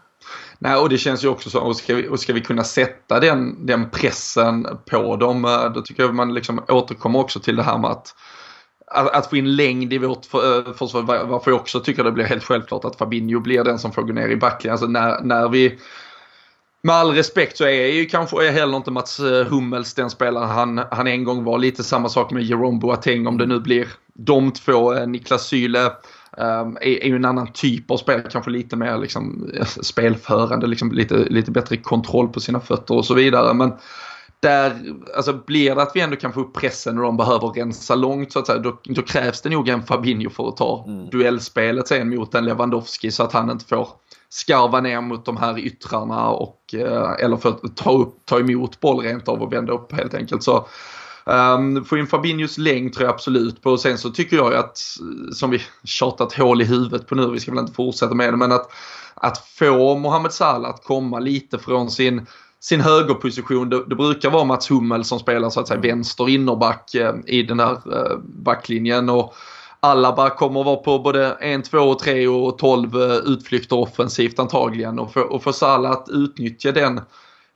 Nej, 0.58 0.76
och 0.76 0.88
det 0.88 0.98
känns 0.98 1.24
ju 1.24 1.28
också 1.28 1.50
så, 1.50 1.60
och 1.60 1.76
ska 1.76 1.94
vi, 1.94 2.08
och 2.08 2.20
ska 2.20 2.32
vi 2.32 2.40
kunna 2.40 2.64
sätta 2.64 3.20
den, 3.20 3.66
den 3.66 3.90
pressen 3.90 4.66
på 4.90 5.16
dem, 5.16 5.44
eh, 5.44 5.72
då 5.72 5.82
tycker 5.82 6.02
jag 6.02 6.14
man 6.14 6.34
liksom 6.34 6.64
återkommer 6.68 7.18
också 7.18 7.40
till 7.40 7.56
det 7.56 7.62
här 7.62 7.78
med 7.78 7.90
att 7.90 8.14
att, 8.94 9.14
att 9.14 9.30
få 9.30 9.36
in 9.36 9.56
längd 9.56 9.92
i 9.92 9.98
vårt 9.98 10.26
för, 10.26 10.68
eh, 10.68 10.74
försvar, 10.74 11.02
varför 11.02 11.50
jag 11.50 11.60
också 11.60 11.80
tycker 11.80 12.04
det 12.04 12.12
blir 12.12 12.24
helt 12.24 12.44
självklart 12.44 12.84
att 12.84 12.96
Fabinho 12.96 13.40
blir 13.40 13.64
den 13.64 13.78
som 13.78 13.92
får 13.92 14.02
gå 14.02 14.12
ner 14.12 14.28
i 14.28 14.36
backlinjen. 14.36 14.72
Alltså 14.72 14.86
när, 14.86 15.20
när 15.20 15.48
vi 15.48 15.78
med 16.82 16.94
all 16.94 17.14
respekt 17.14 17.56
så 17.56 17.64
är 17.64 17.86
ju 17.86 18.06
kanske 18.06 18.50
heller 18.50 18.76
inte 18.76 18.90
Mats 18.90 19.20
eh, 19.20 19.46
Hummels 19.46 19.94
den 19.94 20.10
spelaren 20.10 20.48
han, 20.48 20.80
han 20.90 21.06
en 21.06 21.24
gång 21.24 21.44
var. 21.44 21.58
Lite 21.58 21.84
samma 21.84 22.08
sak 22.08 22.30
med 22.30 22.42
Jerome 22.42 22.78
Boateng 22.78 23.26
om 23.26 23.38
det 23.38 23.46
nu 23.46 23.60
blir 23.60 23.88
de 24.14 24.52
två. 24.52 24.94
Eh, 24.94 25.06
Niklas 25.06 25.46
Syle 25.46 25.76
um, 25.76 25.90
ehm, 26.38 26.76
är, 26.76 27.02
är 27.02 27.06
ju 27.06 27.16
en 27.16 27.24
annan 27.24 27.52
typ 27.52 27.90
av 27.90 27.96
spel, 27.96 28.22
kanske 28.30 28.50
lite 28.50 28.76
mer 28.76 28.98
liksom, 28.98 29.50
spelförande, 29.64 30.66
liksom 30.66 30.92
lite, 30.92 31.14
lite 31.14 31.50
bättre 31.50 31.76
kontroll 31.76 32.28
på 32.28 32.40
sina 32.40 32.60
fötter 32.60 32.94
och 32.94 33.04
så 33.04 33.14
vidare. 33.14 33.54
Men 33.54 33.72
där, 34.42 34.94
alltså 35.16 35.32
blir 35.32 35.74
det 35.74 35.82
att 35.82 35.92
vi 35.94 36.00
ändå 36.00 36.16
kan 36.16 36.32
få 36.32 36.40
upp 36.40 36.54
pressen 36.54 36.98
och 36.98 37.04
de 37.04 37.16
behöver 37.16 37.48
rensa 37.48 37.94
långt 37.94 38.32
så 38.32 38.38
att 38.38 38.46
säga, 38.46 38.58
då, 38.58 38.80
då 38.84 39.02
krävs 39.02 39.40
det 39.40 39.50
nog 39.50 39.68
en 39.68 39.82
Fabinho 39.82 40.30
för 40.30 40.48
att 40.48 40.56
ta 40.56 40.84
mm. 40.88 41.10
duellspelet 41.10 41.88
sen 41.88 42.16
mot 42.16 42.34
en 42.34 42.44
Lewandowski 42.44 43.10
så 43.10 43.22
att 43.22 43.32
han 43.32 43.50
inte 43.50 43.64
får 43.64 43.88
skarva 44.28 44.80
ner 44.80 45.00
mot 45.00 45.24
de 45.24 45.36
här 45.36 45.58
yttrarna 45.58 46.28
och, 46.28 46.74
eh, 46.74 47.24
eller 47.24 47.36
för 47.36 47.48
att 47.48 47.76
ta, 47.76 47.92
upp, 47.92 48.16
ta 48.24 48.40
emot 48.40 48.80
boll 48.80 49.04
rent 49.04 49.28
av 49.28 49.42
och 49.42 49.52
vända 49.52 49.72
upp 49.72 49.92
helt 49.92 50.14
enkelt. 50.14 50.42
Så 50.42 50.66
Um, 51.24 51.84
få 51.84 51.98
in 51.98 52.06
Fabinhos 52.06 52.58
längd 52.58 52.92
tror 52.92 53.06
jag 53.06 53.14
absolut 53.14 53.62
på. 53.62 53.70
Och 53.70 53.80
sen 53.80 53.98
så 53.98 54.10
tycker 54.10 54.36
jag 54.36 54.54
att, 54.54 54.78
som 55.32 55.50
vi 55.50 55.62
tjatat 55.84 56.32
hål 56.32 56.62
i 56.62 56.64
huvudet 56.64 57.06
på 57.06 57.14
nu, 57.14 57.30
vi 57.30 57.40
ska 57.40 57.50
väl 57.50 57.60
inte 57.60 57.72
fortsätta 57.72 58.14
med 58.14 58.32
det, 58.32 58.36
men 58.36 58.52
att, 58.52 58.72
att 59.14 59.38
få 59.38 59.98
Mohamed 59.98 60.32
Salah 60.32 60.70
att 60.70 60.84
komma 60.84 61.18
lite 61.18 61.58
från 61.58 61.90
sin 61.90 62.26
sin 62.62 62.80
högerposition. 62.80 63.68
Det, 63.68 63.84
det, 63.86 63.94
brukar 63.94 64.30
vara 64.30 64.44
Mats 64.44 64.70
Hummel 64.70 65.04
som 65.04 65.18
spelar 65.18 65.50
så 65.50 65.60
att 65.60 65.68
säga 65.68 65.80
vänster 65.80 66.28
innerback 66.28 66.94
eh, 66.94 67.14
i 67.26 67.42
den 67.42 67.60
här 67.60 67.72
eh, 67.72 68.18
backlinjen. 68.18 69.08
Och 69.08 69.34
Alaba 69.80 70.30
kommer 70.30 70.60
att 70.60 70.66
vara 70.66 70.76
på 70.76 70.98
både 70.98 71.30
1, 71.30 71.64
2, 71.64 71.94
3 71.94 72.28
och 72.28 72.58
12 72.58 72.96
utflykter 73.26 73.78
offensivt 73.78 74.38
antagligen 74.38 74.98
och 74.98 75.12
för, 75.12 75.32
och 75.32 75.42
för 75.42 75.52
Salah 75.52 75.92
att 75.92 76.08
utnyttja 76.08 76.72
den 76.72 77.00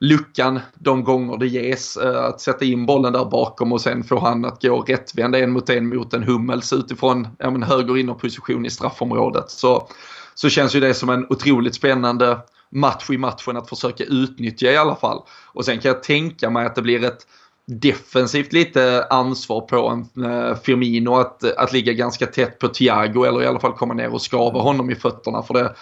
luckan 0.00 0.60
de 0.74 1.04
gånger 1.04 1.36
det 1.36 1.46
ges. 1.46 1.96
Att 1.96 2.40
sätta 2.40 2.64
in 2.64 2.86
bollen 2.86 3.12
där 3.12 3.24
bakom 3.24 3.72
och 3.72 3.80
sen 3.80 4.04
få 4.04 4.18
han 4.20 4.44
att 4.44 4.62
gå 4.62 4.80
rättvända 4.80 5.38
en 5.38 5.50
mot 5.50 5.70
en 5.70 5.88
mot 5.88 6.14
en 6.14 6.22
Hummels 6.22 6.72
utifrån 6.72 7.28
ja, 7.38 7.50
men 7.50 7.62
höger 7.62 7.96
innerposition 7.96 8.66
i 8.66 8.70
straffområdet. 8.70 9.50
Så, 9.50 9.88
så 10.34 10.48
känns 10.48 10.76
ju 10.76 10.80
det 10.80 10.94
som 10.94 11.08
en 11.08 11.26
otroligt 11.28 11.74
spännande 11.74 12.38
match 12.76 13.10
i 13.10 13.18
matchen 13.18 13.56
att 13.56 13.68
försöka 13.68 14.04
utnyttja 14.04 14.72
i 14.72 14.76
alla 14.76 14.96
fall. 14.96 15.22
Och 15.52 15.64
sen 15.64 15.80
kan 15.80 15.88
jag 15.88 16.02
tänka 16.02 16.50
mig 16.50 16.66
att 16.66 16.74
det 16.74 16.82
blir 16.82 17.04
ett 17.04 17.26
defensivt 17.66 18.52
lite 18.52 19.06
ansvar 19.10 19.60
på 19.60 19.88
en 19.88 20.24
eh, 20.24 20.56
Firmino 20.56 21.14
att, 21.14 21.44
att 21.44 21.72
ligga 21.72 21.92
ganska 21.92 22.26
tätt 22.26 22.58
på 22.58 22.68
Thiago 22.68 23.24
eller 23.24 23.42
i 23.42 23.46
alla 23.46 23.60
fall 23.60 23.72
komma 23.72 23.94
ner 23.94 24.12
och 24.12 24.22
skava 24.22 24.60
honom 24.60 24.90
i 24.90 24.94
fötterna. 24.94 25.42
För 25.42 25.54
det 25.54 25.74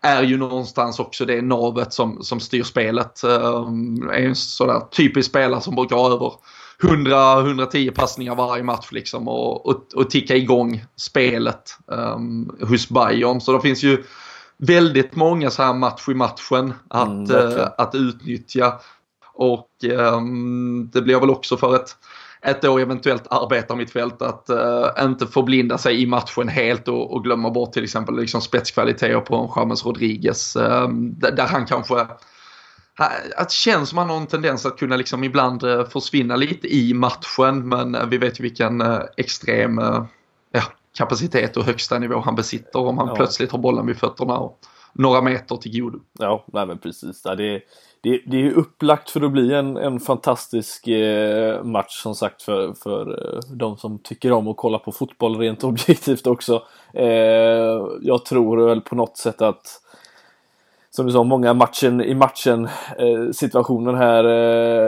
är 0.00 0.22
ju 0.22 0.36
någonstans 0.36 0.98
också 0.98 1.24
det 1.24 1.42
navet 1.42 1.92
som, 1.92 2.22
som 2.22 2.40
styr 2.40 2.62
spelet. 2.62 3.24
Um, 3.24 4.10
är 4.10 4.26
en 4.26 4.34
sådär 4.34 4.80
typisk 4.90 5.28
spelare 5.28 5.60
som 5.60 5.74
brukar 5.74 5.96
ha 5.96 6.12
över 6.12 6.32
100-110 6.82 7.90
passningar 7.90 8.34
varje 8.34 8.62
match 8.62 8.88
liksom 8.90 9.28
och, 9.28 9.66
och, 9.66 9.84
och 9.94 10.10
ticka 10.10 10.36
igång 10.36 10.84
spelet 10.96 11.78
um, 11.86 12.56
hos 12.60 12.88
Bayern. 12.88 13.40
Så 13.40 13.52
det 13.52 13.60
finns 13.60 13.82
ju 13.82 14.04
väldigt 14.58 15.16
många 15.16 15.50
så 15.50 15.62
här 15.62 15.74
match 15.74 16.08
i 16.08 16.14
matchen 16.14 16.74
att, 16.88 17.08
mm, 17.08 17.30
uh, 17.30 17.66
att 17.78 17.94
utnyttja. 17.94 18.80
Och 19.34 19.68
um, 19.92 20.90
det 20.92 21.02
blir 21.02 21.20
väl 21.20 21.30
också 21.30 21.56
för 21.56 21.74
ett, 21.74 21.96
ett 22.42 22.62
då 22.62 22.78
eventuellt 22.78 23.26
arbetarmittfält 23.30 24.22
att 24.22 24.50
uh, 24.50 25.04
inte 25.04 25.26
förblinda 25.26 25.78
sig 25.78 26.02
i 26.02 26.06
matchen 26.06 26.48
helt 26.48 26.88
och, 26.88 27.14
och 27.14 27.24
glömma 27.24 27.50
bort 27.50 27.72
till 27.72 27.84
exempel 27.84 28.16
liksom 28.16 28.40
spetskvaliteter 28.40 29.20
på 29.20 29.52
James 29.56 29.84
Rodriguez. 29.84 30.56
Um, 30.56 31.14
där, 31.18 31.32
där, 31.32 31.46
han 31.46 31.66
kanske 31.66 32.06
att 33.36 33.50
känns 33.50 33.88
som 33.88 33.98
han 33.98 34.10
har 34.10 34.16
en 34.16 34.26
tendens 34.26 34.66
att 34.66 34.78
kunna 34.78 34.96
liksom 34.96 35.24
ibland 35.24 35.64
uh, 35.64 35.84
försvinna 35.84 36.36
lite 36.36 36.74
i 36.74 36.94
matchen 36.94 37.68
men 37.68 37.94
uh, 37.94 38.06
vi 38.06 38.18
vet 38.18 38.40
ju 38.40 38.42
vilken 38.42 38.82
extrem 39.16 39.80
ja, 40.52 40.62
kapacitet 40.96 41.56
och 41.56 41.64
högsta 41.64 41.98
nivå 41.98 42.20
han 42.20 42.34
besitter 42.34 42.78
om 42.78 42.98
han 42.98 43.08
ja. 43.08 43.14
plötsligt 43.14 43.52
har 43.52 43.58
bollen 43.58 43.86
vid 43.86 43.96
fötterna 43.96 44.38
och 44.38 44.60
några 44.92 45.22
meter 45.22 45.56
till 45.56 45.80
godo. 45.80 45.98
Ja, 46.18 46.44
nej 46.52 46.66
men 46.66 46.78
precis. 46.78 47.22
Det, 47.22 47.60
det, 48.00 48.20
det 48.26 48.46
är 48.46 48.52
upplagt 48.52 49.10
för 49.10 49.20
att 49.20 49.32
bli 49.32 49.54
en, 49.54 49.76
en 49.76 50.00
fantastisk 50.00 50.88
eh, 50.88 51.64
match 51.64 52.02
som 52.02 52.14
sagt 52.14 52.42
för, 52.42 52.72
för 52.72 53.34
eh, 53.34 53.40
de 53.56 53.76
som 53.76 53.98
tycker 53.98 54.32
om 54.32 54.48
att 54.48 54.56
kolla 54.56 54.78
på 54.78 54.92
fotboll 54.92 55.38
rent 55.38 55.64
objektivt 55.64 56.26
också. 56.26 56.62
Eh, 56.94 57.06
jag 58.00 58.24
tror 58.24 58.66
väl 58.66 58.80
på 58.80 58.94
något 58.94 59.16
sätt 59.16 59.42
att 59.42 59.82
som 60.90 61.06
du 61.06 61.12
sa, 61.12 61.24
många 61.24 61.54
matchen 61.54 62.00
i 62.00 62.14
matchen 62.14 62.68
situationen 63.32 63.94
här. 63.94 64.22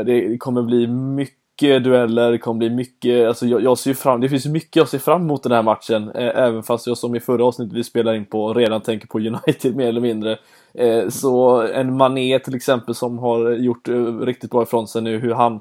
Det 0.04 0.38
kommer 0.38 0.62
bli 0.62 0.86
mycket 0.86 1.39
mycket 1.60 1.84
dueller, 1.84 2.30
det 2.30 2.38
kommer 2.38 2.58
bli 2.58 2.70
mycket, 2.70 3.28
alltså 3.28 3.46
jag, 3.46 3.62
jag 3.62 3.78
ser 3.78 3.94
fram, 3.94 4.20
det 4.20 4.28
finns 4.28 4.46
mycket 4.46 4.76
jag 4.76 4.88
ser 4.88 4.98
fram 4.98 5.22
emot 5.22 5.42
den 5.42 5.52
här 5.52 5.62
matchen. 5.62 6.10
Eh, 6.14 6.38
även 6.38 6.62
fast 6.62 6.86
jag 6.86 6.98
som 6.98 7.14
i 7.14 7.20
förra 7.20 7.44
avsnittet 7.44 7.76
vi 7.76 7.84
spelar 7.84 8.14
in 8.14 8.26
på 8.26 8.54
redan 8.54 8.80
tänker 8.80 9.06
på 9.06 9.18
United 9.18 9.76
mer 9.76 9.88
eller 9.88 10.00
mindre. 10.00 10.38
Eh, 10.74 11.08
så 11.08 11.62
en 11.62 11.96
Mané 11.96 12.38
till 12.38 12.54
exempel 12.54 12.94
som 12.94 13.18
har 13.18 13.50
gjort 13.50 13.88
eh, 13.88 14.18
riktigt 14.20 14.50
bra 14.50 14.62
ifrån 14.62 14.88
sig 14.88 15.02
nu, 15.02 15.18
hur 15.18 15.34
han 15.34 15.60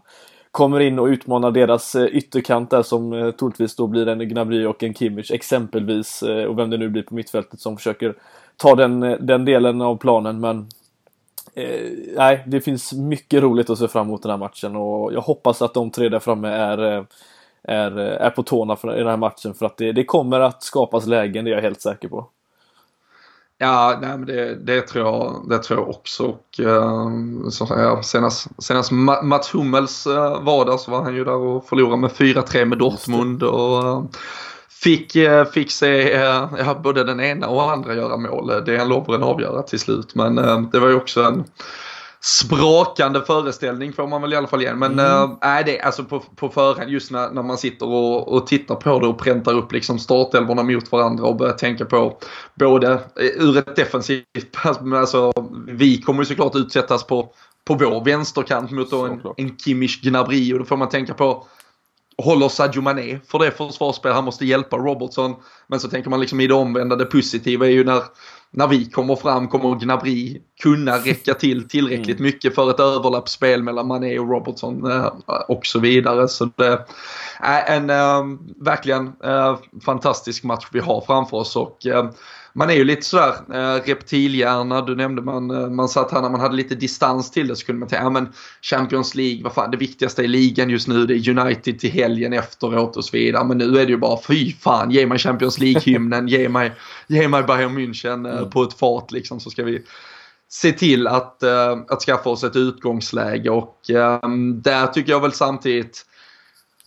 kommer 0.52 0.80
in 0.80 1.00
och 1.00 1.06
utmanar 1.06 1.52
deras 1.52 1.96
eh, 1.96 2.06
ytterkant 2.06 2.70
där 2.70 2.84
som 2.84 3.14
eh, 3.14 3.32
troligtvis 3.32 3.76
då 3.76 3.88
blir 3.88 4.08
en 4.08 4.30
Gnabry 4.30 4.66
och 4.66 4.84
en 4.84 4.94
Kimmich 4.94 5.32
exempelvis. 5.32 6.24
Eh, 6.24 6.46
och 6.46 6.60
vem 6.60 6.70
det 6.70 6.78
nu 6.78 6.90
blir 6.90 7.04
på 7.04 7.16
mittfältet 7.16 7.60
som 7.60 7.78
försöker 7.78 8.14
ta 8.58 8.76
den, 8.76 9.04
eh, 9.04 9.18
den 9.20 9.46
delen 9.46 9.82
av 9.82 9.98
planen. 9.98 10.40
Men 10.40 10.68
eh, 11.54 11.92
nej, 12.16 12.44
det 12.48 12.62
finns 12.62 12.94
mycket 12.94 13.44
roligt 13.44 13.70
att 13.70 13.78
se 13.78 13.88
fram 13.88 14.08
emot 14.08 14.24
den 14.24 14.32
här 14.32 14.38
matchen 14.38 14.76
och 14.76 15.14
jag 15.14 15.22
hoppas 15.22 15.62
att 15.62 15.74
de 15.74 15.92
tre 15.92 16.10
där 16.10 16.20
framme 16.20 16.48
är, 16.50 16.98
eh, 16.98 17.04
är, 17.64 18.00
eh, 18.00 18.26
är 18.26 18.30
på 18.30 18.44
tårna 18.44 18.76
för, 18.76 18.96
i 18.96 19.00
den 19.00 19.08
här 19.08 19.18
matchen 19.18 19.54
för 19.54 19.66
att 19.66 19.78
det, 19.78 19.92
det 19.92 20.04
kommer 20.04 20.40
att 20.40 20.64
skapas 20.64 21.08
lägen, 21.08 21.46
det 21.46 21.52
är 21.52 21.56
jag 21.56 21.62
helt 21.62 21.82
säker 21.82 22.08
på. 22.08 22.30
Ja, 23.62 23.98
nej, 24.02 24.10
men 24.10 24.26
det, 24.26 24.56
det, 24.56 24.82
tror 24.82 25.06
jag, 25.06 25.46
det 25.50 25.58
tror 25.58 25.80
jag 25.80 25.90
också. 25.90 26.24
Och, 26.24 26.60
uh, 26.60 27.50
så, 27.50 27.68
ja, 27.70 28.04
senast, 28.04 28.48
senast 28.64 28.92
Mats 29.24 29.54
Hummels 29.54 30.06
var 30.42 30.66
där 30.66 30.78
så 30.78 30.92
var 30.92 31.04
han 31.04 31.16
ju 31.16 31.24
där 31.24 31.36
och 31.36 31.66
förlorade 31.66 31.98
med 31.98 32.12
4-3 32.12 32.66
med 32.66 32.78
Dortmund. 32.78 33.44
Och, 33.44 33.84
uh, 33.84 34.04
fick, 34.84 35.16
eh, 35.16 35.46
fick 35.46 35.72
se 35.72 36.14
eh, 36.14 36.50
ja, 36.58 36.80
både 36.84 37.04
den 37.04 37.20
ena 37.20 37.48
och 37.48 37.72
andra 37.72 37.96
göra 37.96 38.18
mål. 38.18 38.48
Det 38.66 38.76
är 38.76 38.80
en 38.80 38.90
Lovren 38.90 39.24
avgöra 39.24 39.62
till 39.62 39.80
slut. 39.80 40.16
Men 40.16 40.38
eh, 40.38 40.62
det 40.62 40.80
var 40.80 40.88
ju 40.88 40.96
också 40.96 41.24
en 41.24 41.44
sprakande 42.22 43.22
föreställning 43.22 43.94
får 43.94 44.08
man 44.08 44.22
väl 44.22 44.34
i 44.34 44.36
alla 44.36 44.48
fall 44.48 44.62
igen. 44.62 44.80
Men 44.80 45.00
mm. 45.00 45.32
äh, 45.32 45.66
det, 45.66 45.82
alltså 45.82 46.04
på, 46.04 46.20
på 46.20 46.50
förhand 46.50 46.90
just 46.90 47.12
när, 47.12 47.32
när 47.32 47.44
man 47.44 47.58
sitter 47.58 47.86
och, 47.86 48.34
och 48.34 48.48
tittar 48.48 48.76
på 48.76 49.00
det 49.00 49.08
och 49.08 49.20
präntar 49.20 49.54
upp 49.54 49.72
liksom 49.72 50.00
startelvorna 50.00 50.64
mot 50.64 50.92
varandra 50.92 51.26
och 51.26 51.36
börjar 51.36 51.54
tänka 51.54 51.86
på 51.86 52.18
både 52.56 53.00
ur 53.16 53.58
ett 53.58 53.76
defensivt 53.76 54.26
alltså 54.94 55.34
vi 55.68 56.02
kommer 56.02 56.20
ju 56.20 56.26
såklart 56.26 56.56
utsättas 56.56 57.04
på, 57.04 57.30
på 57.66 57.74
vår 57.74 58.06
vänsterkant 58.06 58.72
mot 58.72 58.94
en, 58.94 59.22
en 59.38 59.58
Kimmich 59.58 60.02
Gnabry 60.02 60.54
och 60.54 60.60
då 60.60 60.66
får 60.66 60.78
man 60.78 60.90
tänka 60.90 61.14
på 61.14 61.48
håller 62.22 62.50
Sadio 62.50 62.82
Mané 62.82 63.20
för 63.28 63.40
det 63.40 63.52
försvarsspel. 63.52 64.12
Han 64.12 64.24
måste 64.24 64.46
hjälpa 64.46 64.78
Robertson. 64.78 65.36
Men 65.68 65.80
så 65.80 65.90
tänker 65.90 66.10
man 66.10 66.20
liksom 66.20 66.40
i 66.40 66.48
det 66.48 66.54
omvända, 66.54 66.96
det 66.96 67.06
positiva 67.06 67.66
är 67.66 67.72
ju 67.72 67.84
när, 67.84 68.04
när 68.52 68.68
vi 68.68 68.86
kommer 68.86 69.16
fram 69.16 69.48
kommer 69.48 69.76
Gnabry 69.76 70.42
kunna 70.62 70.98
räcka 70.98 71.34
till 71.34 71.70
tillräckligt 71.70 72.20
mm. 72.20 72.24
mycket 72.24 72.56
för 72.56 72.70
ett 72.70 72.80
överlappsspel 72.80 73.64
mellan 73.64 73.88
Mané 73.88 74.20
och 74.20 74.30
Robertson 74.30 74.92
eh, 74.92 75.12
och 75.48 75.66
så 75.66 75.80
vidare. 75.80 76.28
Så 76.28 76.50
det 76.56 76.86
är 77.40 77.78
en 77.78 77.90
äh, 77.90 78.24
verkligen 78.62 79.14
äh, 79.24 79.58
fantastisk 79.86 80.44
match 80.44 80.68
vi 80.72 80.80
har 80.80 81.02
framför 81.02 81.38
oss 81.38 81.56
och 81.56 81.78
man 82.60 82.70
är 82.70 82.74
ju 82.74 82.84
lite 82.84 83.06
sådär 83.06 83.34
eh, 83.54 83.84
reptilhjärna. 83.86 84.82
Du 84.82 84.96
nämnde 84.96 85.22
man, 85.22 85.52
eh, 85.52 85.70
man 85.70 85.90
satt 85.90 86.12
här 86.12 86.22
när 86.22 86.30
man 86.30 86.40
hade 86.40 86.56
lite 86.56 86.76
distans 86.76 87.32
till 87.32 87.48
det 87.48 87.56
så 87.56 87.66
kunde 87.66 87.80
man 87.80 87.90
tänka, 87.90 88.04
ja 88.04 88.10
men 88.10 88.34
Champions 88.62 89.16
League, 89.16 89.44
vad 89.44 89.54
fan 89.54 89.72
det 89.72 89.78
viktigaste 89.78 90.24
i 90.24 90.28
ligan 90.28 90.70
just 90.70 90.88
nu 90.88 91.06
det 91.06 91.14
är 91.14 91.30
United 91.40 91.80
till 91.80 91.92
helgen 91.92 92.34
efteråt 92.34 92.98
och 92.98 93.06
så 93.06 93.18
vidare. 93.18 93.44
Men 93.44 93.58
nu 93.58 93.80
är 93.80 93.86
det 93.86 93.92
ju 93.92 93.98
bara 93.98 94.20
fy 94.28 94.54
fan, 94.54 94.92
ge 94.92 95.06
mig 95.06 95.18
Champions 95.18 95.60
League-hymnen, 95.60 96.28
ge 96.28 96.50
mig, 96.50 96.72
ge 97.08 97.28
mig 97.28 97.44
Bayern 97.44 97.78
München 97.78 98.30
eh, 98.30 98.38
mm. 98.38 98.50
på 98.50 98.64
ett 98.64 98.74
fart 98.74 99.12
liksom 99.12 99.40
så 99.40 99.50
ska 99.50 99.64
vi 99.64 99.82
se 100.52 100.72
till 100.72 101.08
att, 101.08 101.44
uh, 101.44 101.84
att 101.88 102.02
skaffa 102.02 102.30
oss 102.30 102.44
ett 102.44 102.56
utgångsläge 102.56 103.50
och 103.50 103.76
um, 104.24 104.62
där 104.62 104.88
tycker 104.88 105.12
jag 105.12 105.20
väl 105.20 105.34
samtidigt 105.34 106.06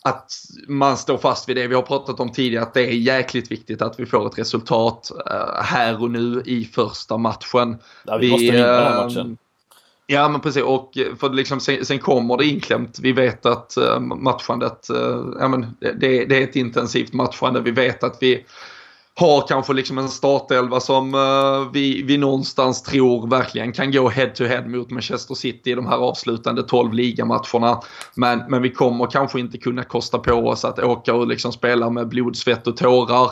att 0.05 0.33
man 0.69 0.97
står 0.97 1.19
fast 1.19 1.49
vid 1.49 1.57
det 1.57 1.67
vi 1.67 1.75
har 1.75 1.83
pratat 1.83 2.21
om 2.21 2.33
tidigare, 2.33 2.63
att 2.63 2.75
det 2.75 2.81
är 2.81 2.93
jäkligt 2.93 3.51
viktigt 3.51 3.83
att 3.83 4.01
vi 4.01 4.07
får 4.07 4.27
ett 4.27 4.39
resultat 4.39 5.11
uh, 5.31 5.63
här 5.63 6.03
och 6.03 6.11
nu 6.11 6.43
i 6.47 6.65
första 6.65 7.17
matchen. 7.17 7.77
Ja, 8.05 8.17
vi, 8.17 8.27
vi 8.27 8.33
måste 8.33 8.45
vinna 8.45 8.67
den 8.67 8.93
här 8.93 9.05
matchen. 9.05 9.39
Ja 10.07 10.29
men 10.29 10.41
precis 10.41 10.63
och 10.63 10.99
för 11.19 11.31
liksom, 11.31 11.61
sen, 11.61 11.85
sen, 11.85 11.99
kommer 11.99 12.37
det 12.37 12.45
inklämt. 12.45 12.99
Vi 13.03 13.13
vet 13.13 13.47
att 13.47 13.75
uh, 13.79 14.01
matchandet, 14.01 14.87
ja, 15.41 15.49
men 15.49 15.77
det, 15.81 16.25
det, 16.25 16.39
är 16.39 16.43
ett 16.43 16.57
intensivt 16.57 17.13
matchande. 17.13 17.61
Vi 17.61 17.71
vet 17.71 18.05
att 18.05 18.17
vi 18.21 18.45
har 19.15 19.49
kanske 19.49 19.73
liksom 19.73 19.99
en 19.99 20.09
startelva 20.09 20.81
som 20.81 21.15
uh, 21.15 21.71
vi, 21.73 22.03
vi 22.03 22.19
någonstans 22.19 22.83
tror 22.83 23.27
verkligen 23.31 23.73
kan 23.73 23.93
gå 23.93 24.09
head 24.09 24.31
to 24.35 24.45
head 24.45 24.67
mot 24.67 24.91
Manchester 24.91 25.35
City 25.35 25.71
i 25.71 25.75
de 25.75 25.87
här 25.87 25.97
avslutande 25.97 26.63
12 26.63 26.93
ligamatcherna. 26.93 27.81
Men, 28.15 28.43
men 28.49 28.63
vi 28.63 28.71
kommer 28.71 29.07
kanske 29.07 29.41
inte 29.41 29.59
kunna 29.59 29.85
kosta 29.85 30.19
på 30.19 30.33
oss 30.33 30.65
att 30.65 30.79
åka 30.79 31.15
och 31.15 31.27
liksom 31.27 31.53
spela 31.53 31.91
med 31.91 32.09
blod, 32.09 32.37
svett 32.37 32.67
och 32.67 32.77
tårar 32.77 33.31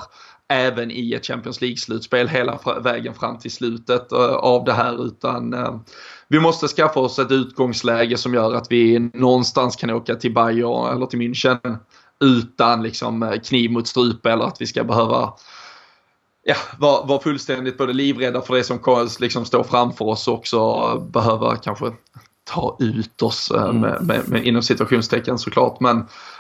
även 0.49 0.91
i 0.91 1.13
ett 1.13 1.27
Champions 1.27 1.61
League-slutspel 1.61 2.29
hela 2.29 2.59
vägen 2.83 3.15
fram 3.15 3.39
till 3.39 3.51
slutet 3.51 4.13
uh, 4.13 4.21
av 4.21 4.65
det 4.65 4.73
här 4.73 5.07
utan 5.07 5.55
uh, 5.55 5.81
vi 6.29 6.41
måste 6.41 6.69
skaffa 6.69 7.01
oss 7.01 7.19
ett 7.19 7.33
utgångsläge 7.33 8.17
som 8.17 8.35
gör 8.35 8.55
att 8.55 8.67
vi 8.71 8.99
någonstans 8.99 9.77
kan 9.77 9.91
åka 9.91 10.15
till 10.15 10.35
Bayern 10.35 10.97
eller 10.97 11.07
till 11.07 11.19
München 11.19 11.79
utan 12.25 12.83
liksom 12.83 13.39
kniv 13.45 13.71
mot 13.71 13.89
strupe 13.89 14.31
eller 14.31 14.45
att 14.45 14.61
vi 14.61 14.67
ska 14.67 14.85
behöva 14.85 15.33
ja, 16.43 16.55
var, 16.79 17.07
var 17.07 17.19
fullständigt 17.19 17.79
både 17.79 17.93
livrädda 17.93 18.43
för 18.43 18.55
det 18.55 18.65
som 18.65 19.09
liksom 19.21 19.45
står 19.45 19.63
framför 19.63 20.05
oss 20.05 20.29
och 20.29 20.35
också 20.35 20.99
behöva 20.99 21.57
kanske 21.57 21.93
ta 22.45 22.77
ut 22.81 23.23
oss 23.23 23.51
eh, 23.51 23.63
mm. 23.63 23.81
med, 23.81 24.03
med, 24.03 24.29
med, 24.29 24.47
inom 24.47 24.63
situationstecken 24.63 25.39
såklart. 25.39 25.81
Men 25.81 25.97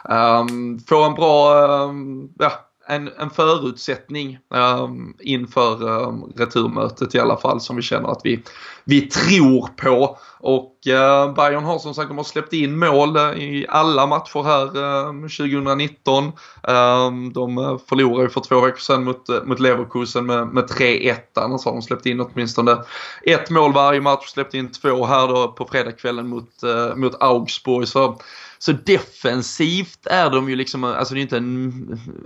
um, 0.08 0.78
få 0.88 1.02
en 1.02 1.14
bra, 1.14 1.64
um, 1.84 2.32
ja, 2.38 2.52
en, 2.90 3.10
en 3.18 3.30
förutsättning 3.30 4.38
um, 4.48 5.16
inför 5.20 5.82
um, 5.88 6.32
returmötet 6.36 7.14
i 7.14 7.18
alla 7.18 7.36
fall 7.36 7.60
som 7.60 7.76
vi 7.76 7.82
känner 7.82 8.08
att 8.08 8.20
vi, 8.24 8.42
vi 8.84 9.00
tror 9.00 9.68
på. 9.76 10.18
Och 10.38 10.76
uh, 10.88 11.34
Bayern 11.34 11.64
har 11.64 11.78
som 11.78 11.94
sagt 11.94 12.08
de 12.08 12.16
har 12.16 12.24
släppt 12.24 12.52
in 12.52 12.78
mål 12.78 13.16
eh, 13.16 13.22
i 13.22 13.66
alla 13.68 14.06
matcher 14.06 14.42
här 14.42 14.76
um, 15.08 15.22
2019. 15.22 16.24
Um, 16.62 17.32
de 17.32 17.58
eh, 17.58 17.78
förlorade 17.88 18.22
ju 18.22 18.28
för 18.28 18.40
två 18.40 18.60
veckor 18.60 18.78
sedan 18.78 19.04
mot, 19.04 19.28
mot 19.44 19.60
Leverkusen 19.60 20.26
med, 20.26 20.46
med 20.46 20.64
3-1. 20.64 21.16
Annars 21.34 21.64
har 21.64 21.72
de 21.72 21.82
släppt 21.82 22.06
in 22.06 22.20
åtminstone 22.20 22.76
ett 23.22 23.50
mål 23.50 23.72
varje 23.72 24.00
match. 24.00 24.26
Släppt 24.26 24.54
in 24.54 24.72
två 24.72 25.06
här 25.06 25.28
då 25.28 25.48
på 25.48 25.66
fredagskvällen 25.66 26.28
mot, 26.28 26.50
uh, 26.64 26.96
mot 26.96 27.22
Augsburg. 27.22 27.88
Så 27.88 28.18
så 28.62 28.72
defensivt 28.72 30.06
är 30.06 30.30
de 30.30 30.48
ju 30.50 30.56
liksom, 30.56 30.84
alltså 30.84 31.14
det 31.14 31.20
är 31.20 31.22
inte 31.22 31.36
en 31.36 31.68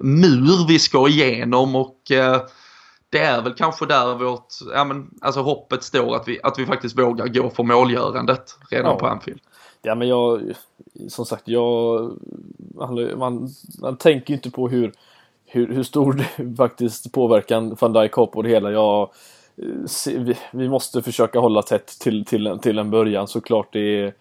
mur 0.01 0.69
vi 0.69 0.79
ska 0.79 1.09
igenom 1.09 1.77
och 1.77 2.11
eh, 2.11 2.43
det 3.11 3.19
är 3.19 3.43
väl 3.43 3.55
kanske 3.55 3.87
där 3.87 4.15
vårt, 4.15 4.47
ja 4.75 4.85
men 4.85 5.11
alltså 5.21 5.41
hoppet 5.41 5.83
står 5.83 6.17
att 6.17 6.29
vi, 6.29 6.41
att 6.43 6.59
vi 6.59 6.67
faktiskt 6.67 6.99
vågar 6.99 7.27
gå 7.27 7.51
för 7.51 7.63
målgörandet 7.63 8.59
redan 8.71 8.91
ja. 8.91 8.99
på 8.99 9.07
Anfield. 9.07 9.41
Ja 9.83 9.95
men 9.95 10.09
jag, 10.09 10.53
som 11.09 11.25
sagt 11.25 11.43
jag, 11.49 12.11
man, 12.75 13.19
man, 13.19 13.49
man 13.81 13.97
tänker 13.97 14.31
ju 14.31 14.35
inte 14.35 14.51
på 14.51 14.69
hur, 14.69 14.93
hur, 15.47 15.75
hur 15.75 15.83
stor 15.83 16.25
faktiskt 16.57 17.13
påverkan 17.13 17.77
van 17.81 17.93
Dijk 17.93 18.13
har 18.13 18.27
på 18.27 18.43
det 18.43 18.49
hela. 18.49 18.71
Jag, 18.71 19.11
vi, 20.07 20.37
vi 20.53 20.69
måste 20.69 21.03
försöka 21.03 21.39
hålla 21.39 21.63
tätt 21.63 21.87
till, 22.01 22.25
till, 22.25 22.59
till 22.63 22.79
en 22.79 22.91
början 22.91 23.29
såklart. 23.29 23.73
Det 23.73 24.01
är, 24.01 24.15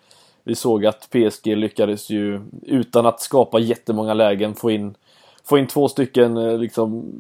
vi 0.44 0.56
såg 0.56 0.86
att 0.86 1.10
PSG 1.10 1.58
lyckades 1.58 2.10
ju 2.10 2.42
utan 2.62 3.06
att 3.06 3.22
skapa 3.22 3.60
jättemånga 3.60 4.14
lägen 4.14 4.56
få 4.56 4.72
in, 4.72 4.96
få 5.44 5.58
in 5.58 5.68
två 5.68 5.88
stycken 5.88 6.38
eh, 6.38 6.58
liksom 6.58 7.14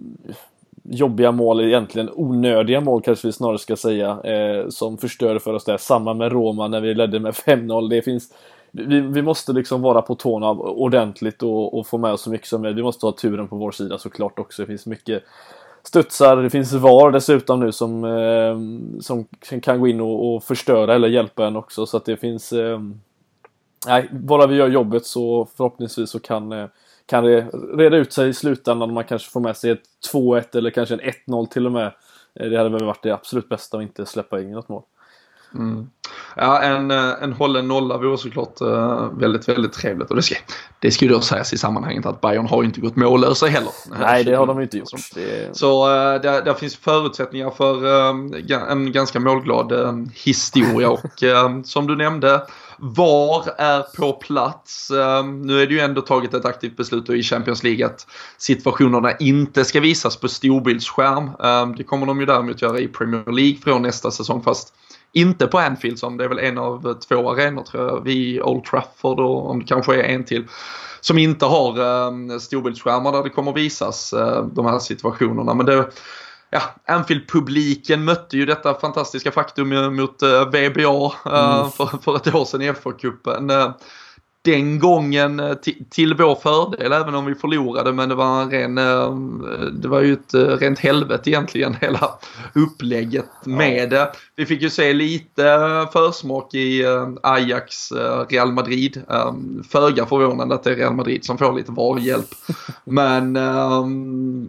jobbiga 0.83 1.31
mål, 1.31 1.61
egentligen 1.61 2.09
onödiga 2.13 2.81
mål 2.81 3.01
kanske 3.01 3.27
vi 3.27 3.31
snarare 3.31 3.59
ska 3.59 3.75
säga, 3.75 4.21
eh, 4.23 4.69
som 4.69 4.97
förstörde 4.97 5.39
för 5.39 5.53
oss 5.53 5.65
där. 5.65 5.77
Samma 5.77 6.13
med 6.13 6.31
Roma 6.31 6.67
när 6.67 6.81
vi 6.81 6.93
ledde 6.93 7.19
med 7.19 7.33
5-0. 7.33 7.89
Det 7.89 8.01
finns 8.01 8.33
vi, 8.75 8.99
vi 8.99 9.21
måste 9.21 9.53
liksom 9.53 9.81
vara 9.81 10.01
på 10.01 10.15
tårna 10.15 10.49
ordentligt 10.51 11.43
och, 11.43 11.79
och 11.79 11.87
få 11.87 11.97
med 11.97 12.13
oss 12.13 12.21
så 12.21 12.29
mycket 12.29 12.47
som 12.47 12.61
möjligt. 12.61 12.77
Vi 12.77 12.83
måste 12.83 13.05
ha 13.05 13.11
turen 13.11 13.47
på 13.47 13.55
vår 13.55 13.71
sida 13.71 13.97
såklart 13.97 14.39
också. 14.39 14.61
Det 14.61 14.65
finns 14.65 14.85
mycket 14.85 15.23
studsar. 15.83 16.37
Det 16.37 16.49
finns 16.49 16.73
VAR 16.73 17.11
dessutom 17.11 17.59
nu 17.59 17.71
som, 17.71 18.03
eh, 18.03 18.57
som 19.01 19.25
kan 19.61 19.79
gå 19.79 19.87
in 19.87 20.01
och, 20.01 20.35
och, 20.35 20.43
förstöra 20.43 20.95
eller 20.95 21.07
hjälpa 21.07 21.47
en 21.47 21.55
också. 21.55 21.85
Så 21.85 21.97
att 21.97 22.05
det 22.05 22.17
finns... 22.17 22.53
Eh, 22.53 22.79
nej, 23.87 24.09
bara 24.11 24.47
vi 24.47 24.55
gör 24.55 24.67
jobbet 24.67 25.05
så 25.05 25.47
förhoppningsvis 25.57 26.09
så 26.09 26.19
kan 26.19 26.51
eh, 26.51 26.67
kan 27.05 27.23
det 27.23 27.41
reda 27.77 27.97
ut 27.97 28.13
sig 28.13 28.29
i 28.29 28.33
slutändan. 28.33 28.93
Man 28.93 29.03
kanske 29.03 29.31
får 29.31 29.39
med 29.39 29.57
sig 29.57 29.71
ett 29.71 29.83
2-1 30.13 30.57
eller 30.57 30.69
kanske 30.69 30.95
en 30.95 31.01
1-0 31.27 31.47
till 31.47 31.65
och 31.65 31.71
med. 31.71 31.85
Eh, 32.39 32.49
det 32.49 32.57
hade 32.57 32.69
väl 32.69 32.85
varit 32.85 33.03
det 33.03 33.11
absolut 33.11 33.49
bästa 33.49 33.77
att 33.77 33.83
inte 33.83 34.05
släppa 34.05 34.41
in 34.41 34.51
något 34.51 34.69
mål. 34.69 34.83
Mm. 35.55 35.89
Ja, 36.35 36.61
en, 36.61 36.91
eh, 36.91 37.23
en 37.23 37.33
hållen 37.33 37.67
nolla 37.67 37.97
vore 37.97 38.17
såklart 38.17 38.61
väldigt, 39.11 39.49
väldigt 39.49 39.73
trevligt. 39.73 40.09
Och 40.09 40.15
det 40.15 40.21
ska, 40.21 40.35
det 40.79 40.91
ska 40.91 41.05
ju 41.05 41.11
då 41.11 41.21
sägas 41.21 41.53
i 41.53 41.57
sammanhanget 41.57 42.05
att 42.05 42.21
Bayern 42.21 42.47
har 42.47 42.61
ju 42.61 42.67
inte 42.67 42.81
gått 42.81 42.95
mållösa 42.95 43.45
heller. 43.45 43.71
Nej, 43.99 44.23
det 44.23 44.35
har 44.35 44.47
de 44.47 44.61
inte 44.61 44.77
gjort. 44.77 44.89
Det... 45.15 45.57
Så 45.57 45.87
uh, 45.87 46.21
där, 46.21 46.41
där, 46.41 46.53
finns 46.53 46.75
förutsättningar 46.75 47.49
för 47.49 47.85
en 48.71 48.91
ganska 48.91 49.19
målglad 49.19 49.73
historia. 50.13 50.89
och 50.89 51.23
som 51.65 51.87
du 51.87 51.95
nämnde, 51.95 52.41
VAR 52.77 53.43
är 53.57 53.81
på 53.97 54.13
plats. 54.13 54.91
Ehm, 54.91 55.41
nu 55.41 55.61
är 55.61 55.67
det 55.67 55.73
ju 55.73 55.79
ändå 55.79 56.01
tagit 56.01 56.33
ett 56.33 56.45
aktivt 56.45 56.77
beslut 56.77 57.09
i 57.09 57.23
Champions 57.23 57.63
League 57.63 57.85
att 57.85 58.07
situationerna 58.37 59.11
inte 59.17 59.65
ska 59.65 59.79
visas 59.79 60.17
på 60.17 60.27
storbildsskärm. 60.27 61.31
Ehm, 61.43 61.75
det 61.75 61.83
kommer 61.83 62.05
de 62.05 62.19
ju 62.19 62.25
däremot 62.25 62.61
göra 62.61 62.79
i 62.79 62.87
Premier 62.87 63.31
League 63.31 63.57
från 63.63 63.81
nästa 63.81 64.11
säsong 64.11 64.43
fast 64.43 64.73
inte 65.11 65.47
på 65.47 65.59
Anfield 65.59 65.99
som 65.99 66.17
det 66.17 66.23
är 66.23 66.29
väl 66.29 66.39
en 66.39 66.57
av 66.57 66.99
två 67.07 67.31
arenor 67.31 67.63
tror 67.63 67.83
jag, 67.83 68.03
vid 68.03 68.41
Old 68.41 68.63
Trafford 68.63 69.19
och 69.19 69.49
om 69.49 69.59
det 69.59 69.65
kanske 69.65 69.95
är 69.95 70.03
en 70.03 70.23
till 70.23 70.47
som 71.01 71.17
inte 71.17 71.45
har 71.45 71.79
eh, 71.79 72.37
storbildsskärmar 72.39 73.11
där 73.11 73.23
det 73.23 73.29
kommer 73.29 73.53
visas 73.53 74.13
eh, 74.13 74.45
de 74.45 74.65
här 74.65 74.79
situationerna. 74.79 75.53
Men 75.53 75.65
det, 75.65 75.89
ja, 76.53 76.61
Anfield-publiken 76.87 78.05
mötte 78.05 78.37
ju 78.37 78.45
detta 78.45 78.73
fantastiska 78.73 79.31
faktum 79.31 79.95
mot 79.95 80.23
uh, 80.23 80.49
VBA 80.49 81.13
uh, 81.25 81.59
mm. 81.59 81.71
för, 81.71 81.85
för 81.85 82.15
ett 82.15 82.35
år 82.35 82.45
sedan 82.45 82.61
i 82.61 82.73
FA-cupen. 82.73 83.73
Den 84.45 84.79
gången 84.79 85.39
eh, 85.39 85.55
till 85.89 86.13
vår 86.13 86.35
fördel 86.35 86.91
även 86.91 87.15
om 87.15 87.25
vi 87.25 87.35
förlorade 87.35 87.93
men 87.93 88.09
det 88.09 88.15
var 88.15 88.41
en 88.41 88.51
ren, 88.51 88.77
eh, 88.77 89.11
det 89.73 89.87
var 89.87 90.01
ju 90.01 90.13
ett 90.13 90.33
eh, 90.33 90.39
rent 90.39 90.79
helvete 90.79 91.29
egentligen 91.29 91.75
hela 91.81 92.09
upplägget 92.53 93.45
med 93.45 93.89
det. 93.89 94.11
Vi 94.35 94.45
fick 94.45 94.61
ju 94.61 94.69
se 94.69 94.93
lite 94.93 95.43
försmak 95.93 96.53
i 96.53 96.85
Ajax 97.23 97.91
Real 98.29 98.51
Madrid. 98.51 99.01
Föga 99.69 100.05
förvånande 100.05 100.55
att 100.55 100.63
det 100.63 100.71
är 100.71 100.75
Real 100.75 100.93
Madrid 100.93 101.25
som 101.25 101.37
får 101.37 101.53
lite 101.53 101.71
varhjälp. 101.71 102.29
Men 102.83 103.35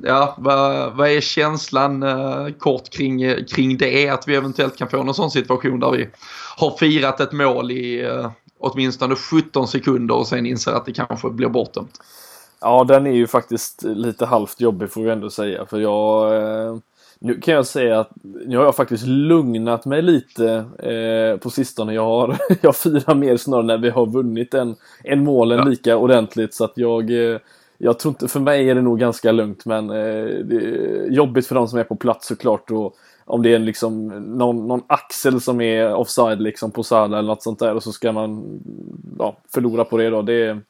ja, 0.02 0.34
vad, 0.38 0.96
vad 0.96 1.08
är 1.08 1.20
känslan 1.20 2.04
kort 2.58 2.90
kring, 2.90 3.44
kring 3.44 3.78
det? 3.78 4.08
Att 4.08 4.28
vi 4.28 4.34
eventuellt 4.34 4.76
kan 4.76 4.88
få 4.88 5.02
någon 5.02 5.14
sån 5.14 5.30
situation 5.30 5.80
där 5.80 5.90
vi 5.90 6.08
har 6.56 6.76
firat 6.78 7.20
ett 7.20 7.32
mål 7.32 7.70
i 7.70 8.08
åtminstone 8.64 9.16
17 9.16 9.68
sekunder 9.68 10.14
och 10.14 10.26
sen 10.26 10.46
inser 10.46 10.72
att 10.72 10.86
det 10.86 10.92
kanske 10.92 11.30
blir 11.30 11.48
bortdömt. 11.48 12.00
Ja, 12.60 12.84
den 12.84 13.06
är 13.06 13.12
ju 13.12 13.26
faktiskt 13.26 13.82
lite 13.82 14.26
halvt 14.26 14.60
jobbig 14.60 14.90
får 14.90 15.02
vi 15.02 15.10
ändå 15.10 15.30
säga. 15.30 15.66
För 15.66 15.80
jag... 15.80 16.36
Eh, 16.36 16.76
nu 17.18 17.40
kan 17.40 17.54
jag 17.54 17.66
säga 17.66 18.00
att 18.00 18.10
nu 18.22 18.56
har 18.56 18.64
jag 18.64 18.76
faktiskt 18.76 19.06
lugnat 19.06 19.84
mig 19.84 20.02
lite 20.02 20.48
eh, 20.78 21.40
på 21.40 21.50
sistone. 21.50 21.94
Jag 21.94 22.04
har, 22.04 22.36
jag 22.60 22.76
firar 22.76 23.14
mer 23.14 23.36
snarare 23.36 23.66
när 23.66 23.78
vi 23.78 23.90
har 23.90 24.06
vunnit 24.06 24.54
än, 24.54 24.76
än 25.04 25.24
målen 25.24 25.58
ja. 25.58 25.64
lika 25.64 25.96
ordentligt. 25.96 26.54
Så 26.54 26.64
att 26.64 26.72
jag... 26.74 27.10
Eh, 27.10 27.38
jag 27.78 27.98
tror 27.98 28.10
inte, 28.10 28.28
för 28.28 28.40
mig 28.40 28.70
är 28.70 28.74
det 28.74 28.82
nog 28.82 28.98
ganska 28.98 29.32
lugnt 29.32 29.66
men 29.66 29.90
eh, 29.90 30.24
det 30.44 30.56
är 30.56 31.10
jobbigt 31.10 31.46
för 31.46 31.54
de 31.54 31.68
som 31.68 31.78
är 31.78 31.84
på 31.84 31.96
plats 31.96 32.26
såklart. 32.26 32.70
Och, 32.70 32.96
om 33.24 33.42
det 33.42 33.54
är 33.54 33.58
liksom 33.58 34.08
någon, 34.38 34.68
någon 34.68 34.82
axel 34.86 35.40
som 35.40 35.60
är 35.60 35.94
offside 35.94 36.40
liksom 36.40 36.70
på 36.70 36.82
Salah 36.82 37.18
eller 37.18 37.28
något 37.28 37.42
sånt 37.42 37.58
där 37.58 37.74
och 37.74 37.82
så 37.82 37.92
ska 37.92 38.12
man 38.12 38.60
ja, 39.18 39.36
förlora 39.54 39.84
på 39.84 39.96
det 39.96 40.10
då. 40.10 40.22
Det 40.22 40.34
är, 40.34 40.60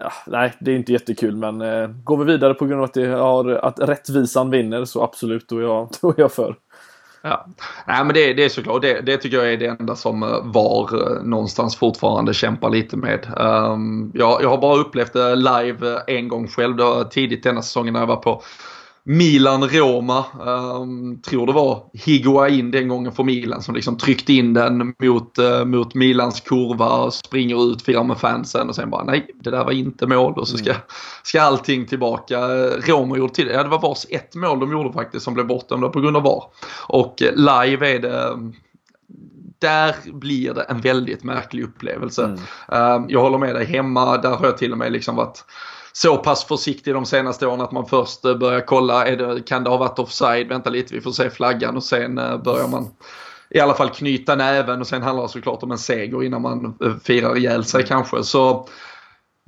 ja, 0.00 0.12
nej, 0.26 0.54
det 0.60 0.70
är 0.70 0.76
inte 0.76 0.92
jättekul 0.92 1.36
men 1.36 1.60
eh, 1.62 1.88
går 1.88 2.16
vi 2.16 2.32
vidare 2.32 2.54
på 2.54 2.66
grund 2.66 2.80
av 2.80 2.84
att, 2.84 2.94
det 2.94 3.06
har, 3.06 3.50
att 3.50 3.80
rättvisan 3.80 4.50
vinner 4.50 4.84
så 4.84 5.02
absolut, 5.02 5.48
då 5.48 5.58
är 5.58 5.62
jag, 5.62 5.88
då 6.00 6.08
är 6.08 6.20
jag 6.20 6.32
för. 6.32 6.56
Ja. 7.22 7.46
Nej 7.86 8.04
men 8.04 8.14
det, 8.14 8.32
det 8.32 8.44
är 8.44 8.48
såklart, 8.48 8.82
det, 8.82 9.00
det 9.00 9.16
tycker 9.16 9.36
jag 9.36 9.52
är 9.52 9.56
det 9.56 9.66
enda 9.66 9.96
som 9.96 10.22
eh, 10.22 10.28
VAR 10.44 11.16
eh, 11.16 11.22
någonstans 11.22 11.76
fortfarande 11.76 12.34
kämpar 12.34 12.70
lite 12.70 12.96
med. 12.96 13.26
Um, 13.36 14.12
jag, 14.14 14.42
jag 14.42 14.48
har 14.48 14.58
bara 14.58 14.80
upplevt 14.80 15.12
det 15.12 15.36
live 15.36 15.94
eh, 15.94 16.16
en 16.16 16.28
gång 16.28 16.48
själv, 16.48 16.76
då, 16.76 17.04
tidigt 17.04 17.42
denna 17.42 17.62
säsongen 17.62 17.92
när 17.92 18.00
jag 18.00 18.06
var 18.06 18.16
på 18.16 18.42
Milan-Roma. 19.08 20.24
Um, 20.40 21.22
tror 21.22 21.46
det 21.46 21.52
var 21.52 21.82
Higuain 21.92 22.70
den 22.70 22.88
gången 22.88 23.12
för 23.12 23.24
Milan 23.24 23.62
som 23.62 23.74
liksom 23.74 23.96
tryckte 23.96 24.32
in 24.32 24.54
den 24.54 24.94
mot, 25.02 25.38
uh, 25.38 25.64
mot 25.64 25.94
Milans 25.94 26.40
kurva, 26.40 27.10
springer 27.10 27.72
ut, 27.72 27.82
firar 27.82 28.04
med 28.04 28.18
fansen 28.18 28.68
och 28.68 28.74
sen 28.74 28.90
bara 28.90 29.04
nej, 29.04 29.26
det 29.42 29.50
där 29.50 29.64
var 29.64 29.72
inte 29.72 30.06
mål 30.06 30.32
och 30.32 30.48
så 30.48 30.58
ska, 30.58 30.70
mm. 30.70 30.82
ska 31.22 31.42
allting 31.42 31.86
tillbaka. 31.86 32.38
Roma 32.86 33.16
gjorde 33.16 33.34
till 33.34 33.46
det. 33.46 33.52
Ja, 33.52 33.62
det 33.62 33.68
var 33.68 33.80
vars 33.80 34.06
ett 34.10 34.34
mål 34.34 34.60
de 34.60 34.72
gjorde 34.72 34.92
faktiskt 34.92 35.24
som 35.24 35.34
blev 35.34 35.46
bortdömda 35.46 35.88
på 35.88 36.00
grund 36.00 36.16
av 36.16 36.22
VAR. 36.22 36.44
Och 36.88 37.22
live 37.36 37.94
är 37.94 37.98
det 37.98 38.38
där 39.58 39.94
blir 40.12 40.54
det 40.54 40.62
en 40.62 40.80
väldigt 40.80 41.24
märklig 41.24 41.62
upplevelse. 41.62 42.24
Mm. 42.24 42.38
Uh, 42.72 43.06
jag 43.08 43.20
håller 43.20 43.38
med 43.38 43.54
dig, 43.54 43.66
hemma 43.66 44.16
där 44.16 44.30
har 44.30 44.44
jag 44.44 44.58
till 44.58 44.72
och 44.72 44.78
med 44.78 44.92
liksom 44.92 45.16
varit 45.16 45.44
så 45.92 46.16
pass 46.16 46.44
försiktig 46.44 46.94
de 46.94 47.06
senaste 47.06 47.46
åren 47.46 47.60
att 47.60 47.72
man 47.72 47.86
först 47.86 48.24
eh, 48.24 48.34
börjar 48.34 48.60
kolla, 48.60 49.06
är 49.06 49.16
det, 49.16 49.42
kan 49.46 49.64
det 49.64 49.70
ha 49.70 49.76
varit 49.76 49.98
offside, 49.98 50.48
vänta 50.48 50.70
lite 50.70 50.94
vi 50.94 51.00
får 51.00 51.10
se 51.10 51.30
flaggan 51.30 51.76
och 51.76 51.84
sen 51.84 52.18
eh, 52.18 52.42
börjar 52.42 52.68
man 52.68 52.90
i 53.50 53.60
alla 53.60 53.74
fall 53.74 53.90
knyta 53.90 54.34
näven 54.34 54.80
och 54.80 54.86
sen 54.86 55.02
handlar 55.02 55.22
det 55.22 55.28
såklart 55.28 55.62
om 55.62 55.70
en 55.70 55.78
seger 55.78 56.24
innan 56.24 56.42
man 56.42 56.76
eh, 56.84 56.94
firar 57.02 57.36
ihjäl 57.36 57.64
sig 57.64 57.84
kanske. 57.84 58.22
Så 58.22 58.68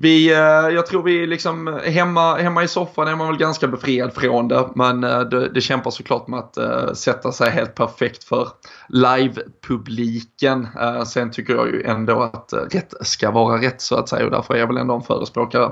vi, 0.02 0.30
jag 0.74 0.86
tror 0.86 1.02
vi 1.02 1.26
liksom 1.26 1.80
hemma, 1.84 2.36
hemma 2.36 2.62
i 2.62 2.68
soffan 2.68 3.08
är 3.08 3.16
man 3.16 3.26
väl 3.26 3.36
ganska 3.36 3.68
befriad 3.68 4.14
från 4.14 4.48
det. 4.48 4.68
Men 4.74 5.00
det, 5.00 5.48
det 5.48 5.60
kämpar 5.60 5.90
såklart 5.90 6.28
med 6.28 6.38
att 6.40 6.98
sätta 6.98 7.32
sig 7.32 7.50
helt 7.50 7.74
perfekt 7.74 8.24
för 8.24 8.48
live-publiken. 8.88 10.68
Sen 11.06 11.30
tycker 11.30 11.54
jag 11.54 11.68
ju 11.68 11.82
ändå 11.82 12.22
att 12.22 12.52
rätt 12.70 12.94
ska 13.00 13.30
vara 13.30 13.62
rätt 13.62 13.80
så 13.80 13.96
att 13.96 14.08
säga 14.08 14.24
och 14.24 14.30
därför 14.30 14.54
är 14.54 14.58
jag 14.58 14.66
väl 14.66 14.76
ändå 14.76 14.94
en 14.94 15.02
förespråkare 15.02 15.70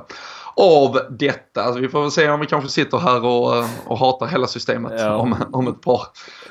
av 0.59 0.99
detta. 1.11 1.63
Alltså 1.63 1.81
vi 1.81 1.89
får 1.89 2.01
väl 2.01 2.11
se 2.11 2.31
om 2.31 2.41
vi 2.41 2.47
kanske 2.47 2.71
sitter 2.71 2.99
här 2.99 3.25
och, 3.25 3.65
och 3.87 3.99
hatar 3.99 4.27
hela 4.27 4.47
systemet 4.47 4.93
ja. 4.99 5.17
om, 5.17 5.37
om 5.53 5.69
ett 5.69 5.81
par 5.81 6.03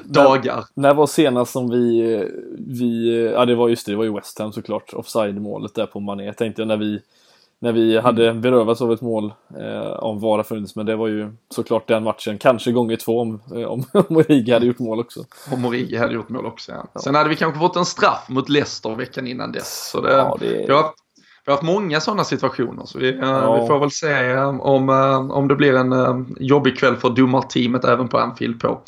dagar. 0.04 0.56
När, 0.74 0.82
när 0.90 0.94
var 0.94 1.08
senast 1.08 1.52
som 1.52 1.70
vi, 1.70 2.02
vi, 2.58 3.22
ja 3.34 3.46
det 3.46 3.56
var 3.56 3.70
just 3.70 3.86
det, 3.86 3.92
det 3.92 3.96
var 3.96 4.04
ju 4.04 4.14
West 4.14 4.40
Ham 4.40 4.54
såklart, 4.54 4.94
offside-målet 4.94 5.76
där 5.76 5.86
på 5.86 6.00
Mané. 6.00 6.26
Jag 6.26 6.38
tänkte 6.38 6.66
när 6.66 6.78
vi 6.78 7.02
när 7.60 7.72
vi 7.72 8.00
hade 8.00 8.34
berövats 8.34 8.82
av 8.82 8.94
ett 8.94 9.02
mål 9.02 9.34
eh, 9.60 9.90
om 9.90 10.20
VAR 10.20 10.44
funnits. 10.44 10.76
Men 10.76 10.86
det 10.86 10.96
var 10.96 11.08
ju 11.08 11.32
såklart 11.50 11.88
den 11.88 12.04
matchen, 12.04 12.38
kanske 12.38 12.72
gånger 12.72 12.96
två 12.96 13.22
om, 13.22 13.42
eh, 13.56 13.64
om, 13.64 13.84
om 14.10 14.18
Origi 14.18 14.52
hade 14.52 14.66
gjort 14.66 14.80
mål 14.80 15.00
också. 15.00 15.26
Om 15.52 15.66
Origi 15.66 15.98
hade 15.98 16.14
gjort 16.14 16.30
mål 16.30 16.46
också, 16.46 16.72
ja. 16.72 17.02
Sen 17.02 17.16
hade 17.16 17.30
vi 17.30 17.36
kanske 17.36 17.60
fått 17.60 17.76
en 17.76 17.86
straff 17.86 18.26
mot 18.30 18.50
Leicester 18.50 18.96
veckan 18.96 19.28
innan 19.28 19.52
dess. 19.52 19.90
Så 19.92 20.02
det, 20.02 20.12
ja, 20.12 20.38
det... 20.40 20.74
Haft, 20.74 20.96
vi 21.48 21.52
har 21.52 21.58
haft 21.58 21.66
många 21.66 22.00
sådana 22.00 22.24
situationer. 22.24 22.86
Så 22.86 23.00
vi, 23.00 23.10
eh, 23.10 23.20
ja. 23.22 23.62
vi 23.62 23.68
får 23.68 23.80
väl 23.80 23.92
se 23.92 24.32
eh, 24.32 24.48
om, 24.48 24.90
om 25.32 25.48
det 25.48 25.56
blir 25.56 25.74
en 25.74 26.36
jobbig 26.40 26.80
kväll 26.80 26.96
för 26.96 27.10
domarteamet 27.10 27.86
även 27.86 28.08
på 28.08 28.18
Anfield 28.18 28.60
på 28.60 28.82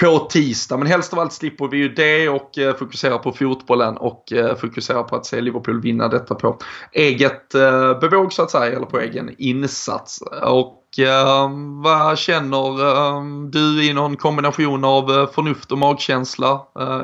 på 0.00 0.18
tisdag. 0.18 0.76
Men 0.76 0.86
helst 0.86 1.12
av 1.12 1.18
allt 1.18 1.32
slipper 1.32 1.68
vi 1.68 1.76
ju 1.76 1.88
det 1.88 2.28
och 2.28 2.58
eh, 2.58 2.76
fokuserar 2.76 3.18
på 3.18 3.32
fotbollen 3.32 3.96
och 3.96 4.32
eh, 4.32 4.56
fokuserar 4.56 5.02
på 5.02 5.16
att 5.16 5.26
se 5.26 5.40
Liverpool 5.40 5.80
vinna 5.80 6.08
detta 6.08 6.34
på 6.34 6.58
eget 6.92 7.54
eh, 7.54 7.98
bevåg 7.98 8.32
så 8.32 8.42
att 8.42 8.50
säga, 8.50 8.76
eller 8.76 8.86
på 8.86 9.00
egen 9.00 9.34
insats. 9.38 10.22
Och 10.42 10.98
eh, 10.98 11.50
vad 11.82 12.18
känner 12.18 12.86
eh, 12.86 13.22
du 13.50 13.84
i 13.84 13.92
någon 13.92 14.16
kombination 14.16 14.84
av 14.84 15.10
eh, 15.10 15.30
förnuft 15.30 15.72
och 15.72 15.78
magkänsla 15.78 16.60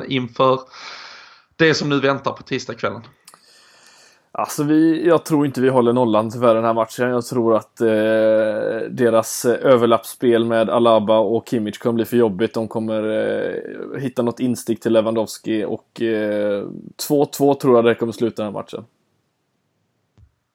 inför 0.07 0.59
det 1.55 1.73
som 1.73 1.89
nu 1.89 1.99
väntar 1.99 2.31
på 2.31 2.43
tisdagskvällen? 2.43 3.01
Alltså 4.37 4.63
vi, 4.63 5.07
jag 5.07 5.25
tror 5.25 5.45
inte 5.45 5.61
vi 5.61 5.69
håller 5.69 5.93
nollan 5.93 6.31
tyvärr 6.31 6.55
den 6.55 6.63
här 6.63 6.73
matchen. 6.73 7.09
Jag 7.09 7.25
tror 7.25 7.55
att 7.55 7.81
eh, 7.81 7.87
deras 8.89 9.45
eh, 9.45 9.71
överlappsspel 9.71 10.45
med 10.45 10.69
Alaba 10.69 11.17
och 11.17 11.49
Kimmich 11.49 11.77
kommer 11.77 11.93
bli 11.93 12.05
för 12.05 12.17
jobbigt. 12.17 12.53
De 12.53 12.67
kommer 12.67 13.03
eh, 13.95 14.01
hitta 14.01 14.21
något 14.21 14.39
instick 14.39 14.79
till 14.79 14.93
Lewandowski 14.93 15.65
och 15.65 15.87
2-2 15.99 16.01
eh, 17.49 17.57
tror 17.57 17.75
jag 17.75 17.85
det 17.85 17.95
kommer 17.95 18.11
sluta 18.11 18.43
den 18.43 18.53
här 18.53 18.61
matchen. 18.61 18.85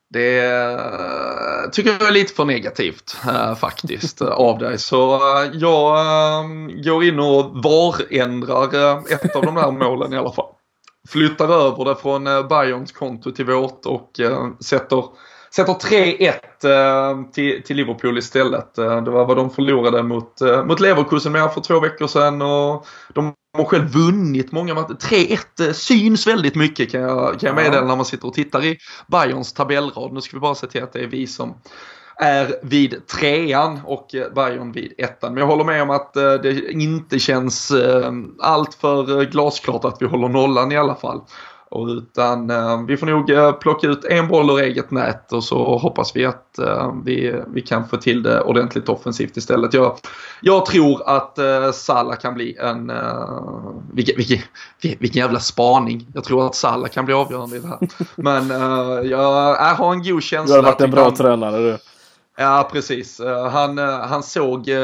Det 0.08 0.38
eh, 0.38 1.70
tycker 1.72 1.90
jag 1.90 2.08
är 2.08 2.12
lite 2.12 2.34
för 2.34 2.44
negativt 2.44 3.16
eh, 3.26 3.54
faktiskt 3.54 4.22
av 4.22 4.58
dig. 4.58 4.78
Så 4.78 5.20
jag 5.52 5.96
går 6.84 7.04
in 7.04 7.20
och 7.20 7.50
varändrar 7.64 9.12
ett 9.14 9.36
av 9.36 9.42
de 9.42 9.56
här 9.56 9.70
målen 9.70 10.12
i 10.12 10.16
alla 10.16 10.32
fall 10.32 10.52
flyttar 11.08 11.48
över 11.48 11.84
det 11.84 11.96
från 11.96 12.26
eh, 12.26 12.48
Bayerns 12.48 12.92
konto 12.92 13.32
till 13.32 13.44
vårt 13.44 13.86
och 13.86 14.20
eh, 14.20 14.48
sätter, 14.60 15.04
sätter 15.54 15.72
3-1 15.72 16.30
eh, 16.64 17.30
till, 17.32 17.62
till 17.62 17.76
Liverpool 17.76 18.18
istället. 18.18 18.74
Det 18.74 19.10
var 19.10 19.26
vad 19.26 19.36
de 19.36 19.50
förlorade 19.50 20.02
mot, 20.02 20.40
mot 20.64 20.80
Leverkusen 20.80 21.32
med 21.32 21.52
för 21.52 21.60
två 21.60 21.80
veckor 21.80 22.06
sedan 22.06 22.42
och 22.42 22.86
de 23.14 23.34
har 23.56 23.64
själv 23.64 23.88
vunnit 23.88 24.52
många 24.52 24.74
matcher. 24.74 24.94
3-1 24.94 25.72
syns 25.72 26.26
väldigt 26.26 26.54
mycket 26.54 26.92
kan 26.92 27.00
jag, 27.00 27.40
kan 27.40 27.46
jag 27.46 27.56
meddela 27.56 27.86
när 27.86 27.96
man 27.96 28.04
sitter 28.04 28.28
och 28.28 28.34
tittar 28.34 28.64
i 28.64 28.78
Bayerns 29.08 29.52
tabellrad. 29.52 30.12
Nu 30.12 30.20
ska 30.20 30.36
vi 30.36 30.40
bara 30.40 30.54
se 30.54 30.66
till 30.66 30.82
att 30.82 30.92
det 30.92 31.00
är 31.00 31.06
vi 31.06 31.26
som 31.26 31.54
är 32.20 32.54
vid 32.62 33.06
trean 33.06 33.80
och 33.84 34.14
eh, 34.14 34.32
Bayern 34.34 34.72
vid 34.72 34.92
ettan. 34.98 35.34
Men 35.34 35.40
jag 35.40 35.46
håller 35.46 35.64
med 35.64 35.82
om 35.82 35.90
att 35.90 36.16
eh, 36.16 36.32
det 36.32 36.72
inte 36.72 37.18
känns 37.18 37.70
eh, 37.70 38.12
allt 38.40 38.74
för 38.74 39.24
glasklart 39.24 39.84
att 39.84 39.96
vi 40.02 40.06
håller 40.06 40.28
nollan 40.28 40.72
i 40.72 40.76
alla 40.76 40.94
fall. 40.94 41.20
Och 41.68 41.86
utan 41.86 42.46
vi 42.86 42.96
får 42.96 43.06
nog 43.06 43.60
plocka 43.60 43.86
ut 43.86 44.04
en 44.04 44.28
boll 44.28 44.50
ur 44.50 44.60
eget 44.60 44.90
nät 44.90 45.32
och 45.32 45.44
så 45.44 45.78
hoppas 45.78 46.16
vi 46.16 46.26
att 46.26 46.58
vi, 47.04 47.40
vi 47.46 47.60
kan 47.60 47.88
få 47.88 47.96
till 47.96 48.22
det 48.22 48.40
ordentligt 48.40 48.88
offensivt 48.88 49.36
istället. 49.36 49.74
Jag, 49.74 49.96
jag 50.40 50.66
tror 50.66 51.02
att 51.08 51.38
Salah 51.74 52.16
kan 52.16 52.34
bli 52.34 52.56
en... 52.56 52.92
vilken, 53.92 54.16
vilken, 54.16 54.38
vilken 54.80 55.22
jävla 55.22 55.40
spaning. 55.40 56.06
Jag 56.14 56.24
tror 56.24 56.46
att 56.46 56.54
Salah 56.54 56.88
kan 56.88 57.04
bli 57.04 57.14
avgörande 57.14 57.56
i 57.56 57.60
det 57.60 57.68
här. 57.68 57.78
Men 58.16 58.50
jag, 58.50 59.06
jag 59.06 59.74
har 59.74 59.92
en 59.92 60.02
god 60.02 60.22
känsla. 60.22 60.56
Du 60.56 60.62
har 60.62 60.72
varit 60.72 60.80
en 60.80 60.90
bra 60.90 61.04
kan... 61.04 61.14
tränare 61.14 61.56
du. 61.56 61.78
Ja, 62.40 62.68
precis. 62.72 63.20
Eh, 63.20 63.48
han, 63.48 63.78
eh, 63.78 63.84
han 63.84 64.22
såg 64.22 64.68
uh, 64.68 64.76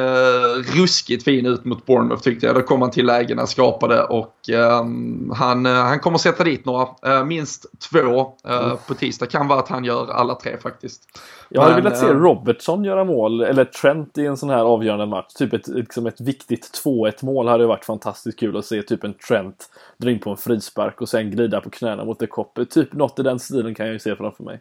ruskigt 0.75 1.25
fin 1.25 1.47
ut 1.47 1.65
mot 1.65 1.87
Bournemouth 1.87 2.23
tyckte 2.23 2.47
jag. 2.47 2.55
Då 2.55 2.63
kom 2.63 2.83
han 2.83 2.91
till 2.91 3.07
lägena, 3.07 3.47
skapade 3.47 4.03
och 4.03 4.35
um, 4.81 5.33
han, 5.37 5.67
uh, 5.67 5.73
han 5.73 6.01
kommer 6.01 6.19
sätta 6.19 6.45
dit 6.45 6.65
några. 6.65 6.87
Uh, 7.07 7.25
minst 7.25 7.67
två 7.91 8.33
mm. 8.45 8.77
på 8.89 8.95
tisdag. 8.95 9.27
Kan 9.27 9.49
vara 9.49 9.59
att 9.59 9.69
han 9.69 9.85
gör 9.85 10.11
alla 10.11 10.35
tre 10.35 10.57
faktiskt. 10.63 11.03
Jag 11.49 11.63
hade 11.63 11.75
Men, 11.75 11.85
velat 11.85 11.99
se 11.99 12.07
Robertson 12.07 12.85
göra 12.85 13.05
mål, 13.05 13.41
eller 13.41 13.65
Trent 13.65 14.19
i 14.19 14.27
en 14.27 14.37
sån 14.37 14.51
här 14.51 14.65
avgörande 14.65 15.07
match. 15.07 15.33
Typ 15.35 15.53
ett, 15.53 15.69
liksom 15.69 16.07
ett 16.07 16.21
viktigt 16.21 16.81
2-1 16.85 17.25
mål 17.25 17.49
hade 17.49 17.67
varit 17.67 17.85
fantastiskt 17.85 18.39
kul 18.39 18.57
att 18.57 18.65
se. 18.65 18.83
Typ 18.83 19.05
en 19.05 19.15
Trent 19.15 19.71
dra 19.99 20.11
in 20.11 20.19
på 20.19 20.31
en 20.31 20.37
frispark 20.37 21.01
och 21.01 21.09
sen 21.09 21.31
glida 21.31 21.61
på 21.61 21.71
knäna 21.71 22.05
mot 22.05 22.23
ett 22.23 22.31
kopp. 22.31 22.59
Typ 22.71 22.93
något 22.93 23.19
i 23.19 23.23
den 23.23 23.39
stilen 23.39 23.75
kan 23.75 23.87
jag 23.87 23.93
ju 23.93 23.99
se 23.99 24.17
framför 24.17 24.45
mig. 24.45 24.61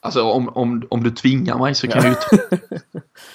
Alltså 0.00 0.22
om, 0.22 0.48
om, 0.48 0.86
om 0.90 1.02
du 1.02 1.10
tvingar 1.10 1.58
mig 1.58 1.74
så 1.74 1.88
kan 1.88 2.04
ja. 2.04 2.14
du 2.30 2.38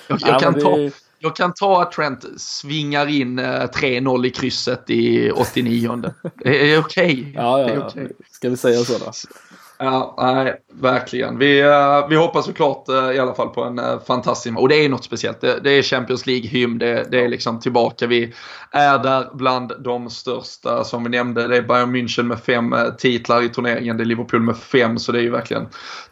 jag, 0.07 0.19
jag, 0.27 0.39
kan 0.39 0.59
ta, 0.59 0.89
jag 1.19 1.35
kan 1.35 1.53
ta 1.53 1.81
att 1.81 1.91
Trent 1.91 2.25
svingar 2.37 3.07
in 3.07 3.39
3-0 3.39 4.19
eh, 4.19 4.27
i 4.27 4.29
krysset 4.29 4.89
i 4.89 5.31
89. 5.31 6.03
Det 6.43 6.73
är 6.73 6.79
okej. 6.79 7.13
Okay. 7.13 7.33
Ja, 7.33 7.59
ja, 7.59 7.69
ja. 7.69 7.87
Okay. 7.87 8.07
Ska 8.31 8.49
vi 8.49 8.57
säga 8.57 8.83
så 8.83 8.97
då? 8.97 9.11
Ja, 9.83 10.15
nej, 10.17 10.61
verkligen. 10.81 11.37
Vi, 11.37 11.61
eh, 11.61 12.07
vi 12.09 12.15
hoppas 12.15 12.45
såklart 12.45 12.89
eh, 12.89 13.11
i 13.11 13.19
alla 13.19 13.33
fall 13.33 13.49
på 13.49 13.63
en 13.63 13.79
eh, 13.79 13.99
fantastisk 14.07 14.57
Och 14.57 14.69
det 14.69 14.85
är 14.85 14.89
något 14.89 15.03
speciellt. 15.03 15.41
Det, 15.41 15.59
det 15.63 15.71
är 15.71 15.81
Champions 15.81 16.25
League-hymn. 16.25 16.77
Det, 16.79 17.11
det, 17.11 17.23
är 17.23 17.27
liksom 17.27 17.59
tillbaka. 17.59 18.07
Vi 18.07 18.33
är 18.71 18.99
där 18.99 19.29
bland 19.33 19.71
de 19.79 20.09
största 20.09 20.83
som 20.83 21.03
vi 21.03 21.09
nämnde. 21.09 21.47
Det 21.47 21.57
är 21.57 21.61
Bayern 21.61 21.95
München 21.95 22.23
med 22.23 22.39
fem 22.39 22.75
titlar 22.97 23.43
i 23.43 23.49
turneringen. 23.49 23.97
Det 23.97 24.03
är 24.03 24.05
Liverpool 24.05 24.41
med 24.41 24.57
fem. 24.57 24.99
Så 24.99 25.11
det 25.11 25.19
är 25.19 25.23
ju 25.23 25.31
verkligen 25.31 25.67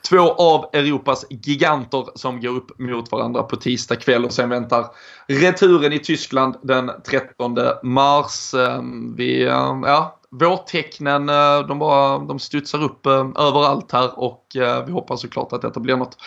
två 0.10 0.32
av 0.32 0.66
Europas 0.74 1.26
giganter 1.30 2.06
som 2.16 2.42
går 2.42 2.56
upp 2.56 2.80
mot 2.80 3.12
varandra 3.12 3.44
på 3.44 3.56
tisdag 3.56 3.96
kväll. 3.96 4.26
Och 4.26 4.34
sen 4.34 4.50
väntar 4.50 4.86
returen 5.28 5.94
i 5.94 6.00
Tyskland 6.00 6.56
den 6.62 6.92
13 7.10 7.58
mars. 7.84 8.54
Ehm, 8.54 9.16
vi, 9.16 9.44
ja, 9.44 10.21
vårtecknen 10.32 11.30
eh, 11.30 11.68
de, 11.68 11.80
bara, 11.80 12.20
de 12.20 12.40
studsar 12.40 12.84
upp 12.84 13.06
eh, 13.06 13.30
överallt 13.36 13.92
här 13.92 14.20
och 14.20 14.56
eh, 14.56 14.86
vi 14.86 14.92
hoppas 14.92 15.22
såklart 15.22 15.54
att 15.54 15.62
detta 15.62 15.80
blir 15.80 15.96
något 15.96 16.18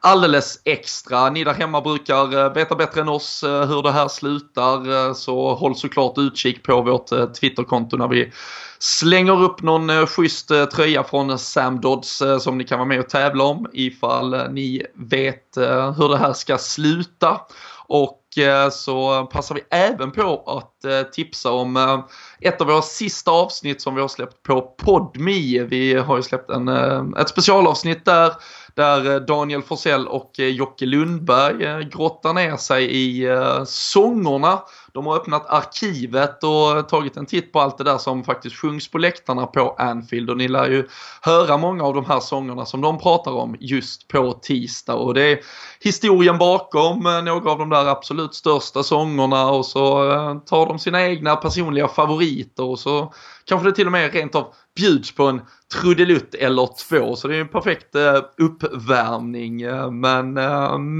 alldeles 0.00 0.60
extra. 0.64 1.30
Ni 1.30 1.44
där 1.44 1.54
hemma 1.54 1.80
brukar 1.80 2.54
veta 2.54 2.74
bättre 2.74 3.00
än 3.00 3.08
oss 3.08 3.44
hur 3.44 3.82
det 3.82 3.92
här 3.92 4.08
slutar 4.08 5.14
så 5.14 5.54
håll 5.54 5.76
såklart 5.76 6.18
utkik 6.18 6.62
på 6.62 6.82
vårt 6.82 7.34
Twitterkonto 7.40 7.96
när 7.96 8.08
vi 8.08 8.32
slänger 8.78 9.42
upp 9.42 9.62
någon 9.62 10.06
schysst 10.06 10.50
tröja 10.74 11.04
från 11.04 11.38
Sam 11.38 11.80
Dodds 11.80 12.22
som 12.40 12.58
ni 12.58 12.64
kan 12.64 12.78
vara 12.78 12.88
med 12.88 13.00
och 13.00 13.08
tävla 13.08 13.44
om 13.44 13.66
ifall 13.72 14.52
ni 14.52 14.82
vet 14.94 15.56
hur 15.96 16.08
det 16.08 16.18
här 16.18 16.32
ska 16.32 16.58
sluta. 16.58 17.40
Och 17.88 18.38
eh, 18.38 18.70
så 18.70 19.26
passar 19.26 19.54
vi 19.54 19.60
även 19.70 20.10
på 20.10 20.42
att 20.46 20.84
eh, 20.84 21.02
tipsa 21.02 21.52
om 21.52 21.76
eh, 21.76 22.00
ett 22.40 22.60
av 22.60 22.66
våra 22.66 22.82
sista 22.82 23.30
avsnitt 23.30 23.82
som 23.82 23.94
vi 23.94 24.00
har 24.00 24.08
släppt 24.08 24.42
på 24.42 24.60
Podmi. 24.60 25.58
Vi 25.58 25.94
har 25.94 26.16
ju 26.16 26.22
släppt 26.22 26.50
en, 26.50 26.68
ett 27.16 27.28
specialavsnitt 27.28 28.04
där 28.04 28.32
där 28.74 29.20
Daniel 29.20 29.62
Forsell 29.62 30.08
och 30.08 30.30
Jocke 30.38 30.86
Lundberg 30.86 31.84
grottar 31.90 32.32
ner 32.32 32.56
sig 32.56 32.96
i 32.96 33.26
sångerna. 33.66 34.62
De 34.98 35.06
har 35.06 35.16
öppnat 35.16 35.46
arkivet 35.48 36.44
och 36.44 36.88
tagit 36.88 37.16
en 37.16 37.26
titt 37.26 37.52
på 37.52 37.60
allt 37.60 37.78
det 37.78 37.84
där 37.84 37.98
som 37.98 38.24
faktiskt 38.24 38.56
sjungs 38.56 38.90
på 38.90 38.98
läktarna 38.98 39.46
på 39.46 39.76
Anfield 39.78 40.30
och 40.30 40.36
ni 40.36 40.48
lär 40.48 40.70
ju 40.70 40.88
höra 41.22 41.56
många 41.56 41.84
av 41.84 41.94
de 41.94 42.04
här 42.04 42.20
sångerna 42.20 42.66
som 42.66 42.80
de 42.80 42.98
pratar 42.98 43.32
om 43.32 43.56
just 43.60 44.08
på 44.08 44.32
tisdag 44.32 44.94
och 44.94 45.14
det 45.14 45.22
är 45.22 45.38
historien 45.80 46.38
bakom 46.38 47.06
eh, 47.06 47.22
några 47.22 47.50
av 47.50 47.58
de 47.58 47.68
där 47.68 47.86
absolut 47.86 48.34
största 48.34 48.82
sångerna 48.82 49.50
och 49.50 49.66
så 49.66 50.12
eh, 50.12 50.38
tar 50.38 50.66
de 50.66 50.78
sina 50.78 51.06
egna 51.06 51.36
personliga 51.36 51.88
favoriter 51.88 52.64
och 52.64 52.78
så 52.78 53.12
kanske 53.44 53.68
det 53.68 53.74
till 53.74 53.86
och 53.86 53.92
med 53.92 54.12
rent 54.12 54.34
av 54.34 54.54
bjuds 54.76 55.14
på 55.14 55.24
en 55.24 55.40
trudelutt 55.80 56.34
eller 56.34 56.68
två. 56.88 57.16
Så 57.16 57.28
det 57.28 57.36
är 57.36 57.40
en 57.40 57.48
perfekt 57.48 57.94
eh, 57.94 58.20
uppvärmning. 58.38 59.62
Men 60.00 60.32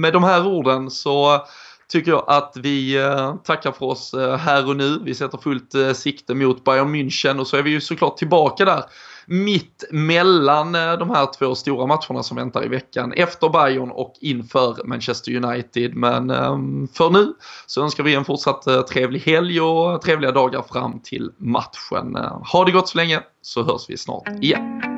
med 0.00 0.12
de 0.12 0.24
här 0.24 0.46
orden 0.46 0.90
så 0.90 1.40
tycker 1.88 2.10
jag 2.10 2.24
att 2.26 2.52
vi 2.56 2.96
eh, 2.96 3.34
tackar 3.34 3.72
för 3.72 3.86
oss 3.86 4.14
eh, 4.14 4.36
här 4.36 4.68
och 4.68 4.76
nu. 4.76 4.98
Vi 5.04 5.14
sätter 5.14 5.38
fullt 5.38 5.74
eh, 5.74 5.92
sikte 5.92 6.34
mot 6.34 6.64
Bayern 6.64 6.94
München 6.94 7.40
och 7.40 7.46
så 7.46 7.56
är 7.56 7.62
vi 7.62 7.70
ju 7.70 7.80
såklart 7.80 8.16
tillbaka 8.16 8.64
där 8.64 8.84
mitt 9.26 9.84
mellan 9.90 10.72
de 10.72 11.10
här 11.10 11.38
två 11.38 11.54
stora 11.54 11.86
matcherna 11.86 12.22
som 12.22 12.36
väntar 12.36 12.64
i 12.64 12.68
veckan. 12.68 13.12
Efter 13.12 13.48
Bayern 13.48 13.90
och 13.90 14.14
inför 14.20 14.84
Manchester 14.84 15.44
United. 15.44 15.94
Men 15.94 16.30
ehm, 16.30 16.88
för 16.88 17.10
nu 17.10 17.34
så 17.66 17.82
önskar 17.82 18.04
vi 18.04 18.14
en 18.14 18.24
fortsatt 18.24 18.88
trevlig 18.88 19.20
helg 19.20 19.60
och 19.60 20.02
trevliga 20.02 20.32
dagar 20.32 20.62
fram 20.62 21.00
till 21.00 21.30
matchen. 21.36 22.16
Ha 22.52 22.64
det 22.64 22.72
gott 22.72 22.88
så 22.88 22.98
länge 22.98 23.20
så 23.42 23.62
hörs 23.62 23.84
vi 23.88 23.96
snart 23.96 24.28
igen. 24.40 24.97